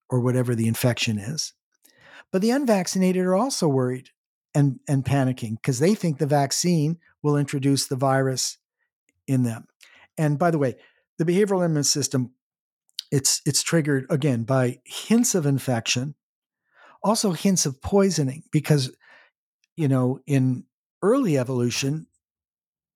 or 0.09 0.19
whatever 0.19 0.55
the 0.55 0.67
infection 0.67 1.19
is. 1.19 1.53
But 2.31 2.41
the 2.41 2.51
unvaccinated 2.51 3.23
are 3.25 3.35
also 3.35 3.67
worried 3.67 4.09
and, 4.53 4.79
and 4.87 5.05
panicking 5.05 5.55
because 5.61 5.79
they 5.79 5.95
think 5.95 6.17
the 6.17 6.25
vaccine 6.25 6.97
will 7.23 7.37
introduce 7.37 7.87
the 7.87 7.95
virus 7.95 8.57
in 9.27 9.43
them. 9.43 9.67
And 10.17 10.39
by 10.39 10.51
the 10.51 10.57
way, 10.57 10.75
the 11.17 11.25
behavioral 11.25 11.65
immune 11.65 11.83
system, 11.83 12.31
it's 13.11 13.41
it's 13.45 13.63
triggered 13.63 14.05
again 14.09 14.43
by 14.43 14.79
hints 14.85 15.35
of 15.35 15.45
infection, 15.45 16.15
also 17.03 17.31
hints 17.31 17.65
of 17.65 17.81
poisoning, 17.81 18.43
because 18.51 18.95
you 19.75 19.87
know, 19.87 20.19
in 20.25 20.65
early 21.01 21.37
evolution, 21.37 22.07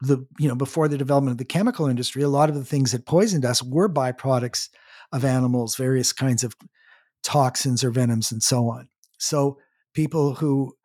the 0.01 0.26
you 0.39 0.47
know 0.47 0.55
before 0.55 0.88
the 0.88 0.97
development 0.97 1.34
of 1.34 1.38
the 1.38 1.45
chemical 1.45 1.88
industry, 1.88 2.24
a 2.24 2.30
lot 2.30 2.49
of 2.49 2.55
the 2.55 2.65
things 2.65 2.91
that 2.91 3.05
poisoned 3.05 3.45
us 3.45 3.63
were 3.63 3.89
byproducts 3.89 4.69
of 5.11 5.24
animals, 5.24 5.76
various 5.76 6.11
kinds 6.11 6.43
of 6.43 6.55
toxins 7.24 7.84
or 7.84 7.91
venoms, 7.91 8.32
and 8.32 8.41
so 8.41 8.69
on. 8.69 8.88
So 9.19 9.59
people 9.93 10.36
who 10.36 10.76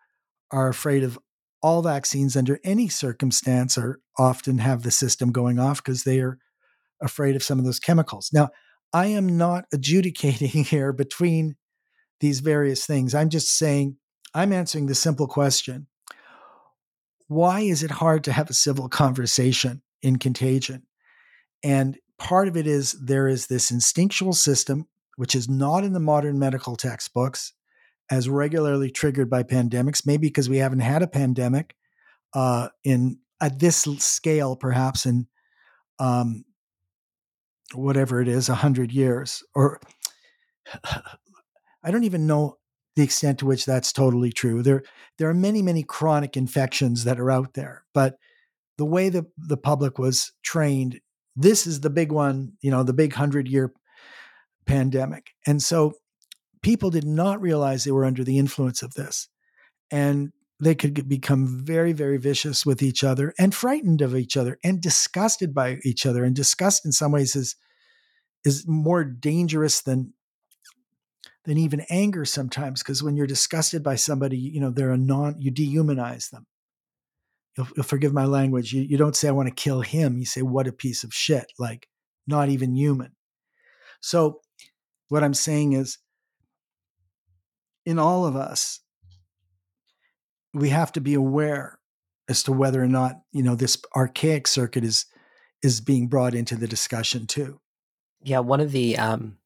are 0.51 0.69
afraid 0.69 1.03
of 1.03 1.19
all 1.67 1.83
vaccines 1.83 2.37
under 2.37 2.61
any 2.63 2.87
circumstance 2.87 3.77
are 3.77 3.99
often 4.17 4.59
have 4.59 4.85
the 4.85 4.91
system 4.93 5.33
going 5.33 5.59
off 5.59 5.83
because 5.83 6.05
they 6.05 6.21
are 6.21 6.39
afraid 7.03 7.35
of 7.35 7.43
some 7.43 7.59
of 7.59 7.65
those 7.65 7.81
chemicals. 7.81 8.31
Now, 8.33 8.51
I 8.93 9.07
am 9.07 9.37
not 9.37 9.65
adjudicating 9.73 10.49
here 10.65 10.93
between 10.93 11.57
these 12.21 12.39
various 12.39 12.87
things. 12.87 13.17
I'm 13.17 13.31
just 13.31 13.59
saying, 13.59 13.97
I'm 14.33 14.53
answering 14.53 14.87
the 14.87 14.95
simple 14.95 15.27
question 15.27 15.89
why 17.27 17.63
is 17.63 17.83
it 17.83 17.91
hard 17.91 18.23
to 18.23 18.33
have 18.33 18.49
a 18.49 18.55
civil 18.55 18.89
conversation 18.89 19.83
in 20.03 20.21
contagion? 20.21 20.85
And 21.65 21.99
part 22.17 22.47
of 22.47 22.57
it 22.57 22.69
is 22.69 22.93
there 22.93 23.27
is 23.27 23.49
this 23.49 23.73
instinctual 23.73 24.35
system, 24.35 24.87
which 25.17 25.35
is 25.35 25.49
not 25.49 25.83
in 25.83 25.95
the 25.95 25.99
modern 25.99 26.39
medical 26.39 26.77
textbooks, 26.77 27.55
as 28.11 28.29
regularly 28.29 28.91
triggered 28.91 29.29
by 29.29 29.43
pandemics, 29.43 30.07
maybe 30.07 30.29
because 30.29 30.49
we 30.49 30.59
haven't 30.59 30.81
had 30.81 31.03
a 31.03 31.09
pandemic 31.09 31.75
uh, 32.35 32.69
in 32.85 33.19
at 33.41 33.59
this 33.59 33.83
scale, 33.99 34.57
perhaps 34.57 35.07
in 35.07 35.27
um, 35.99 36.45
whatever 37.75 38.21
it 38.21 38.29
is, 38.29 38.49
a 38.49 38.55
hundred 38.55 38.93
years, 38.93 39.43
or 39.55 39.81
I 41.83 41.91
don't 41.91 42.05
even 42.05 42.27
know 42.27 42.59
the 42.97 43.03
extent 43.03 43.39
to 43.41 43.47
which 43.47 43.67
that's 43.67 43.93
totally 43.93 44.33
true. 44.33 44.63
There, 44.63 44.83
there 45.19 45.29
are 45.29 45.35
many, 45.35 45.63
many 45.63 45.83
chronic 45.83 46.37
infections 46.37 47.05
that 47.05 47.21
are 47.21 47.31
out 47.31 47.55
there, 47.55 47.85
but 47.93 48.17
the 48.79 48.87
way 48.87 49.09
that 49.09 49.27
the 49.37 49.57
public 49.57 49.99
was 49.99 50.33
trained, 50.43 51.01
this 51.35 51.67
is 51.67 51.81
the 51.81 51.91
big 51.91 52.11
one, 52.11 52.53
you 52.63 52.71
know, 52.71 52.83
the 52.83 52.93
big 52.93 53.13
hundred 53.13 53.49
year 53.49 53.73
pandemic. 54.67 55.31
And 55.47 55.63
so 55.63 55.95
people 56.67 56.91
did 56.91 57.07
not 57.07 57.41
realize 57.41 57.85
they 57.85 57.93
were 57.93 58.05
under 58.05 58.25
the 58.25 58.39
influence 58.39 58.83
of 58.83 58.95
this. 58.95 59.29
And 59.93 60.33
they 60.59 60.75
could 60.75 61.09
become 61.09 61.47
very, 61.47 61.93
very 61.93 62.17
vicious 62.17 62.67
with 62.67 62.83
each 62.83 63.05
other 63.05 63.33
and 63.39 63.55
frightened 63.55 64.03
of 64.03 64.17
each 64.17 64.37
other 64.37 64.59
and 64.65 64.81
disgusted 64.81 65.55
by 65.55 65.79
each 65.85 66.05
other. 66.05 66.25
And 66.25 66.35
disgust 66.35 66.85
in 66.85 66.91
some 66.91 67.13
ways 67.13 67.37
is 67.37 67.55
is 68.45 68.67
more 68.67 69.05
dangerous 69.05 69.81
than 69.81 70.13
than 71.45 71.57
even 71.57 71.87
anger 71.89 72.25
sometimes 72.25 72.83
because 72.83 73.01
when 73.01 73.17
you're 73.17 73.29
disgusted 73.29 73.85
by 73.85 73.95
somebody, 73.95 74.37
you 74.37 74.59
know 74.59 74.71
they're 74.71 74.91
a 74.91 74.99
non 74.99 75.37
you 75.39 75.53
dehumanize 75.53 76.31
them. 76.31 76.47
You'll, 77.57 77.69
you'll 77.77 77.85
forgive 77.85 78.13
my 78.13 78.25
language. 78.25 78.73
You, 78.73 78.83
you 78.83 78.97
don't 78.97 79.15
say 79.15 79.29
I 79.29 79.33
want 79.33 79.49
to 79.49 79.55
kill 79.55 79.83
him. 79.83 80.19
You 80.19 80.25
say 80.25 80.43
what 80.43 80.67
a 80.67 80.73
piece 80.73 81.05
of 81.05 81.15
shit, 81.15 81.47
like 81.61 81.87
not 82.27 82.49
even 82.49 82.75
human. 82.75 83.13
So 84.01 84.41
what 85.09 85.23
I'm 85.23 85.35
saying 85.35 85.75
is, 85.75 85.99
in 87.87 87.99
all 87.99 88.27
of 88.27 88.37
us, 88.37 88.81
we 90.53 90.69
have 90.71 90.93
to 90.93 91.01
be 91.01 91.15
aware 91.15 91.79
as 92.29 92.43
to 92.43 92.53
whether 92.53 92.83
or 92.83 92.89
not 92.89 93.21
you 93.33 93.43
know 93.43 93.55
this 93.55 93.79
archaic 93.95 94.47
circuit 94.47 94.85
is 94.85 95.07
is 95.63 95.81
being 95.81 96.09
brought 96.09 96.35
into 96.35 96.57
the 96.57 96.69
discussion 96.69 97.27
too. 97.27 97.61
Yeah, 98.23 98.41
one 98.41 98.61
of 98.61 98.73
the 98.73 98.99
um, 98.99 99.39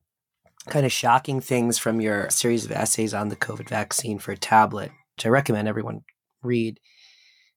kind 0.68 0.86
of 0.86 0.92
shocking 0.92 1.40
things 1.40 1.78
from 1.78 2.00
your 2.00 2.30
series 2.30 2.64
of 2.64 2.72
essays 2.72 3.14
on 3.14 3.28
the 3.28 3.36
COVID 3.36 3.68
vaccine 3.68 4.18
for 4.18 4.34
tablet, 4.34 4.90
which 5.16 5.26
I 5.26 5.28
recommend 5.28 5.68
everyone 5.68 6.02
read, 6.42 6.80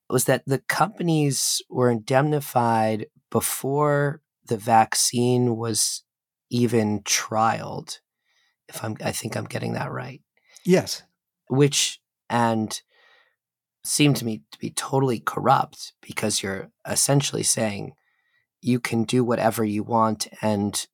was 0.09 0.25
that 0.25 0.43
the 0.45 0.59
companies 0.59 1.61
were 1.69 1.89
indemnified 1.89 3.07
before 3.31 4.21
the 4.45 4.57
vaccine 4.57 5.55
was 5.55 6.03
even 6.49 7.01
trialed. 7.01 7.99
If 8.67 8.83
I'm, 8.83 8.97
I 9.03 9.11
think 9.11 9.35
I'm 9.35 9.45
getting 9.45 9.73
that 9.73 9.91
right. 9.91 10.21
Yes. 10.65 11.03
Which 11.49 11.99
and 12.29 12.81
seemed 13.83 14.15
to 14.17 14.25
me 14.25 14.43
to 14.51 14.59
be 14.59 14.69
totally 14.69 15.19
corrupt 15.19 15.93
because 16.01 16.41
you're 16.41 16.71
essentially 16.87 17.43
saying 17.43 17.93
you 18.61 18.79
can 18.79 19.03
do 19.03 19.23
whatever 19.23 19.63
you 19.63 19.83
want 19.83 20.27
and 20.41 20.87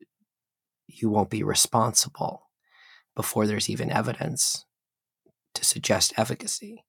you 0.88 1.10
won't 1.10 1.30
be 1.30 1.44
responsible 1.44 2.50
before 3.16 3.46
there's 3.46 3.70
even 3.70 3.92
evidence 3.92 4.66
to 5.54 5.64
suggest 5.64 6.14
efficacy. 6.18 6.84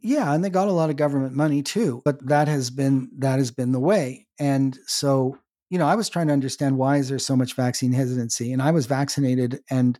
Yeah, 0.00 0.34
and 0.34 0.44
they 0.44 0.50
got 0.50 0.68
a 0.68 0.72
lot 0.72 0.90
of 0.90 0.96
government 0.96 1.34
money 1.34 1.62
too, 1.62 2.02
but 2.04 2.26
that 2.26 2.48
has 2.48 2.70
been 2.70 3.10
that 3.18 3.38
has 3.38 3.50
been 3.50 3.72
the 3.72 3.80
way. 3.80 4.26
And 4.38 4.78
so, 4.86 5.38
you 5.70 5.78
know, 5.78 5.86
I 5.86 5.94
was 5.94 6.08
trying 6.08 6.26
to 6.26 6.32
understand 6.32 6.76
why 6.76 6.96
is 6.96 7.08
there 7.08 7.18
so 7.18 7.36
much 7.36 7.54
vaccine 7.54 7.92
hesitancy 7.92 8.52
and 8.52 8.60
I 8.60 8.70
was 8.72 8.86
vaccinated 8.86 9.60
and 9.70 9.98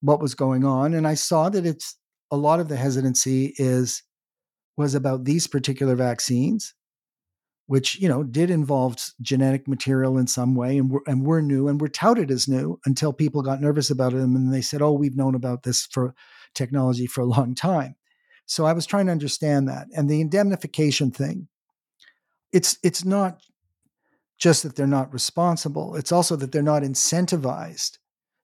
what 0.00 0.20
was 0.20 0.34
going 0.34 0.64
on 0.64 0.94
and 0.94 1.06
I 1.06 1.14
saw 1.14 1.48
that 1.50 1.66
it's 1.66 1.96
a 2.30 2.36
lot 2.36 2.60
of 2.60 2.68
the 2.68 2.76
hesitancy 2.76 3.54
is 3.56 4.02
was 4.76 4.94
about 4.94 5.24
these 5.24 5.46
particular 5.46 5.94
vaccines, 5.94 6.74
which 7.66 8.00
you 8.00 8.08
know 8.08 8.22
did 8.22 8.50
involve 8.50 8.96
genetic 9.20 9.68
material 9.68 10.18
in 10.18 10.26
some 10.26 10.54
way, 10.54 10.78
and 10.78 10.90
were, 10.90 11.02
and 11.06 11.24
were 11.24 11.42
new 11.42 11.68
and 11.68 11.80
were 11.80 11.88
touted 11.88 12.30
as 12.30 12.48
new 12.48 12.80
until 12.86 13.12
people 13.12 13.42
got 13.42 13.60
nervous 13.60 13.90
about 13.90 14.12
them 14.12 14.34
and 14.34 14.52
they 14.52 14.62
said, 14.62 14.82
"Oh, 14.82 14.92
we've 14.92 15.16
known 15.16 15.34
about 15.34 15.62
this 15.62 15.86
for 15.86 16.14
technology 16.54 17.06
for 17.06 17.20
a 17.20 17.26
long 17.26 17.54
time." 17.54 17.96
So 18.46 18.64
I 18.64 18.72
was 18.72 18.86
trying 18.86 19.06
to 19.06 19.12
understand 19.12 19.68
that, 19.68 19.86
and 19.94 20.08
the 20.08 20.20
indemnification 20.20 21.10
thing. 21.10 21.48
It's 22.52 22.78
it's 22.82 23.04
not 23.04 23.40
just 24.38 24.62
that 24.62 24.76
they're 24.76 24.86
not 24.86 25.12
responsible; 25.12 25.94
it's 25.94 26.12
also 26.12 26.36
that 26.36 26.52
they're 26.52 26.62
not 26.62 26.82
incentivized 26.82 27.98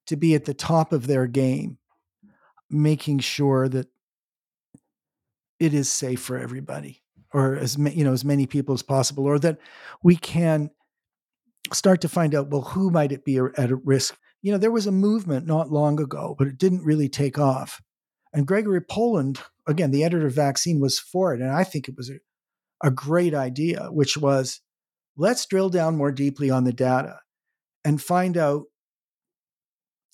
to 0.07 0.17
be 0.17 0.35
at 0.35 0.45
the 0.45 0.55
top 0.55 0.93
of 0.93 1.07
their 1.07 1.27
game, 1.27 1.79
making 2.71 3.19
sure 3.21 3.69
that 3.69 3.89
it 5.59 5.75
is 5.75 5.89
safe 5.89 6.21
for 6.21 6.39
everybody 6.39 7.03
or 7.33 7.57
as 7.57 7.77
you 7.77 8.05
know 8.05 8.13
as 8.13 8.25
many 8.25 8.47
people 8.47 8.75
as 8.75 8.83
possible 8.83 9.25
or 9.25 9.39
that 9.39 9.59
we 10.03 10.17
can 10.17 10.71
start 11.73 12.01
to 12.01 12.09
find 12.09 12.35
out 12.35 12.49
well 12.49 12.63
who 12.63 12.91
might 12.91 13.13
it 13.13 13.25
be 13.25 13.39
at 13.39 13.85
risk? 13.85 14.17
You 14.43 14.53
know 14.53 14.59
there 14.59 14.71
was 14.71 14.87
a 14.87 14.93
movement 14.93 15.47
not 15.47 15.71
long 15.71 16.01
ago 16.01 16.35
but 16.39 16.47
it 16.47 16.59
didn't 16.59 16.85
really 16.85 17.09
take 17.09 17.39
off. 17.39 17.83
And 18.33 18.47
gregory 18.47 18.83
poland 18.83 19.41
again 19.67 19.91
the 19.91 20.05
editor 20.05 20.27
of 20.27 20.35
vaccine 20.35 20.81
was 20.81 20.99
for 20.99 21.35
it 21.35 21.41
and 21.41 21.51
i 21.51 21.65
think 21.65 21.89
it 21.89 21.97
was 21.97 22.11
a, 22.11 22.19
a 22.83 22.91
great 22.91 23.35
idea 23.35 23.89
which 23.91 24.17
was 24.17 24.61
let's 25.17 25.47
drill 25.47 25.71
down 25.71 25.97
more 25.97 26.13
deeply 26.13 26.51
on 26.51 26.65
the 26.65 26.73
data 26.73 27.21
and 27.85 28.03
find 28.03 28.37
out 28.37 28.65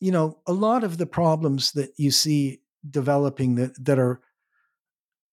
you 0.02 0.10
know 0.10 0.36
a 0.48 0.52
lot 0.52 0.82
of 0.82 0.98
the 0.98 1.06
problems 1.06 1.72
that 1.72 1.92
you 1.96 2.10
see 2.10 2.60
developing 2.90 3.54
that 3.54 3.72
that 3.84 4.00
are 4.00 4.20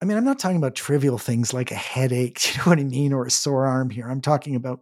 I 0.02 0.06
mean, 0.06 0.16
I'm 0.16 0.24
not 0.24 0.40
talking 0.40 0.56
about 0.56 0.76
trivial 0.76 1.18
things 1.18 1.54
like 1.54 1.72
a 1.72 1.76
headache, 1.76 2.40
you 2.54 2.60
know 2.60 2.70
what 2.70 2.80
I 2.80 2.84
mean, 2.84 3.12
or 3.12 3.26
a 3.26 3.32
sore 3.32 3.66
arm 3.66 3.90
here. 3.90 4.08
I'm 4.08 4.22
talking 4.22 4.56
about 4.56 4.80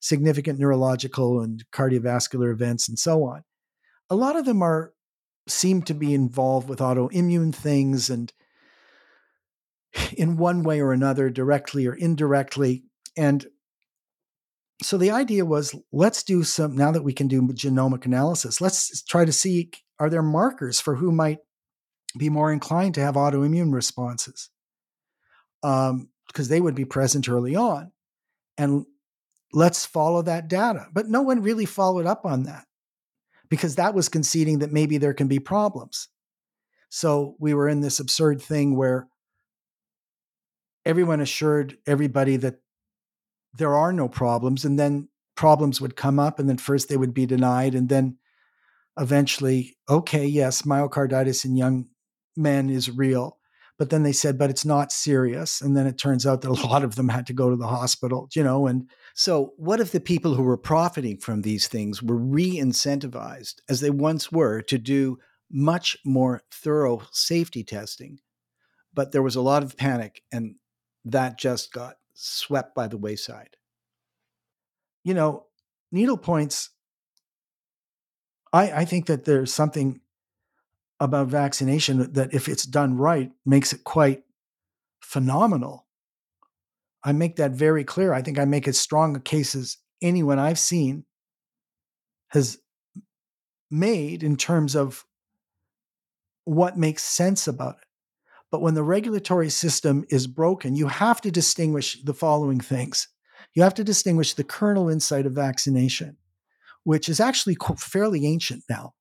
significant 0.00 0.58
neurological 0.58 1.40
and 1.40 1.62
cardiovascular 1.70 2.50
events 2.50 2.88
and 2.88 2.98
so 2.98 3.22
on. 3.24 3.44
A 4.08 4.16
lot 4.16 4.36
of 4.36 4.46
them 4.46 4.62
are 4.62 4.92
seem 5.46 5.82
to 5.82 5.94
be 5.94 6.14
involved 6.14 6.68
with 6.68 6.78
autoimmune 6.78 7.54
things 7.54 8.08
and 8.10 8.32
in 10.16 10.38
one 10.38 10.62
way 10.62 10.80
or 10.80 10.92
another, 10.92 11.28
directly 11.28 11.86
or 11.86 11.94
indirectly. 11.94 12.84
And 13.16 13.46
so 14.82 14.96
the 14.96 15.10
idea 15.10 15.44
was 15.44 15.74
let's 15.92 16.22
do 16.22 16.42
some, 16.42 16.76
now 16.76 16.90
that 16.90 17.04
we 17.04 17.12
can 17.12 17.28
do 17.28 17.42
genomic 17.42 18.06
analysis, 18.06 18.60
let's 18.60 19.02
try 19.02 19.24
to 19.24 19.32
see 19.32 19.70
are 19.98 20.10
there 20.10 20.22
markers 20.22 20.80
for 20.80 20.96
who 20.96 21.12
might 21.12 21.38
be 22.16 22.28
more 22.28 22.52
inclined 22.52 22.94
to 22.94 23.00
have 23.02 23.14
autoimmune 23.14 23.72
responses 23.72 24.50
because 25.62 25.90
um, 25.90 26.08
they 26.48 26.60
would 26.60 26.74
be 26.74 26.84
present 26.84 27.28
early 27.28 27.54
on. 27.54 27.92
And 28.56 28.86
let's 29.52 29.86
follow 29.86 30.22
that 30.22 30.48
data. 30.48 30.86
But 30.92 31.08
no 31.08 31.22
one 31.22 31.42
really 31.42 31.66
followed 31.66 32.06
up 32.06 32.24
on 32.24 32.44
that 32.44 32.64
because 33.48 33.76
that 33.76 33.94
was 33.94 34.08
conceding 34.08 34.60
that 34.60 34.72
maybe 34.72 34.98
there 34.98 35.14
can 35.14 35.28
be 35.28 35.38
problems. 35.38 36.08
So 36.88 37.36
we 37.38 37.54
were 37.54 37.68
in 37.68 37.80
this 37.80 38.00
absurd 38.00 38.40
thing 38.42 38.76
where 38.76 39.08
everyone 40.84 41.20
assured 41.20 41.76
everybody 41.86 42.36
that 42.38 42.56
there 43.54 43.74
are 43.74 43.92
no 43.92 44.08
problems, 44.08 44.64
and 44.64 44.78
then 44.78 45.08
problems 45.36 45.80
would 45.80 45.96
come 45.96 46.18
up, 46.18 46.38
and 46.38 46.48
then 46.48 46.58
first 46.58 46.88
they 46.88 46.96
would 46.96 47.14
be 47.14 47.26
denied, 47.26 47.74
and 47.74 47.88
then 47.88 48.18
eventually, 48.98 49.76
okay, 49.88 50.26
yes, 50.26 50.62
myocarditis 50.62 51.44
in 51.44 51.56
young 51.56 51.86
men 52.36 52.70
is 52.70 52.90
real. 52.90 53.38
But 53.78 53.88
then 53.88 54.02
they 54.02 54.12
said, 54.12 54.36
but 54.36 54.50
it's 54.50 54.66
not 54.66 54.92
serious. 54.92 55.62
And 55.62 55.74
then 55.74 55.86
it 55.86 55.96
turns 55.96 56.26
out 56.26 56.42
that 56.42 56.50
a 56.50 56.66
lot 56.66 56.84
of 56.84 56.96
them 56.96 57.08
had 57.08 57.26
to 57.28 57.32
go 57.32 57.48
to 57.48 57.56
the 57.56 57.66
hospital, 57.66 58.28
you 58.34 58.44
know. 58.44 58.66
And 58.66 58.90
so, 59.14 59.54
what 59.56 59.80
if 59.80 59.90
the 59.90 60.00
people 60.00 60.34
who 60.34 60.42
were 60.42 60.58
profiting 60.58 61.16
from 61.16 61.40
these 61.40 61.66
things 61.66 62.02
were 62.02 62.18
re 62.18 62.56
incentivized, 62.56 63.54
as 63.70 63.80
they 63.80 63.88
once 63.88 64.30
were, 64.30 64.60
to 64.62 64.76
do 64.76 65.18
much 65.50 65.96
more 66.04 66.42
thorough 66.52 67.02
safety 67.10 67.64
testing? 67.64 68.18
But 68.92 69.12
there 69.12 69.22
was 69.22 69.36
a 69.36 69.40
lot 69.40 69.62
of 69.62 69.78
panic, 69.78 70.22
and 70.30 70.56
that 71.06 71.38
just 71.38 71.72
got 71.72 71.94
swept 72.22 72.74
by 72.74 72.86
the 72.86 72.98
wayside. 72.98 73.56
You 75.04 75.14
know, 75.14 75.46
needle 75.90 76.18
points, 76.18 76.70
I, 78.52 78.70
I 78.72 78.84
think 78.84 79.06
that 79.06 79.24
there's 79.24 79.52
something 79.54 80.00
about 80.98 81.28
vaccination 81.28 82.12
that, 82.12 82.34
if 82.34 82.46
it's 82.46 82.66
done 82.66 82.96
right, 82.96 83.30
makes 83.46 83.72
it 83.72 83.84
quite 83.84 84.22
phenomenal. 85.02 85.86
I 87.02 87.12
make 87.12 87.36
that 87.36 87.52
very 87.52 87.84
clear. 87.84 88.12
I 88.12 88.20
think 88.20 88.38
I 88.38 88.44
make 88.44 88.68
as 88.68 88.78
strong 88.78 89.16
a 89.16 89.20
case 89.20 89.54
as 89.54 89.78
anyone 90.02 90.38
I've 90.38 90.58
seen 90.58 91.06
has 92.28 92.58
made 93.70 94.22
in 94.22 94.36
terms 94.36 94.76
of 94.76 95.06
what 96.44 96.76
makes 96.76 97.02
sense 97.02 97.48
about 97.48 97.76
it. 97.76 97.84
But 98.50 98.62
when 98.62 98.74
the 98.74 98.82
regulatory 98.82 99.50
system 99.50 100.04
is 100.10 100.26
broken, 100.26 100.74
you 100.74 100.88
have 100.88 101.20
to 101.22 101.30
distinguish 101.30 102.02
the 102.02 102.14
following 102.14 102.60
things. 102.60 103.08
You 103.54 103.62
have 103.62 103.74
to 103.74 103.84
distinguish 103.84 104.34
the 104.34 104.44
kernel 104.44 104.88
insight 104.88 105.26
of 105.26 105.32
vaccination, 105.32 106.16
which 106.84 107.08
is 107.08 107.20
actually 107.20 107.56
fairly 107.78 108.26
ancient 108.26 108.64
now. 108.68 108.94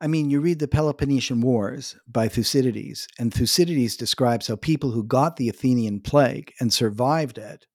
I 0.00 0.06
mean, 0.06 0.28
you 0.28 0.40
read 0.40 0.58
the 0.58 0.68
Peloponnesian 0.68 1.40
Wars 1.40 1.96
by 2.06 2.28
Thucydides, 2.28 3.08
and 3.18 3.32
Thucydides 3.32 3.96
describes 3.96 4.48
how 4.48 4.56
people 4.56 4.90
who 4.90 5.02
got 5.02 5.36
the 5.36 5.48
Athenian 5.48 6.00
plague 6.00 6.52
and 6.60 6.72
survived 6.72 7.38
it 7.38 7.66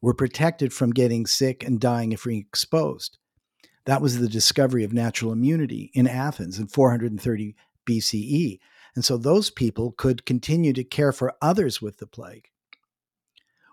were 0.00 0.14
protected 0.14 0.72
from 0.72 0.92
getting 0.92 1.26
sick 1.26 1.62
and 1.64 1.80
dying 1.80 2.12
if 2.12 2.26
exposed. 2.26 3.18
That 3.84 4.00
was 4.00 4.18
the 4.18 4.28
discovery 4.28 4.82
of 4.84 4.92
natural 4.92 5.32
immunity 5.32 5.90
in 5.94 6.06
Athens 6.06 6.58
in 6.58 6.68
430 6.68 7.54
BCE. 7.86 8.58
And 8.96 9.04
so 9.04 9.18
those 9.18 9.50
people 9.50 9.92
could 9.92 10.24
continue 10.24 10.72
to 10.72 10.82
care 10.82 11.12
for 11.12 11.34
others 11.42 11.82
with 11.82 11.98
the 11.98 12.06
plague, 12.06 12.48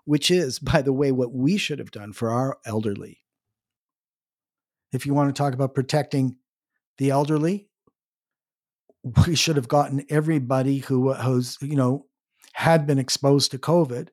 which 0.03 0.29
is, 0.29 0.59
by 0.59 0.83
the 0.83 0.93
way, 0.93 1.11
what 1.11 1.33
we 1.33 1.57
should 1.57 1.79
have 1.79 1.91
done 1.91 2.13
for 2.13 2.29
our 2.29 2.59
elderly. 2.65 3.23
If 4.91 5.07
you 5.07 5.15
want 5.15 5.33
to 5.33 5.41
talk 5.41 5.55
about 5.55 5.73
protecting 5.73 6.35
the 6.99 7.09
elderly, 7.09 7.67
we 9.25 9.35
should 9.35 9.55
have 9.55 9.67
gotten 9.67 10.05
everybody 10.09 10.77
who 10.77 11.13
who's 11.13 11.57
you 11.61 11.75
know 11.75 12.05
had 12.53 12.85
been 12.85 12.99
exposed 12.99 13.51
to 13.51 13.57
COVID 13.57 14.09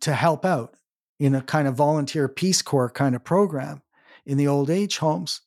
to 0.00 0.12
help 0.12 0.44
out 0.44 0.76
in 1.18 1.34
a 1.34 1.40
kind 1.40 1.68
of 1.68 1.74
volunteer 1.74 2.28
Peace 2.28 2.60
Corps 2.60 2.90
kind 2.90 3.14
of 3.14 3.24
program 3.24 3.82
in 4.26 4.36
the 4.36 4.48
old 4.48 4.68
age 4.68 4.98
homes, 4.98 5.42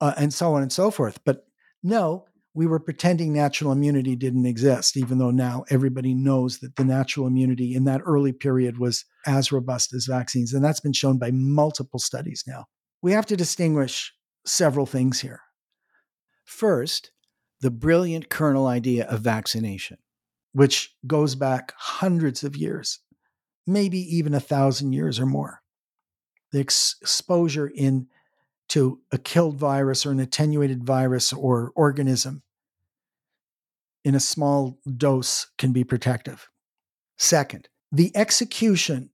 uh, 0.00 0.14
and 0.16 0.32
so 0.32 0.54
on 0.54 0.62
and 0.62 0.72
so 0.72 0.90
forth. 0.90 1.20
But 1.24 1.46
no, 1.84 2.24
we 2.54 2.66
were 2.66 2.80
pretending 2.80 3.32
natural 3.32 3.72
immunity 3.72 4.16
didn't 4.16 4.46
exist, 4.46 4.96
even 4.96 5.18
though 5.18 5.30
now 5.30 5.64
everybody 5.68 6.14
knows 6.14 6.58
that 6.58 6.76
the 6.76 6.84
natural 6.84 7.26
immunity 7.26 7.74
in 7.74 7.84
that 7.84 8.00
early 8.06 8.32
period 8.32 8.78
was 8.78 9.04
as 9.26 9.52
robust 9.52 9.92
as 9.92 10.06
vaccines. 10.06 10.54
And 10.54 10.64
that's 10.64 10.80
been 10.80 10.92
shown 10.92 11.18
by 11.18 11.30
multiple 11.30 11.98
studies 11.98 12.44
now. 12.46 12.64
We 13.02 13.12
have 13.12 13.26
to 13.26 13.36
distinguish 13.36 14.12
several 14.46 14.86
things 14.86 15.20
here. 15.20 15.40
First, 16.44 17.10
the 17.60 17.70
brilliant 17.70 18.28
kernel 18.28 18.66
idea 18.66 19.06
of 19.06 19.20
vaccination, 19.20 19.98
which 20.52 20.94
goes 21.06 21.34
back 21.34 21.72
hundreds 21.76 22.44
of 22.44 22.56
years, 22.56 23.00
maybe 23.66 23.98
even 23.98 24.32
a 24.32 24.40
thousand 24.40 24.92
years 24.92 25.18
or 25.18 25.26
more. 25.26 25.60
The 26.52 26.60
ex- 26.60 26.96
exposure 27.02 27.66
in 27.66 28.06
to 28.68 29.00
a 29.12 29.18
killed 29.18 29.56
virus 29.56 30.06
or 30.06 30.12
an 30.12 30.20
attenuated 30.20 30.84
virus 30.84 31.32
or 31.32 31.72
organism 31.74 32.42
in 34.04 34.14
a 34.14 34.20
small 34.20 34.78
dose 34.96 35.48
can 35.58 35.72
be 35.72 35.84
protective. 35.84 36.48
Second, 37.16 37.68
the 37.90 38.14
execution 38.16 39.10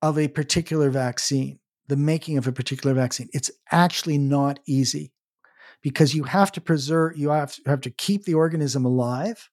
of 0.00 0.18
a 0.18 0.28
particular 0.28 0.90
vaccine, 0.90 1.60
the 1.86 1.96
making 1.96 2.38
of 2.38 2.46
a 2.46 2.52
particular 2.52 2.94
vaccine, 2.94 3.28
it's 3.32 3.50
actually 3.70 4.18
not 4.18 4.58
easy 4.66 5.12
because 5.82 6.14
you 6.14 6.24
have 6.24 6.50
to 6.52 6.60
preserve, 6.60 7.16
you 7.16 7.30
have, 7.30 7.56
you 7.64 7.70
have 7.70 7.80
to 7.82 7.90
keep 7.90 8.24
the 8.24 8.34
organism 8.34 8.84
alive 8.84 9.48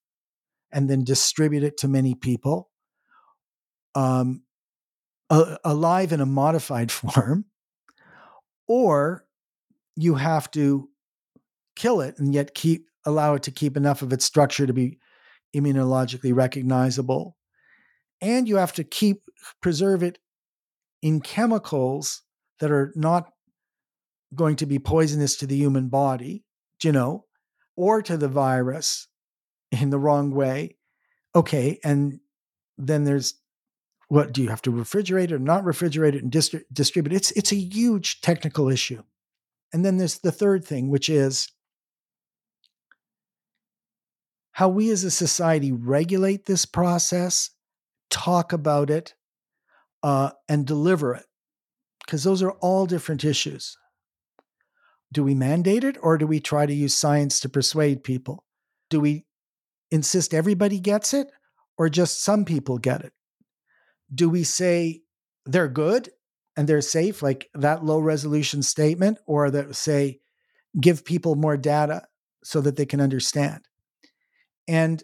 and 0.72 0.89
then 0.89 1.03
distribute 1.03 1.63
it 1.63 1.78
to 1.78 1.88
many 1.88 2.15
people, 2.15 2.70
um, 3.95 4.43
alive 5.30 6.11
in 6.11 6.22
a 6.22 6.26
modified 6.26 6.91
form, 6.91 7.45
or 8.70 9.26
you 9.97 10.15
have 10.15 10.49
to 10.51 10.88
kill 11.76 11.99
it 11.99 12.17
and 12.20 12.34
yet 12.34 12.53
keep 12.53 12.86
allow 13.05 13.34
it 13.34 13.43
to 13.43 13.51
keep 13.51 13.76
enough 13.76 14.01
of 14.01 14.13
its 14.13 14.24
structure 14.24 14.67
to 14.67 14.74
be 14.74 14.99
immunologically 15.55 16.34
recognizable. 16.34 17.36
And 18.22 18.47
you 18.47 18.57
have 18.57 18.74
to 18.74 18.84
keep 18.84 19.24
preserve 19.61 20.03
it 20.03 20.20
in 21.01 21.22
chemicals 21.22 22.22
that 22.59 22.72
are 22.72 22.93
not 22.95 23.32
going 24.36 24.57
to 24.57 24.65
be 24.65 24.80
poisonous 24.80 25.38
to 25.38 25.47
the 25.47 25.55
human 25.55 25.88
body, 25.88 26.43
you 26.84 26.91
know, 26.91 27.26
or 27.76 28.01
to 28.01 28.17
the 28.17 28.28
virus 28.28 29.07
in 29.72 29.89
the 29.89 29.99
wrong 29.99 30.32
way. 30.32 30.78
Okay. 31.36 31.80
And 31.84 32.20
then 32.78 33.05
there's 33.05 33.36
what 34.10 34.34
do 34.34 34.41
you 34.41 34.49
have 34.49 34.62
to 34.64 34.72
refrigerate 34.72 35.26
it 35.26 35.34
or 35.34 35.39
not 35.39 35.64
refrigerate 35.64 36.16
it 36.16 36.24
and 36.24 36.32
distri- 36.32 36.64
distribute 36.74 37.14
it? 37.14 37.18
It's, 37.18 37.32
it's 37.32 37.51
a 37.51 37.55
huge 37.55 38.22
technical 38.22 38.68
issue. 38.68 39.03
And 39.72 39.86
then 39.86 39.97
there's 39.97 40.18
the 40.18 40.32
third 40.32 40.66
thing, 40.66 40.89
which 40.89 41.10
is 41.10 41.47
how 44.51 44.68
we 44.68 44.89
as 44.89 45.03
a 45.03 45.12
society 45.12 45.72
regulate 45.72 46.45
this 46.45 46.66
process, 46.66 47.51
talk 48.10 48.51
about 48.51 48.89
it, 48.89 49.14
uh, 50.01 50.32
and 50.49 50.66
deliver 50.66 51.14
it. 51.14 51.26
Because 52.03 52.24
those 52.24 52.41
are 52.41 52.51
all 52.53 52.88
different 52.88 53.24
issues. 53.24 53.78
Do 55.14 55.24
we 55.24 55.36
mandate 55.36 55.84
it 55.84 55.97
or 56.01 56.18
do 56.18 56.26
we 56.26 56.39
try 56.39 56.66
to 56.66 56.74
use 56.74 56.95
science 56.95 57.39
to 57.41 57.49
persuade 57.49 58.03
people? 58.03 58.43
Do 58.89 58.99
we 58.99 59.26
insist 59.91 60.34
everybody 60.34 60.80
gets 60.80 61.14
it 61.14 61.28
or 61.78 61.89
just 61.89 62.24
some 62.24 62.43
people 62.43 62.80
get 62.80 63.01
it? 63.01 63.14
Do 64.14 64.30
we 64.30 64.43
say 64.43 65.01
they're 65.45 65.68
good 65.68 66.10
and 66.55 66.68
they're 66.68 66.82
safe, 66.82 67.22
like 67.22 67.49
that 67.53 67.84
low 67.84 67.99
resolution 67.99 68.64
statement, 68.64 69.20
or 69.26 69.51
that 69.51 69.76
say 69.76 70.20
give 70.80 71.05
people 71.05 71.36
more 71.36 71.57
data 71.57 72.03
so 72.43 72.62
that 72.62 72.76
they 72.76 72.86
can 72.86 73.01
understand? 73.01 73.68
And 74.68 75.03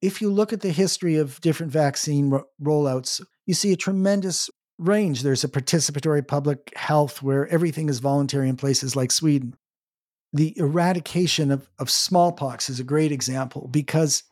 if 0.00 0.20
you 0.20 0.30
look 0.30 0.52
at 0.52 0.60
the 0.60 0.72
history 0.72 1.16
of 1.16 1.40
different 1.40 1.72
vaccine 1.72 2.30
ro- 2.30 2.44
rollouts, 2.60 3.24
you 3.46 3.54
see 3.54 3.72
a 3.72 3.76
tremendous 3.76 4.50
range. 4.78 5.22
There's 5.22 5.44
a 5.44 5.48
participatory 5.48 6.26
public 6.26 6.72
health 6.76 7.22
where 7.22 7.46
everything 7.48 7.88
is 7.88 8.00
voluntary 8.00 8.48
in 8.48 8.56
places 8.56 8.96
like 8.96 9.12
Sweden. 9.12 9.54
The 10.32 10.58
eradication 10.58 11.50
of, 11.50 11.68
of 11.78 11.90
smallpox 11.90 12.68
is 12.68 12.80
a 12.80 12.84
great 12.84 13.12
example 13.12 13.68
because 13.70 14.24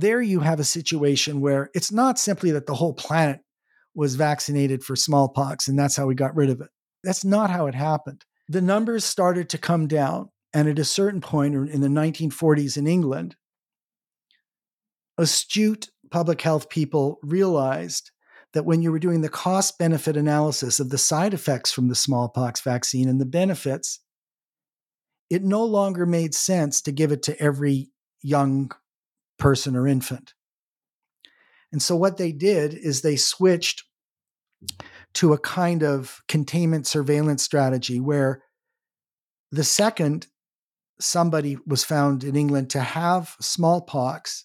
there 0.00 0.20
you 0.20 0.40
have 0.40 0.60
a 0.60 0.64
situation 0.64 1.40
where 1.40 1.70
it's 1.74 1.92
not 1.92 2.18
simply 2.18 2.50
that 2.52 2.66
the 2.66 2.74
whole 2.74 2.94
planet 2.94 3.40
was 3.94 4.14
vaccinated 4.14 4.82
for 4.82 4.96
smallpox 4.96 5.68
and 5.68 5.78
that's 5.78 5.96
how 5.96 6.06
we 6.06 6.14
got 6.14 6.34
rid 6.34 6.50
of 6.50 6.60
it. 6.60 6.68
That's 7.02 7.24
not 7.24 7.50
how 7.50 7.66
it 7.66 7.74
happened. 7.74 8.24
The 8.48 8.60
numbers 8.60 9.04
started 9.04 9.48
to 9.50 9.58
come 9.58 9.86
down. 9.86 10.30
And 10.52 10.68
at 10.68 10.80
a 10.80 10.84
certain 10.84 11.20
point 11.20 11.54
in 11.54 11.80
the 11.80 11.88
1940s 11.88 12.76
in 12.76 12.88
England, 12.88 13.36
astute 15.16 15.90
public 16.10 16.40
health 16.40 16.68
people 16.68 17.20
realized 17.22 18.10
that 18.52 18.64
when 18.64 18.82
you 18.82 18.90
were 18.90 18.98
doing 18.98 19.20
the 19.20 19.28
cost 19.28 19.78
benefit 19.78 20.16
analysis 20.16 20.80
of 20.80 20.90
the 20.90 20.98
side 20.98 21.34
effects 21.34 21.70
from 21.70 21.88
the 21.88 21.94
smallpox 21.94 22.60
vaccine 22.60 23.08
and 23.08 23.20
the 23.20 23.26
benefits, 23.26 24.00
it 25.28 25.44
no 25.44 25.64
longer 25.64 26.04
made 26.04 26.34
sense 26.34 26.82
to 26.82 26.90
give 26.90 27.12
it 27.12 27.22
to 27.22 27.40
every 27.40 27.90
young 28.22 28.72
person 29.40 29.74
or 29.74 29.88
infant. 29.88 30.34
And 31.72 31.82
so 31.82 31.96
what 31.96 32.16
they 32.16 32.32
did 32.32 32.74
is 32.74 33.00
they 33.00 33.16
switched 33.16 33.84
to 35.14 35.32
a 35.32 35.38
kind 35.38 35.82
of 35.82 36.22
containment 36.28 36.86
surveillance 36.86 37.42
strategy 37.42 38.00
where 38.00 38.42
the 39.50 39.64
second 39.64 40.28
somebody 41.00 41.56
was 41.66 41.82
found 41.82 42.22
in 42.22 42.36
England 42.36 42.70
to 42.70 42.80
have 42.80 43.34
smallpox, 43.40 44.44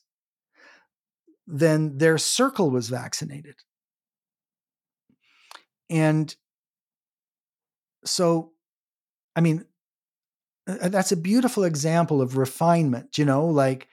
then 1.45 1.97
their 1.97 2.17
circle 2.17 2.71
was 2.71 2.89
vaccinated. 2.89 3.55
And 5.89 6.33
so, 8.05 8.53
I 9.35 9.41
mean, 9.41 9.65
that's 10.65 11.11
a 11.11 11.17
beautiful 11.17 11.63
example 11.63 12.21
of 12.21 12.37
refinement, 12.37 13.17
you 13.17 13.25
know, 13.25 13.45
like 13.45 13.87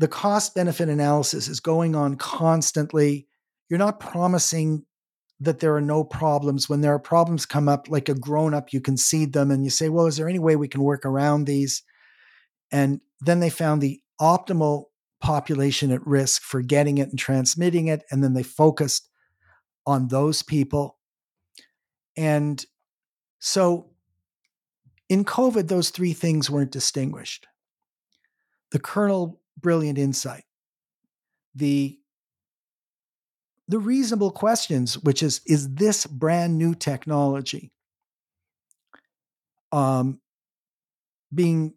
the 0.00 0.08
cost 0.08 0.54
benefit 0.54 0.88
analysis 0.88 1.46
is 1.46 1.60
going 1.60 1.94
on 1.94 2.16
constantly. 2.16 3.28
You're 3.68 3.78
not 3.78 4.00
promising 4.00 4.86
that 5.40 5.60
there 5.60 5.76
are 5.76 5.82
no 5.82 6.04
problems. 6.04 6.70
When 6.70 6.80
there 6.80 6.94
are 6.94 6.98
problems 6.98 7.44
come 7.44 7.68
up, 7.68 7.86
like 7.90 8.08
a 8.08 8.14
grown 8.14 8.54
up, 8.54 8.72
you 8.72 8.80
concede 8.80 9.34
them 9.34 9.50
and 9.50 9.62
you 9.62 9.68
say, 9.68 9.90
well, 9.90 10.06
is 10.06 10.16
there 10.16 10.28
any 10.28 10.38
way 10.38 10.56
we 10.56 10.68
can 10.68 10.80
work 10.80 11.04
around 11.04 11.44
these? 11.44 11.82
And 12.72 13.02
then 13.20 13.40
they 13.40 13.50
found 13.50 13.82
the 13.82 14.00
optimal 14.18 14.84
population 15.20 15.92
at 15.92 16.06
risk 16.06 16.40
for 16.40 16.62
getting 16.62 16.96
it 16.96 17.10
and 17.10 17.18
transmitting 17.18 17.88
it. 17.88 18.02
And 18.10 18.24
then 18.24 18.32
they 18.32 18.42
focused 18.42 19.06
on 19.86 20.08
those 20.08 20.42
people. 20.42 20.96
And 22.16 22.64
so 23.38 23.90
in 25.10 25.26
COVID, 25.26 25.68
those 25.68 25.90
three 25.90 26.14
things 26.14 26.48
weren't 26.48 26.72
distinguished. 26.72 27.46
The 28.72 28.78
kernel 28.78 29.39
brilliant 29.60 29.98
insight, 29.98 30.44
the 31.54 31.96
the 33.70 33.78
reasonable 33.78 34.32
questions, 34.32 34.98
which 34.98 35.22
is, 35.22 35.40
is 35.46 35.74
this 35.74 36.04
brand 36.04 36.58
new 36.58 36.74
technology 36.74 37.70
um, 39.70 40.20
being, 41.32 41.74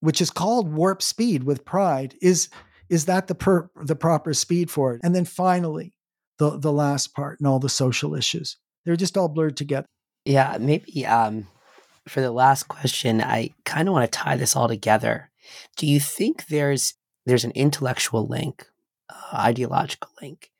which 0.00 0.20
is 0.20 0.28
called 0.28 0.72
warp 0.72 1.00
speed 1.00 1.44
with 1.44 1.64
pride, 1.64 2.16
is 2.20 2.48
is 2.88 3.04
that 3.04 3.28
the 3.28 3.34
per, 3.36 3.70
the 3.76 3.94
proper 3.94 4.34
speed 4.34 4.72
for 4.72 4.94
it? 4.94 5.00
And 5.04 5.14
then 5.14 5.24
finally, 5.24 5.94
the 6.38 6.58
the 6.58 6.72
last 6.72 7.14
part 7.14 7.38
and 7.38 7.46
all 7.46 7.60
the 7.60 7.68
social 7.68 8.16
issues, 8.16 8.56
they're 8.84 8.96
just 8.96 9.16
all 9.16 9.28
blurred 9.28 9.56
together. 9.56 9.86
Yeah, 10.24 10.56
maybe 10.58 11.06
um, 11.06 11.46
for 12.08 12.20
the 12.20 12.32
last 12.32 12.64
question, 12.64 13.20
I 13.20 13.50
kind 13.64 13.86
of 13.86 13.92
want 13.92 14.10
to 14.10 14.18
tie 14.18 14.36
this 14.36 14.56
all 14.56 14.66
together. 14.66 15.30
Do 15.76 15.86
you 15.86 16.00
think 16.00 16.46
there's 16.46 16.94
there's 17.26 17.44
an 17.44 17.52
intellectual 17.52 18.26
link, 18.26 18.66
uh, 19.10 19.36
ideological 19.36 20.10
link 20.22 20.50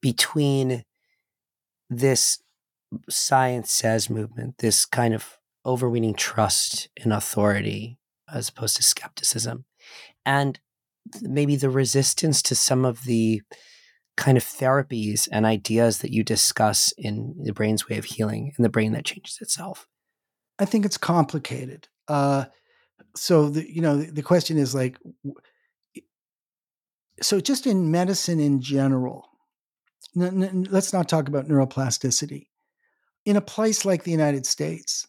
between 0.00 0.84
this 1.90 2.38
science 3.10 3.70
says 3.70 4.08
movement, 4.08 4.58
this 4.58 4.86
kind 4.86 5.14
of 5.14 5.38
overweening 5.66 6.14
trust 6.14 6.88
in 6.96 7.12
authority 7.12 7.98
as 8.32 8.48
opposed 8.48 8.76
to 8.76 8.82
skepticism, 8.82 9.64
and 10.24 10.60
maybe 11.22 11.56
the 11.56 11.70
resistance 11.70 12.42
to 12.42 12.54
some 12.54 12.84
of 12.84 13.04
the 13.04 13.42
kind 14.16 14.36
of 14.36 14.44
therapies 14.44 15.28
and 15.30 15.46
ideas 15.46 15.98
that 15.98 16.12
you 16.12 16.24
discuss 16.24 16.92
in 16.98 17.36
the 17.44 17.52
brain's 17.52 17.88
way 17.88 17.96
of 17.98 18.04
healing 18.04 18.52
and 18.56 18.64
the 18.64 18.68
brain 18.68 18.92
that 18.92 19.04
changes 19.04 19.38
itself? 19.40 19.86
I 20.58 20.64
think 20.64 20.84
it's 20.84 20.98
complicated. 20.98 21.88
Uh, 22.08 22.46
so 23.16 23.48
the 23.48 23.70
you 23.70 23.80
know 23.80 23.96
the, 23.96 24.10
the 24.10 24.22
question 24.22 24.58
is 24.58 24.74
like, 24.74 24.98
so 27.20 27.40
just 27.40 27.66
in 27.66 27.90
medicine 27.90 28.40
in 28.40 28.60
general, 28.60 29.28
n- 30.16 30.42
n- 30.42 30.68
let's 30.70 30.92
not 30.92 31.08
talk 31.08 31.28
about 31.28 31.48
neuroplasticity. 31.48 32.48
In 33.24 33.36
a 33.36 33.42
place 33.42 33.84
like 33.84 34.04
the 34.04 34.10
United 34.10 34.46
States, 34.46 35.06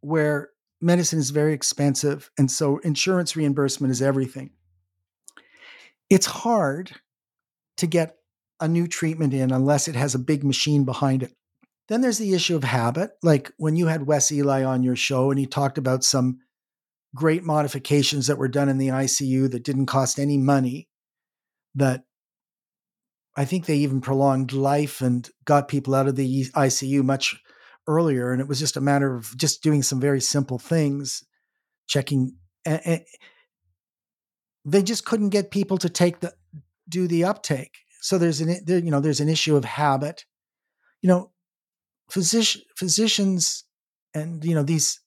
where 0.00 0.50
medicine 0.80 1.18
is 1.18 1.30
very 1.30 1.52
expensive 1.52 2.30
and 2.38 2.50
so 2.50 2.78
insurance 2.78 3.36
reimbursement 3.36 3.90
is 3.90 4.00
everything, 4.00 4.50
it's 6.08 6.26
hard 6.26 6.92
to 7.76 7.86
get 7.86 8.16
a 8.60 8.68
new 8.68 8.86
treatment 8.86 9.34
in 9.34 9.52
unless 9.52 9.88
it 9.88 9.94
has 9.94 10.14
a 10.14 10.18
big 10.18 10.44
machine 10.44 10.84
behind 10.84 11.22
it. 11.22 11.34
Then 11.88 12.00
there's 12.00 12.18
the 12.18 12.34
issue 12.34 12.56
of 12.56 12.64
habit. 12.64 13.12
Like 13.22 13.52
when 13.56 13.76
you 13.76 13.86
had 13.86 14.06
Wes 14.06 14.30
Ely 14.30 14.62
on 14.62 14.82
your 14.82 14.96
show 14.96 15.30
and 15.30 15.38
he 15.38 15.46
talked 15.46 15.78
about 15.78 16.04
some 16.04 16.40
great 17.14 17.44
modifications 17.44 18.26
that 18.26 18.38
were 18.38 18.48
done 18.48 18.68
in 18.68 18.78
the 18.78 18.88
ICU 18.88 19.50
that 19.50 19.64
didn't 19.64 19.86
cost 19.86 20.18
any 20.18 20.38
money, 20.38 20.88
that 21.74 22.04
I 23.36 23.44
think 23.44 23.66
they 23.66 23.76
even 23.76 24.00
prolonged 24.00 24.52
life 24.52 25.00
and 25.00 25.28
got 25.44 25.68
people 25.68 25.94
out 25.94 26.08
of 26.08 26.16
the 26.16 26.46
ICU 26.46 27.04
much 27.04 27.40
earlier. 27.86 28.32
And 28.32 28.40
it 28.40 28.48
was 28.48 28.58
just 28.58 28.76
a 28.76 28.80
matter 28.80 29.14
of 29.14 29.36
just 29.36 29.62
doing 29.62 29.82
some 29.82 30.00
very 30.00 30.20
simple 30.20 30.58
things, 30.58 31.22
checking. 31.86 32.36
they 32.64 33.04
just 34.82 35.04
couldn't 35.04 35.30
get 35.30 35.50
people 35.50 35.78
to 35.78 35.88
take 35.88 36.20
the 36.20 36.34
do 36.88 37.06
the 37.06 37.24
uptake. 37.24 37.78
So 38.00 38.18
there's 38.18 38.40
an 38.40 38.60
there, 38.64 38.78
you 38.78 38.90
know 38.90 39.00
there's 39.00 39.20
an 39.20 39.28
issue 39.28 39.56
of 39.56 39.64
habit. 39.64 40.24
You 41.00 41.08
know, 41.08 41.32
physician 42.10 42.62
physicians 42.76 43.64
and 44.14 44.44
you 44.44 44.54
know 44.54 44.62
these 44.62 45.00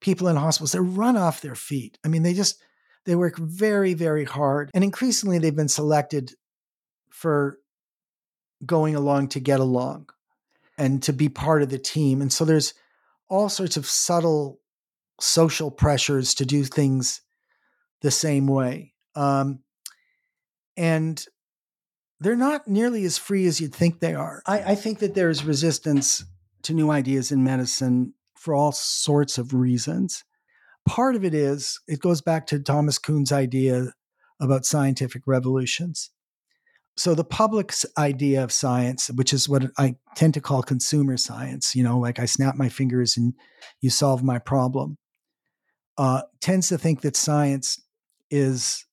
people 0.00 0.28
in 0.28 0.36
hospitals 0.36 0.72
they 0.72 0.78
run 0.78 1.16
off 1.16 1.40
their 1.40 1.54
feet. 1.54 1.98
I 2.04 2.08
mean, 2.08 2.22
they 2.22 2.34
just 2.34 2.62
they 3.04 3.14
work 3.14 3.36
very 3.38 3.94
very 3.94 4.24
hard, 4.24 4.70
and 4.74 4.84
increasingly 4.84 5.38
they've 5.38 5.54
been 5.54 5.68
selected 5.68 6.32
for 7.10 7.58
going 8.64 8.94
along 8.94 9.28
to 9.28 9.40
get 9.40 9.60
along 9.60 10.08
and 10.76 11.02
to 11.02 11.12
be 11.12 11.28
part 11.28 11.62
of 11.62 11.70
the 11.70 11.78
team. 11.78 12.22
And 12.22 12.32
so 12.32 12.44
there's 12.44 12.74
all 13.28 13.48
sorts 13.48 13.76
of 13.76 13.86
subtle 13.86 14.60
social 15.20 15.70
pressures 15.70 16.34
to 16.34 16.46
do 16.46 16.64
things 16.64 17.20
the 18.00 18.10
same 18.10 18.46
way. 18.46 18.94
Um, 19.14 19.60
and 20.76 21.24
they're 22.20 22.36
not 22.36 22.68
nearly 22.68 23.04
as 23.04 23.18
free 23.18 23.46
as 23.46 23.60
you'd 23.60 23.74
think 23.74 23.98
they 23.98 24.14
are. 24.14 24.42
I, 24.46 24.60
I 24.60 24.74
think 24.74 25.00
that 25.00 25.14
there's 25.14 25.44
resistance 25.44 26.24
to 26.62 26.74
new 26.74 26.90
ideas 26.90 27.32
in 27.32 27.44
medicine 27.44 28.14
for 28.38 28.54
all 28.54 28.72
sorts 28.72 29.38
of 29.38 29.52
reasons. 29.52 30.24
Part 30.86 31.16
of 31.16 31.24
it 31.24 31.34
is, 31.34 31.80
it 31.86 32.00
goes 32.00 32.22
back 32.22 32.46
to 32.46 32.58
Thomas 32.58 32.98
Kuhn's 32.98 33.32
idea 33.32 33.92
about 34.40 34.64
scientific 34.64 35.22
revolutions. 35.26 36.10
So, 36.96 37.14
the 37.14 37.24
public's 37.24 37.84
idea 37.96 38.42
of 38.42 38.50
science, 38.50 39.08
which 39.10 39.32
is 39.32 39.48
what 39.48 39.70
I 39.78 39.96
tend 40.16 40.34
to 40.34 40.40
call 40.40 40.62
consumer 40.62 41.16
science, 41.16 41.74
you 41.74 41.84
know, 41.84 41.98
like 41.98 42.18
I 42.18 42.24
snap 42.24 42.56
my 42.56 42.68
fingers 42.68 43.16
and 43.16 43.34
you 43.80 43.90
solve 43.90 44.24
my 44.24 44.38
problem, 44.38 44.98
uh, 45.96 46.22
tends 46.40 46.68
to 46.68 46.78
think 46.78 47.02
that 47.02 47.16
science 47.16 47.80
is 48.30 48.84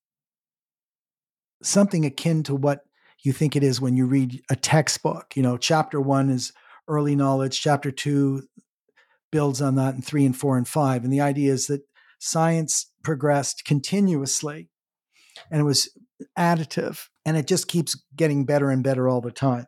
something 1.64 2.06
akin 2.06 2.44
to 2.44 2.56
what 2.56 2.82
you 3.24 3.34
think 3.34 3.56
it 3.56 3.64
is 3.64 3.82
when 3.82 3.96
you 3.98 4.06
read 4.06 4.42
a 4.52 4.56
textbook. 4.56 5.36
You 5.36 5.42
know, 5.42 5.58
chapter 5.58 6.00
one 6.00 6.30
is 6.30 6.54
early 6.88 7.16
knowledge, 7.16 7.60
chapter 7.60 7.90
two 7.90 8.44
builds 9.32 9.62
on 9.62 9.76
that, 9.76 9.96
in 9.96 10.02
three 10.02 10.26
and 10.26 10.36
four 10.36 10.58
and 10.58 10.68
five. 10.68 11.04
And 11.04 11.12
the 11.12 11.22
idea 11.22 11.52
is 11.52 11.68
that 11.68 11.82
science 12.20 12.92
progressed 13.04 13.66
continuously 13.66 14.70
and 15.52 15.62
it 15.62 15.66
was 15.66 15.90
additive 16.38 17.08
and 17.26 17.38
it 17.38 17.48
just 17.48 17.68
keeps 17.68 18.02
getting 18.16 18.46
better 18.46 18.70
and 18.70 18.84
better 18.84 19.08
all 19.08 19.22
the 19.22 19.32
time. 19.32 19.66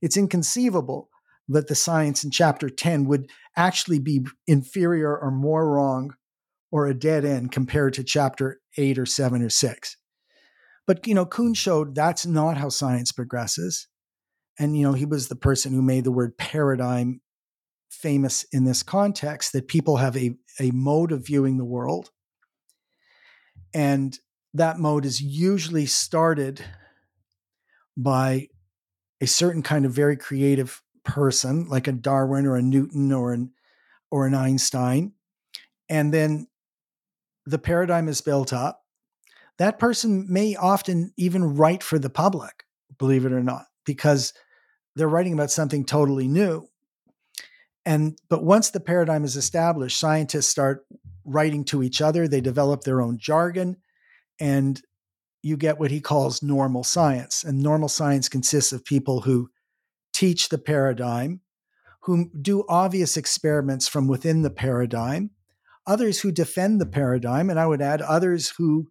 It's 0.00 0.16
inconceivable 0.16 1.08
that 1.48 1.66
the 1.66 1.74
science 1.74 2.22
in 2.22 2.30
chapter 2.30 2.70
10 2.70 3.06
would 3.06 3.28
actually 3.56 3.98
be 3.98 4.24
inferior 4.46 5.16
or 5.16 5.30
more 5.30 5.68
wrong 5.68 6.14
or 6.70 6.86
a 6.86 6.94
dead 6.94 7.24
end 7.24 7.50
compared 7.50 7.94
to 7.94 8.04
chapter 8.04 8.60
8 8.76 8.98
or 8.98 9.06
7 9.06 9.42
or 9.42 9.50
6. 9.50 9.96
But 10.86 11.06
you 11.06 11.14
know, 11.14 11.26
Kuhn 11.26 11.54
showed 11.54 11.94
that's 11.94 12.24
not 12.24 12.56
how 12.56 12.68
science 12.68 13.12
progresses. 13.12 13.88
And 14.58 14.76
you 14.76 14.84
know, 14.84 14.92
he 14.92 15.04
was 15.04 15.28
the 15.28 15.36
person 15.36 15.72
who 15.72 15.82
made 15.82 16.04
the 16.04 16.12
word 16.12 16.38
paradigm 16.38 17.20
famous 17.90 18.44
in 18.52 18.64
this 18.64 18.82
context 18.82 19.52
that 19.52 19.68
people 19.68 19.98
have 19.98 20.16
a, 20.16 20.34
a 20.58 20.70
mode 20.70 21.12
of 21.12 21.26
viewing 21.26 21.58
the 21.58 21.64
world. 21.64 22.10
And 23.74 24.18
that 24.54 24.78
mode 24.78 25.04
is 25.04 25.20
usually 25.20 25.86
started 25.86 26.64
by 27.96 28.48
a 29.20 29.26
certain 29.26 29.62
kind 29.62 29.84
of 29.84 29.92
very 29.92 30.16
creative 30.16 30.82
person, 31.04 31.68
like 31.68 31.86
a 31.86 31.92
Darwin 31.92 32.46
or 32.46 32.56
a 32.56 32.62
Newton 32.62 33.12
or 33.12 33.32
an 33.32 33.52
or 34.10 34.26
an 34.26 34.34
Einstein. 34.34 35.12
And 35.88 36.12
then 36.12 36.48
the 37.46 37.58
paradigm 37.58 38.08
is 38.08 38.20
built 38.20 38.52
up 38.52 38.80
that 39.60 39.78
person 39.78 40.24
may 40.26 40.56
often 40.56 41.12
even 41.18 41.54
write 41.54 41.82
for 41.82 41.98
the 41.98 42.08
public, 42.08 42.64
believe 42.98 43.26
it 43.26 43.32
or 43.32 43.42
not, 43.42 43.66
because 43.84 44.32
they're 44.96 45.06
writing 45.06 45.34
about 45.34 45.50
something 45.50 45.84
totally 45.84 46.28
new. 46.28 46.66
And 47.90 48.16
but 48.28 48.44
once 48.44 48.70
the 48.70 48.78
paradigm 48.78 49.24
is 49.24 49.34
established, 49.34 49.98
scientists 49.98 50.46
start 50.46 50.86
writing 51.24 51.64
to 51.64 51.82
each 51.82 52.00
other, 52.00 52.28
they 52.28 52.40
develop 52.40 52.84
their 52.84 53.00
own 53.00 53.18
jargon, 53.18 53.78
and 54.38 54.80
you 55.42 55.56
get 55.56 55.80
what 55.80 55.90
he 55.90 56.00
calls 56.00 56.40
normal 56.40 56.84
science. 56.84 57.42
And 57.42 57.60
normal 57.60 57.88
science 57.88 58.28
consists 58.28 58.72
of 58.72 58.84
people 58.84 59.22
who 59.22 59.50
teach 60.12 60.50
the 60.50 60.58
paradigm, 60.58 61.40
who 62.02 62.30
do 62.40 62.64
obvious 62.68 63.16
experiments 63.16 63.88
from 63.88 64.06
within 64.06 64.42
the 64.42 64.50
paradigm, 64.50 65.30
others 65.84 66.20
who 66.20 66.30
defend 66.30 66.80
the 66.80 66.86
paradigm, 66.86 67.50
and 67.50 67.58
I 67.58 67.66
would 67.66 67.82
add 67.82 68.02
others 68.02 68.52
who 68.56 68.86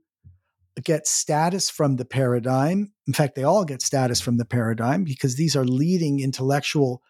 get 0.83 1.07
status 1.07 1.69
from 1.69 1.95
the 1.95 2.05
paradigm. 2.05 2.91
In 3.07 3.13
fact, 3.13 3.35
they 3.35 3.43
all 3.43 3.63
get 3.63 3.81
status 3.81 4.19
from 4.19 4.35
the 4.35 4.45
paradigm 4.45 5.05
because 5.05 5.37
these 5.37 5.55
are 5.55 5.63
leading 5.63 6.19
intellectual 6.19 7.01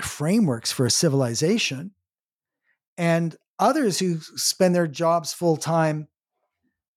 frameworks 0.00 0.72
for 0.72 0.86
a 0.86 0.90
civilization. 0.90 1.92
And 2.96 3.36
others 3.58 3.98
who 3.98 4.18
spend 4.20 4.74
their 4.74 4.86
jobs 4.86 5.32
full 5.32 5.56
time 5.56 6.08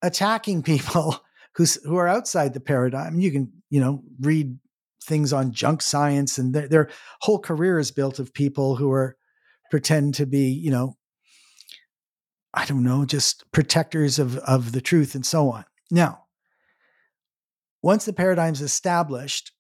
attacking 0.02 0.64
people 0.64 1.24
who's, 1.56 1.76
who 1.84 1.96
are 1.96 2.08
outside 2.08 2.54
the 2.54 2.60
paradigm. 2.60 3.20
You 3.20 3.32
can, 3.32 3.52
you 3.70 3.80
know, 3.80 4.04
read 4.20 4.58
things 5.04 5.32
on 5.34 5.54
junk 5.54 5.82
science, 5.82 6.38
and 6.38 6.54
their, 6.54 6.68
their 6.68 6.90
whole 7.22 7.40
career 7.40 7.80
is 7.80 7.92
built 7.92 8.20
of 8.20 8.34
people 8.34 8.76
who 8.76 8.92
are 8.92 9.16
pretend 9.72 10.16
to 10.16 10.26
be, 10.26 10.50
you 10.50 10.70
know, 10.70 10.98
I 12.54 12.66
don't 12.66 12.84
know, 12.84 13.06
just 13.06 13.50
protectors 13.52 14.20
of, 14.20 14.38
of 14.38 14.72
the 14.72 14.82
truth 14.82 15.16
and 15.16 15.26
so 15.26 15.50
on. 15.50 15.66
Now, 15.92 16.26
once 17.82 18.06
the 18.06 18.14
paradigm's 18.14 18.62
established, 18.62 19.52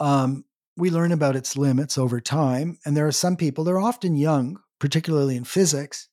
um, 0.00 0.44
we 0.76 0.90
learn 0.90 1.12
about 1.12 1.36
its 1.36 1.56
limits 1.56 1.96
over 1.96 2.20
time. 2.20 2.78
And 2.84 2.96
there 2.96 3.06
are 3.06 3.12
some 3.12 3.36
people, 3.36 3.64
they're 3.64 3.78
often 3.78 4.16
young, 4.16 4.58
particularly 4.80 5.36
in 5.36 5.44
physics, 5.44 6.08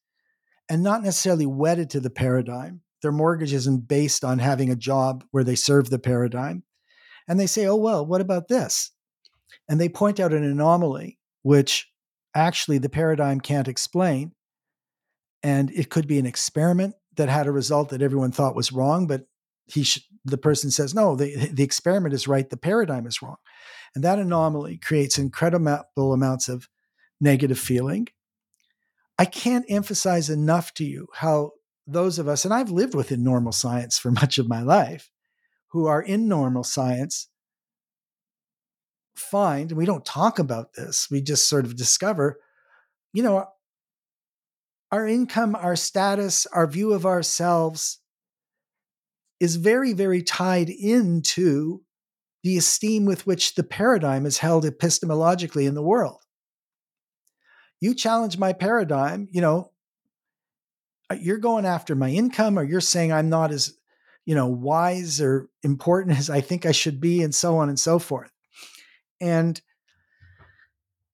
and 0.69 0.83
not 0.83 1.03
necessarily 1.03 1.45
wedded 1.45 1.89
to 1.91 1.99
the 1.99 2.09
paradigm. 2.09 2.81
Their 3.01 3.11
mortgage 3.11 3.53
isn't 3.53 3.87
based 3.87 4.23
on 4.23 4.39
having 4.39 4.69
a 4.69 4.75
job 4.75 5.23
where 5.31 5.43
they 5.43 5.55
serve 5.55 5.89
the 5.89 5.99
paradigm. 5.99 6.63
And 7.27 7.39
they 7.39 7.47
say, 7.47 7.65
oh, 7.65 7.75
well, 7.75 8.05
what 8.05 8.21
about 8.21 8.47
this? 8.47 8.91
And 9.67 9.81
they 9.81 9.89
point 9.89 10.19
out 10.19 10.33
an 10.33 10.43
anomaly, 10.43 11.17
which 11.41 11.89
actually 12.35 12.77
the 12.77 12.89
paradigm 12.89 13.39
can't 13.39 13.67
explain. 13.67 14.33
And 15.43 15.71
it 15.71 15.89
could 15.89 16.07
be 16.07 16.19
an 16.19 16.25
experiment 16.25 16.95
that 17.15 17.29
had 17.29 17.47
a 17.47 17.51
result 17.51 17.89
that 17.89 18.01
everyone 18.01 18.31
thought 18.31 18.55
was 18.55 18.71
wrong, 18.71 19.07
but 19.07 19.25
he 19.65 19.83
sh- 19.83 20.07
the 20.23 20.37
person 20.37 20.71
says, 20.71 20.93
no, 20.93 21.15
the, 21.15 21.47
the 21.51 21.63
experiment 21.63 22.13
is 22.13 22.27
right, 22.27 22.49
the 22.49 22.57
paradigm 22.57 23.07
is 23.07 23.21
wrong. 23.21 23.37
And 23.93 24.03
that 24.03 24.19
anomaly 24.19 24.77
creates 24.77 25.17
incredible 25.17 26.13
amounts 26.13 26.47
of 26.47 26.69
negative 27.19 27.59
feeling. 27.59 28.07
I 29.19 29.25
can't 29.25 29.65
emphasize 29.69 30.29
enough 30.29 30.73
to 30.75 30.85
you 30.85 31.07
how 31.13 31.51
those 31.85 32.19
of 32.19 32.27
us, 32.27 32.45
and 32.45 32.53
I've 32.53 32.71
lived 32.71 32.95
within 32.95 33.23
normal 33.23 33.51
science 33.51 33.97
for 33.97 34.11
much 34.21 34.37
of 34.37 34.47
my 34.47 34.61
life, 34.61 35.09
who 35.69 35.85
are 35.87 36.01
in 36.01 36.27
normal 36.27 36.63
science 36.63 37.27
find, 39.15 39.71
and 39.71 39.77
we 39.77 39.85
don't 39.85 40.05
talk 40.05 40.39
about 40.39 40.73
this, 40.73 41.09
we 41.11 41.21
just 41.21 41.47
sort 41.47 41.65
of 41.65 41.75
discover, 41.75 42.39
you 43.13 43.23
know, 43.23 43.45
our 44.91 45.07
income, 45.07 45.55
our 45.55 45.75
status, 45.75 46.45
our 46.47 46.67
view 46.67 46.93
of 46.93 47.05
ourselves 47.05 47.99
is 49.39 49.55
very, 49.55 49.93
very 49.93 50.21
tied 50.21 50.69
into 50.69 51.81
the 52.43 52.57
esteem 52.57 53.05
with 53.05 53.27
which 53.27 53.55
the 53.55 53.63
paradigm 53.63 54.25
is 54.25 54.39
held 54.39 54.65
epistemologically 54.65 55.67
in 55.67 55.75
the 55.75 55.81
world. 55.81 56.21
You 57.79 57.93
challenge 57.93 58.37
my 58.37 58.53
paradigm, 58.53 59.27
you 59.31 59.41
know, 59.41 59.71
uh, 61.09 61.15
you're 61.19 61.37
going 61.37 61.65
after 61.65 61.95
my 61.95 62.09
income 62.09 62.57
or 62.57 62.63
you're 62.63 62.81
saying 62.81 63.11
I'm 63.11 63.29
not 63.29 63.51
as, 63.51 63.77
you 64.25 64.35
know, 64.35 64.47
wise 64.47 65.19
or 65.19 65.49
important 65.63 66.17
as 66.17 66.29
I 66.29 66.41
think 66.41 66.65
I 66.65 66.71
should 66.71 67.01
be 67.01 67.21
and 67.21 67.33
so 67.33 67.57
on 67.57 67.69
and 67.69 67.79
so 67.79 67.99
forth. 67.99 68.31
And 69.19 69.59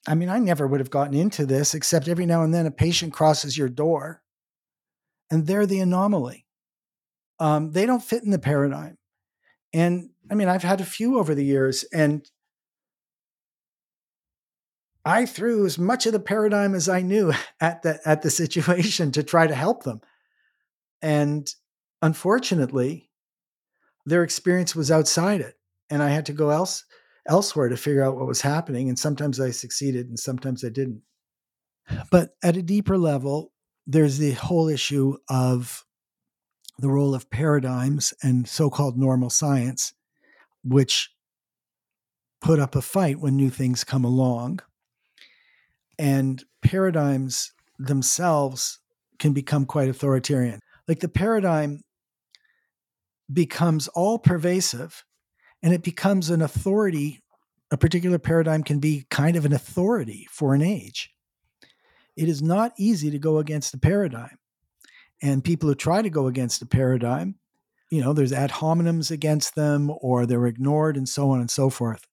I 0.07 0.15
mean, 0.15 0.29
I 0.29 0.39
never 0.39 0.67
would 0.67 0.79
have 0.79 0.89
gotten 0.89 1.13
into 1.13 1.45
this 1.45 1.73
except 1.73 2.07
every 2.07 2.25
now 2.25 2.43
and 2.43 2.53
then 2.53 2.65
a 2.65 2.71
patient 2.71 3.11
crosses 3.11 3.57
your 3.57 3.69
door 3.69 4.21
and 5.29 5.45
they're 5.45 5.65
the 5.65 5.79
anomaly. 5.79 6.45
Um, 7.39 7.71
they 7.71 7.85
don't 7.85 8.03
fit 8.03 8.23
in 8.23 8.31
the 8.31 8.39
paradigm. 8.39 8.97
And 9.73 10.09
I 10.29 10.35
mean, 10.35 10.47
I've 10.47 10.63
had 10.63 10.81
a 10.81 10.85
few 10.85 11.19
over 11.19 11.33
the 11.33 11.45
years, 11.45 11.83
and 11.93 12.29
I 15.05 15.25
threw 15.25 15.65
as 15.65 15.77
much 15.77 16.05
of 16.05 16.11
the 16.11 16.19
paradigm 16.19 16.75
as 16.75 16.89
I 16.89 17.01
knew 17.01 17.33
at 17.61 17.81
the 17.83 17.99
at 18.05 18.21
the 18.21 18.29
situation 18.29 19.11
to 19.13 19.23
try 19.23 19.47
to 19.47 19.55
help 19.55 19.83
them. 19.83 20.01
And 21.01 21.49
unfortunately, 22.01 23.09
their 24.05 24.23
experience 24.23 24.75
was 24.75 24.91
outside 24.91 25.41
it, 25.41 25.55
and 25.89 26.03
I 26.03 26.09
had 26.09 26.25
to 26.27 26.33
go 26.33 26.49
else 26.49 26.83
elsewhere 27.27 27.69
to 27.69 27.77
figure 27.77 28.03
out 28.03 28.15
what 28.15 28.27
was 28.27 28.41
happening. 28.41 28.89
And 28.89 28.97
sometimes 28.97 29.39
I 29.39 29.51
succeeded, 29.51 30.07
and 30.07 30.19
sometimes 30.19 30.63
I 30.63 30.69
didn't. 30.69 31.01
But 32.11 32.31
at 32.43 32.57
a 32.57 32.61
deeper 32.61 32.97
level, 32.97 33.53
there's 33.85 34.17
the 34.17 34.31
whole 34.31 34.67
issue 34.67 35.17
of 35.29 35.85
the 36.79 36.89
role 36.89 37.15
of 37.15 37.29
paradigms 37.29 38.13
and 38.21 38.47
so 38.47 38.69
called 38.69 38.97
normal 38.97 39.29
science, 39.29 39.93
which 40.63 41.09
put 42.41 42.59
up 42.59 42.75
a 42.75 42.81
fight 42.81 43.19
when 43.19 43.35
new 43.35 43.49
things 43.49 43.83
come 43.83 44.03
along. 44.03 44.59
And 45.99 46.43
paradigms 46.61 47.51
themselves 47.79 48.79
can 49.19 49.33
become 49.33 49.65
quite 49.65 49.89
authoritarian. 49.89 50.59
Like 50.87 50.99
the 50.99 51.09
paradigm 51.09 51.81
becomes 53.31 53.87
all 53.89 54.19
pervasive 54.19 55.03
and 55.63 55.73
it 55.73 55.83
becomes 55.83 56.29
an 56.29 56.41
authority. 56.41 57.21
A 57.71 57.77
particular 57.77 58.19
paradigm 58.19 58.63
can 58.63 58.79
be 58.79 59.05
kind 59.09 59.35
of 59.35 59.45
an 59.45 59.53
authority 59.53 60.27
for 60.31 60.53
an 60.53 60.61
age. 60.61 61.11
It 62.15 62.29
is 62.29 62.41
not 62.41 62.73
easy 62.77 63.11
to 63.11 63.19
go 63.19 63.37
against 63.37 63.73
a 63.73 63.77
paradigm. 63.77 64.37
And 65.21 65.43
people 65.43 65.67
who 65.67 65.75
try 65.75 66.01
to 66.01 66.09
go 66.09 66.27
against 66.27 66.61
a 66.61 66.65
paradigm, 66.65 67.35
you 67.89 68.01
know, 68.01 68.13
there's 68.13 68.33
ad 68.33 68.51
hominems 68.51 69.11
against 69.11 69.55
them 69.55 69.91
or 70.01 70.25
they're 70.25 70.47
ignored 70.47 70.97
and 70.97 71.07
so 71.07 71.29
on 71.29 71.39
and 71.39 71.49
so 71.49 71.69
forth. 71.69 72.05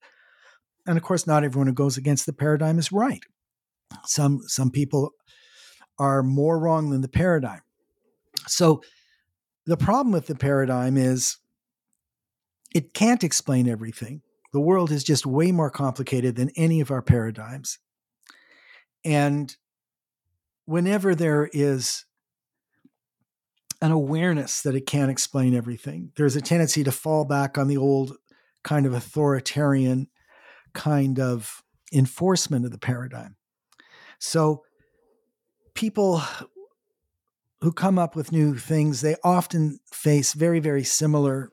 And 0.87 0.97
of 0.97 1.03
course, 1.03 1.27
not 1.27 1.45
everyone 1.45 1.67
who 1.67 1.73
goes 1.73 1.97
against 1.97 2.27
the 2.27 2.33
paradigm 2.33 2.79
is 2.79 2.93
right. 2.93 3.23
Some 4.05 4.41
some 4.47 4.71
people 4.71 5.11
are 5.99 6.23
more 6.23 6.59
wrong 6.59 6.91
than 6.91 7.01
the 7.01 7.09
paradigm. 7.09 7.61
So 8.47 8.83
the 9.67 9.77
problem 9.77 10.13
with 10.13 10.27
the 10.27 10.35
paradigm 10.35 10.97
is 10.97 11.39
it 12.75 12.93
can't 12.93 13.25
explain 13.25 13.69
everything. 13.69 14.23
The 14.53 14.61
world 14.61 14.91
is 14.91 15.05
just 15.05 15.27
way 15.27 15.53
more 15.53 15.71
complicated 15.71 16.37
than 16.37 16.51
any 16.57 16.81
of 16.81 16.91
our 16.91 17.03
paradigms. 17.03 17.79
And 19.05 19.55
whenever 20.65 21.15
there 21.15 21.49
is 21.53 22.05
an 23.85 23.93
awareness 23.93 24.63
that 24.63 24.75
it 24.75 24.87
can't 24.87 25.11
explain 25.11 25.55
everything. 25.55 26.11
There's 26.17 26.37
a 26.37 26.41
tendency 26.41 26.83
to 26.85 26.91
fall 26.91 27.27
back 27.27 27.59
on 27.59 27.69
the 27.69 27.77
old 27.77 28.17
kind 28.63 28.87
of 28.87 28.95
authoritarian 28.95 30.09
kind 30.73 31.21
of 31.21 31.63
enforcement 31.93 32.65
of 32.65 32.71
the 32.71 32.79
paradigm. 32.79 33.37
So 34.19 34.63
people 35.75 36.23
who 37.61 37.73
come 37.73 37.99
up 37.99 38.17
with 38.17 38.33
new 38.33 38.57
things, 38.57 39.03
they 39.03 39.17
often 39.23 39.81
face 39.93 40.33
very, 40.33 40.61
very 40.61 40.83
similar 40.83 41.53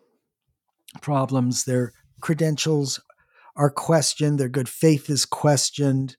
problems. 1.01 1.65
Their 1.65 1.91
credentials 2.21 3.01
are 3.57 3.69
questioned, 3.69 4.39
their 4.39 4.47
good 4.47 4.69
faith 4.69 5.09
is 5.09 5.25
questioned, 5.25 6.15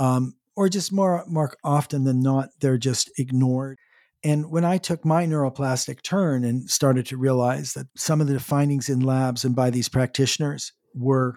um, 0.00 0.34
or 0.56 0.68
just 0.68 0.92
more, 0.92 1.24
more 1.28 1.54
often 1.62 2.02
than 2.02 2.20
not, 2.20 2.48
they're 2.60 2.76
just 2.76 3.08
ignored. 3.16 3.78
And 4.24 4.50
when 4.50 4.64
I 4.64 4.78
took 4.78 5.04
my 5.04 5.26
neuroplastic 5.26 6.00
turn 6.02 6.44
and 6.44 6.68
started 6.68 7.04
to 7.06 7.18
realize 7.18 7.74
that 7.74 7.88
some 7.94 8.22
of 8.22 8.26
the 8.26 8.40
findings 8.40 8.88
in 8.88 9.00
labs 9.00 9.44
and 9.44 9.54
by 9.54 9.68
these 9.68 9.90
practitioners 9.90 10.72
were 10.94 11.36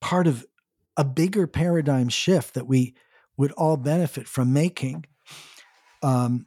part 0.00 0.26
of 0.26 0.46
a 0.96 1.04
bigger 1.04 1.46
paradigm 1.46 2.08
shift 2.08 2.54
that 2.54 2.66
we 2.66 2.94
would 3.36 3.52
all 3.52 3.76
benefit 3.76 4.26
from 4.26 4.54
making, 4.54 5.04
um, 6.02 6.46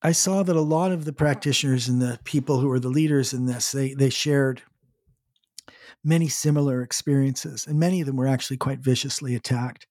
I 0.00 0.12
saw 0.12 0.44
that 0.44 0.54
a 0.54 0.60
lot 0.60 0.92
of 0.92 1.04
the 1.04 1.12
practitioners 1.12 1.88
and 1.88 2.00
the 2.00 2.20
people 2.22 2.60
who 2.60 2.68
were 2.68 2.78
the 2.78 2.88
leaders 2.88 3.32
in 3.32 3.46
this, 3.46 3.72
they 3.72 3.94
they 3.94 4.10
shared 4.10 4.62
many 6.04 6.28
similar 6.28 6.82
experiences, 6.82 7.66
and 7.66 7.80
many 7.80 8.00
of 8.02 8.06
them 8.06 8.16
were 8.16 8.28
actually 8.28 8.58
quite 8.58 8.80
viciously 8.80 9.34
attacked. 9.34 9.86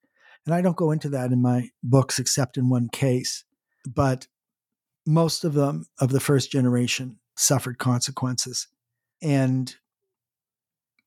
And 0.46 0.54
I 0.54 0.62
don't 0.62 0.78
go 0.78 0.92
into 0.92 1.10
that 1.10 1.32
in 1.32 1.42
my 1.42 1.70
books 1.82 2.20
except 2.20 2.58
in 2.58 2.70
one 2.70 2.90
case 2.90 3.44
but 3.88 4.28
most 5.06 5.44
of 5.44 5.54
them 5.54 5.86
of 6.00 6.12
the 6.12 6.20
first 6.20 6.52
generation 6.52 7.18
suffered 7.36 7.78
consequences. 7.78 8.68
And 9.22 9.76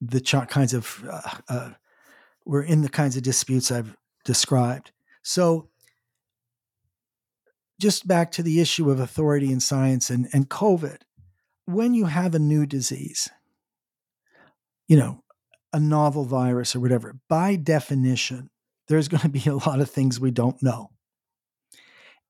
the 0.01 0.21
ch- 0.21 0.47
kinds 0.47 0.73
of 0.73 1.03
uh, 1.09 1.37
uh, 1.49 1.69
were 2.45 2.63
in 2.63 2.81
the 2.81 2.89
kinds 2.89 3.17
of 3.17 3.23
disputes 3.23 3.71
i've 3.71 3.95
described. 4.23 4.91
So 5.23 5.69
just 7.79 8.07
back 8.07 8.31
to 8.33 8.43
the 8.43 8.59
issue 8.59 8.91
of 8.91 8.99
authority 8.99 9.51
in 9.51 9.59
science 9.59 10.09
and, 10.09 10.27
and 10.33 10.49
covid. 10.49 11.01
When 11.65 11.93
you 11.93 12.05
have 12.05 12.35
a 12.35 12.39
new 12.39 12.65
disease 12.65 13.29
you 14.87 14.97
know 14.97 15.23
a 15.73 15.79
novel 15.79 16.25
virus 16.25 16.75
or 16.75 16.79
whatever 16.79 17.15
by 17.29 17.55
definition 17.55 18.49
there's 18.87 19.07
going 19.07 19.21
to 19.21 19.29
be 19.29 19.43
a 19.47 19.55
lot 19.55 19.79
of 19.79 19.89
things 19.89 20.19
we 20.19 20.31
don't 20.31 20.61
know 20.63 20.89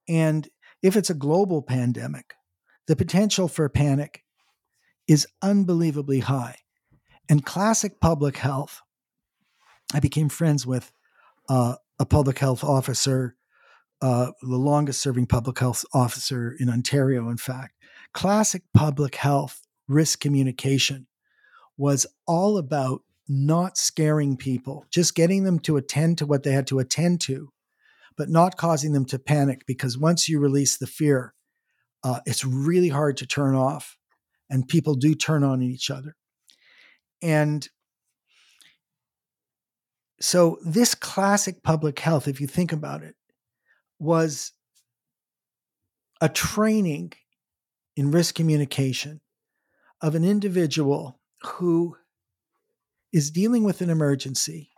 and 0.08 0.48
if 0.82 0.96
it's 0.96 1.10
a 1.10 1.16
global 1.16 1.62
pandemic, 1.62 2.36
the 2.88 2.96
potential 2.96 3.48
for 3.48 3.68
panic 3.70 4.24
is 5.08 5.28
unbelievably 5.42 6.20
high. 6.20 6.58
And 7.30 7.46
classic 7.46 8.00
public 8.00 8.38
health, 8.38 8.82
I 9.94 10.00
became 10.00 10.30
friends 10.30 10.66
with 10.66 10.92
uh, 11.50 11.76
a 12.00 12.06
public 12.06 12.40
health 12.40 12.64
officer, 12.64 13.36
uh, 14.02 14.32
the 14.42 14.58
longest 14.58 15.02
serving 15.02 15.26
public 15.26 15.60
health 15.60 15.84
officer 15.94 16.56
in 16.60 16.70
Ontario, 16.70 17.30
in 17.30 17.38
fact. 17.38 17.74
Classic 18.14 18.64
public 18.74 19.16
health 19.16 19.62
risk 19.88 20.20
communication 20.20 21.08
was 21.78 22.06
all 22.26 22.58
about 22.58 23.02
not 23.28 23.78
scaring 23.78 24.38
people, 24.38 24.86
just 24.90 25.16
getting 25.16 25.44
them 25.44 25.60
to 25.60 25.78
attend 25.78 26.18
to 26.18 26.26
what 26.26 26.44
they 26.44 26.52
had 26.52 26.68
to 26.68 26.80
attend 26.80 27.20
to 27.22 27.52
but 28.18 28.30
not 28.30 28.58
causing 28.58 28.92
them 28.92 29.06
to 29.06 29.20
panic 29.20 29.64
because 29.68 29.98
once 29.98 30.28
you 30.28 30.40
release 30.40 30.78
the 30.78 30.88
fear, 30.88 31.34
uh, 32.04 32.20
it's 32.26 32.44
really 32.44 32.90
hard 32.90 33.18
to 33.18 33.28
turn 33.28 33.56
off. 33.56 33.96
and 34.50 34.70
people 34.70 34.96
do 34.96 35.14
turn 35.14 35.44
on 35.44 35.62
each 35.62 35.92
other. 35.92 36.16
And 37.22 37.68
so, 40.22 40.58
this 40.66 40.96
classic 40.96 41.64
public 41.64 42.00
health, 42.00 42.30
if 42.30 42.40
you 42.40 42.48
think 42.48 42.72
about 42.72 43.04
it, 43.04 43.16
was 44.00 44.54
a 46.22 46.30
training 46.30 47.12
in 47.98 48.12
risk 48.12 48.36
communication 48.36 49.20
of 50.02 50.16
an 50.16 50.24
individual 50.24 51.20
who 51.42 51.98
is 53.12 53.32
dealing 53.32 53.64
with 53.64 53.82
an 53.82 53.90
emergency 53.90 54.70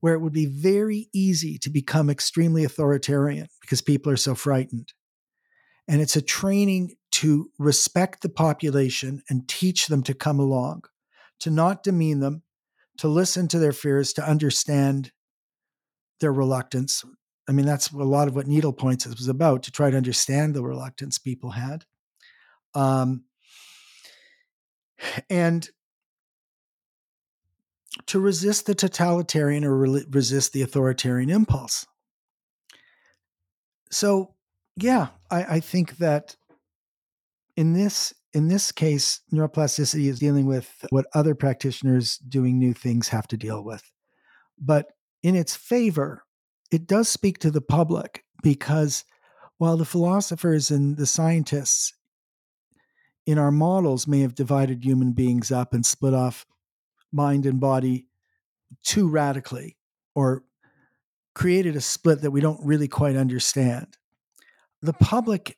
where 0.00 0.14
it 0.14 0.20
would 0.20 0.32
be 0.32 0.46
very 0.46 1.08
easy 1.12 1.58
to 1.58 1.70
become 1.70 2.08
extremely 2.08 2.64
authoritarian 2.64 3.48
because 3.60 3.80
people 3.80 4.12
are 4.12 4.16
so 4.16 4.34
frightened. 4.34 4.92
And 5.88 6.00
it's 6.00 6.16
a 6.16 6.22
training 6.22 6.94
to 7.12 7.50
respect 7.58 8.22
the 8.22 8.28
population 8.28 9.22
and 9.28 9.48
teach 9.48 9.86
them 9.86 10.02
to 10.04 10.14
come 10.14 10.38
along, 10.38 10.82
to 11.40 11.50
not 11.50 11.82
demean 11.82 12.20
them, 12.20 12.42
to 12.98 13.08
listen 13.08 13.48
to 13.48 13.58
their 13.58 13.72
fears, 13.72 14.12
to 14.14 14.28
understand 14.28 15.12
their 16.20 16.32
reluctance. 16.32 17.04
I 17.48 17.52
mean, 17.52 17.64
that's 17.64 17.90
a 17.90 17.96
lot 17.96 18.28
of 18.28 18.34
what 18.34 18.46
Needle 18.46 18.72
Points 18.72 19.06
was 19.06 19.28
about 19.28 19.62
to 19.64 19.72
try 19.72 19.90
to 19.90 19.96
understand 19.96 20.54
the 20.54 20.62
reluctance 20.62 21.18
people 21.18 21.50
had. 21.50 21.84
Um, 22.74 23.24
and 25.30 25.68
to 28.06 28.20
resist 28.20 28.66
the 28.66 28.74
totalitarian 28.74 29.64
or 29.64 29.76
re- 29.76 30.04
resist 30.10 30.52
the 30.52 30.62
authoritarian 30.62 31.30
impulse. 31.30 31.86
So, 33.90 34.34
yeah, 34.76 35.08
I, 35.30 35.44
I 35.44 35.60
think 35.60 35.98
that 35.98 36.36
in 37.56 37.72
this 37.72 38.14
in 38.34 38.48
this 38.48 38.70
case, 38.72 39.20
neuroplasticity 39.32 40.08
is 40.08 40.18
dealing 40.18 40.46
with 40.46 40.84
what 40.90 41.06
other 41.14 41.34
practitioners 41.34 42.18
doing 42.18 42.58
new 42.58 42.74
things 42.74 43.08
have 43.08 43.26
to 43.28 43.36
deal 43.36 43.64
with. 43.64 43.90
But 44.58 44.92
in 45.22 45.34
its 45.34 45.56
favor, 45.56 46.24
it 46.70 46.86
does 46.86 47.08
speak 47.08 47.38
to 47.38 47.50
the 47.50 47.62
public 47.62 48.24
because 48.42 49.04
while 49.56 49.76
the 49.76 49.84
philosophers 49.84 50.70
and 50.70 50.96
the 50.96 51.06
scientists 51.06 51.94
in 53.26 53.38
our 53.38 53.50
models 53.50 54.06
may 54.06 54.20
have 54.20 54.34
divided 54.34 54.84
human 54.84 55.12
beings 55.12 55.50
up 55.50 55.72
and 55.74 55.84
split 55.84 56.14
off 56.14 56.46
mind 57.12 57.46
and 57.46 57.60
body 57.60 58.06
too 58.84 59.08
radically 59.08 59.76
or 60.14 60.44
created 61.34 61.76
a 61.76 61.80
split 61.80 62.22
that 62.22 62.30
we 62.30 62.40
don't 62.40 62.64
really 62.64 62.88
quite 62.88 63.16
understand. 63.16 63.86
The 64.82 64.92
public 64.92 65.56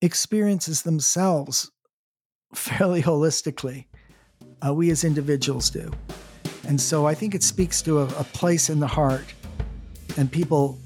experiences 0.00 0.82
themselves 0.82 1.70
fairly 2.54 3.02
holistically. 3.02 3.86
Uh, 4.64 4.72
we 4.72 4.90
as 4.90 5.04
individuals 5.04 5.70
do. 5.70 5.90
And 6.66 6.80
so 6.80 7.06
I 7.06 7.14
think 7.14 7.34
it 7.34 7.42
speaks 7.42 7.82
to 7.82 7.98
a, 7.98 8.04
a 8.04 8.24
place 8.24 8.70
in 8.70 8.80
the 8.80 8.86
heart, 8.86 9.34
and 10.16 10.30
people 10.30 10.78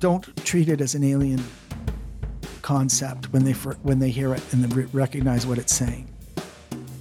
don't 0.00 0.24
treat 0.44 0.68
it 0.68 0.80
as 0.80 0.94
an 0.94 1.04
alien 1.04 1.42
concept 2.60 3.32
when 3.32 3.44
they 3.44 3.52
when 3.52 3.98
they 3.98 4.10
hear 4.10 4.34
it 4.34 4.42
and 4.52 4.94
recognize 4.94 5.46
what 5.46 5.58
it's 5.58 5.74
saying. 5.74 6.11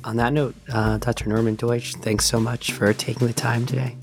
On 0.03 0.17
that 0.17 0.33
note, 0.33 0.55
uh, 0.71 0.97
Dr. 0.97 1.29
Norman 1.29 1.55
Doidge, 1.55 1.95
thanks 2.01 2.25
so 2.25 2.39
much 2.39 2.71
for 2.71 2.91
taking 2.93 3.27
the 3.27 3.33
time 3.33 3.65
today. 3.65 3.97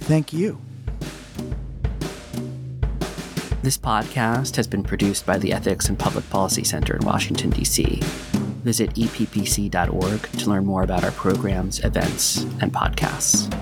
Thank 0.00 0.32
you. 0.32 0.60
This 3.62 3.78
podcast 3.78 4.54
has 4.56 4.66
been 4.66 4.82
produced 4.82 5.26
by 5.26 5.38
the 5.38 5.52
Ethics 5.52 5.88
and 5.88 5.98
Public 5.98 6.28
Policy 6.30 6.62
Center 6.62 6.96
in 6.96 7.04
Washington, 7.04 7.50
D.C. 7.50 8.00
Visit 8.62 8.90
eppc.org 8.94 10.22
to 10.38 10.50
learn 10.50 10.64
more 10.64 10.82
about 10.82 11.04
our 11.04 11.10
programs, 11.12 11.82
events, 11.84 12.42
and 12.60 12.72
podcasts. 12.72 13.52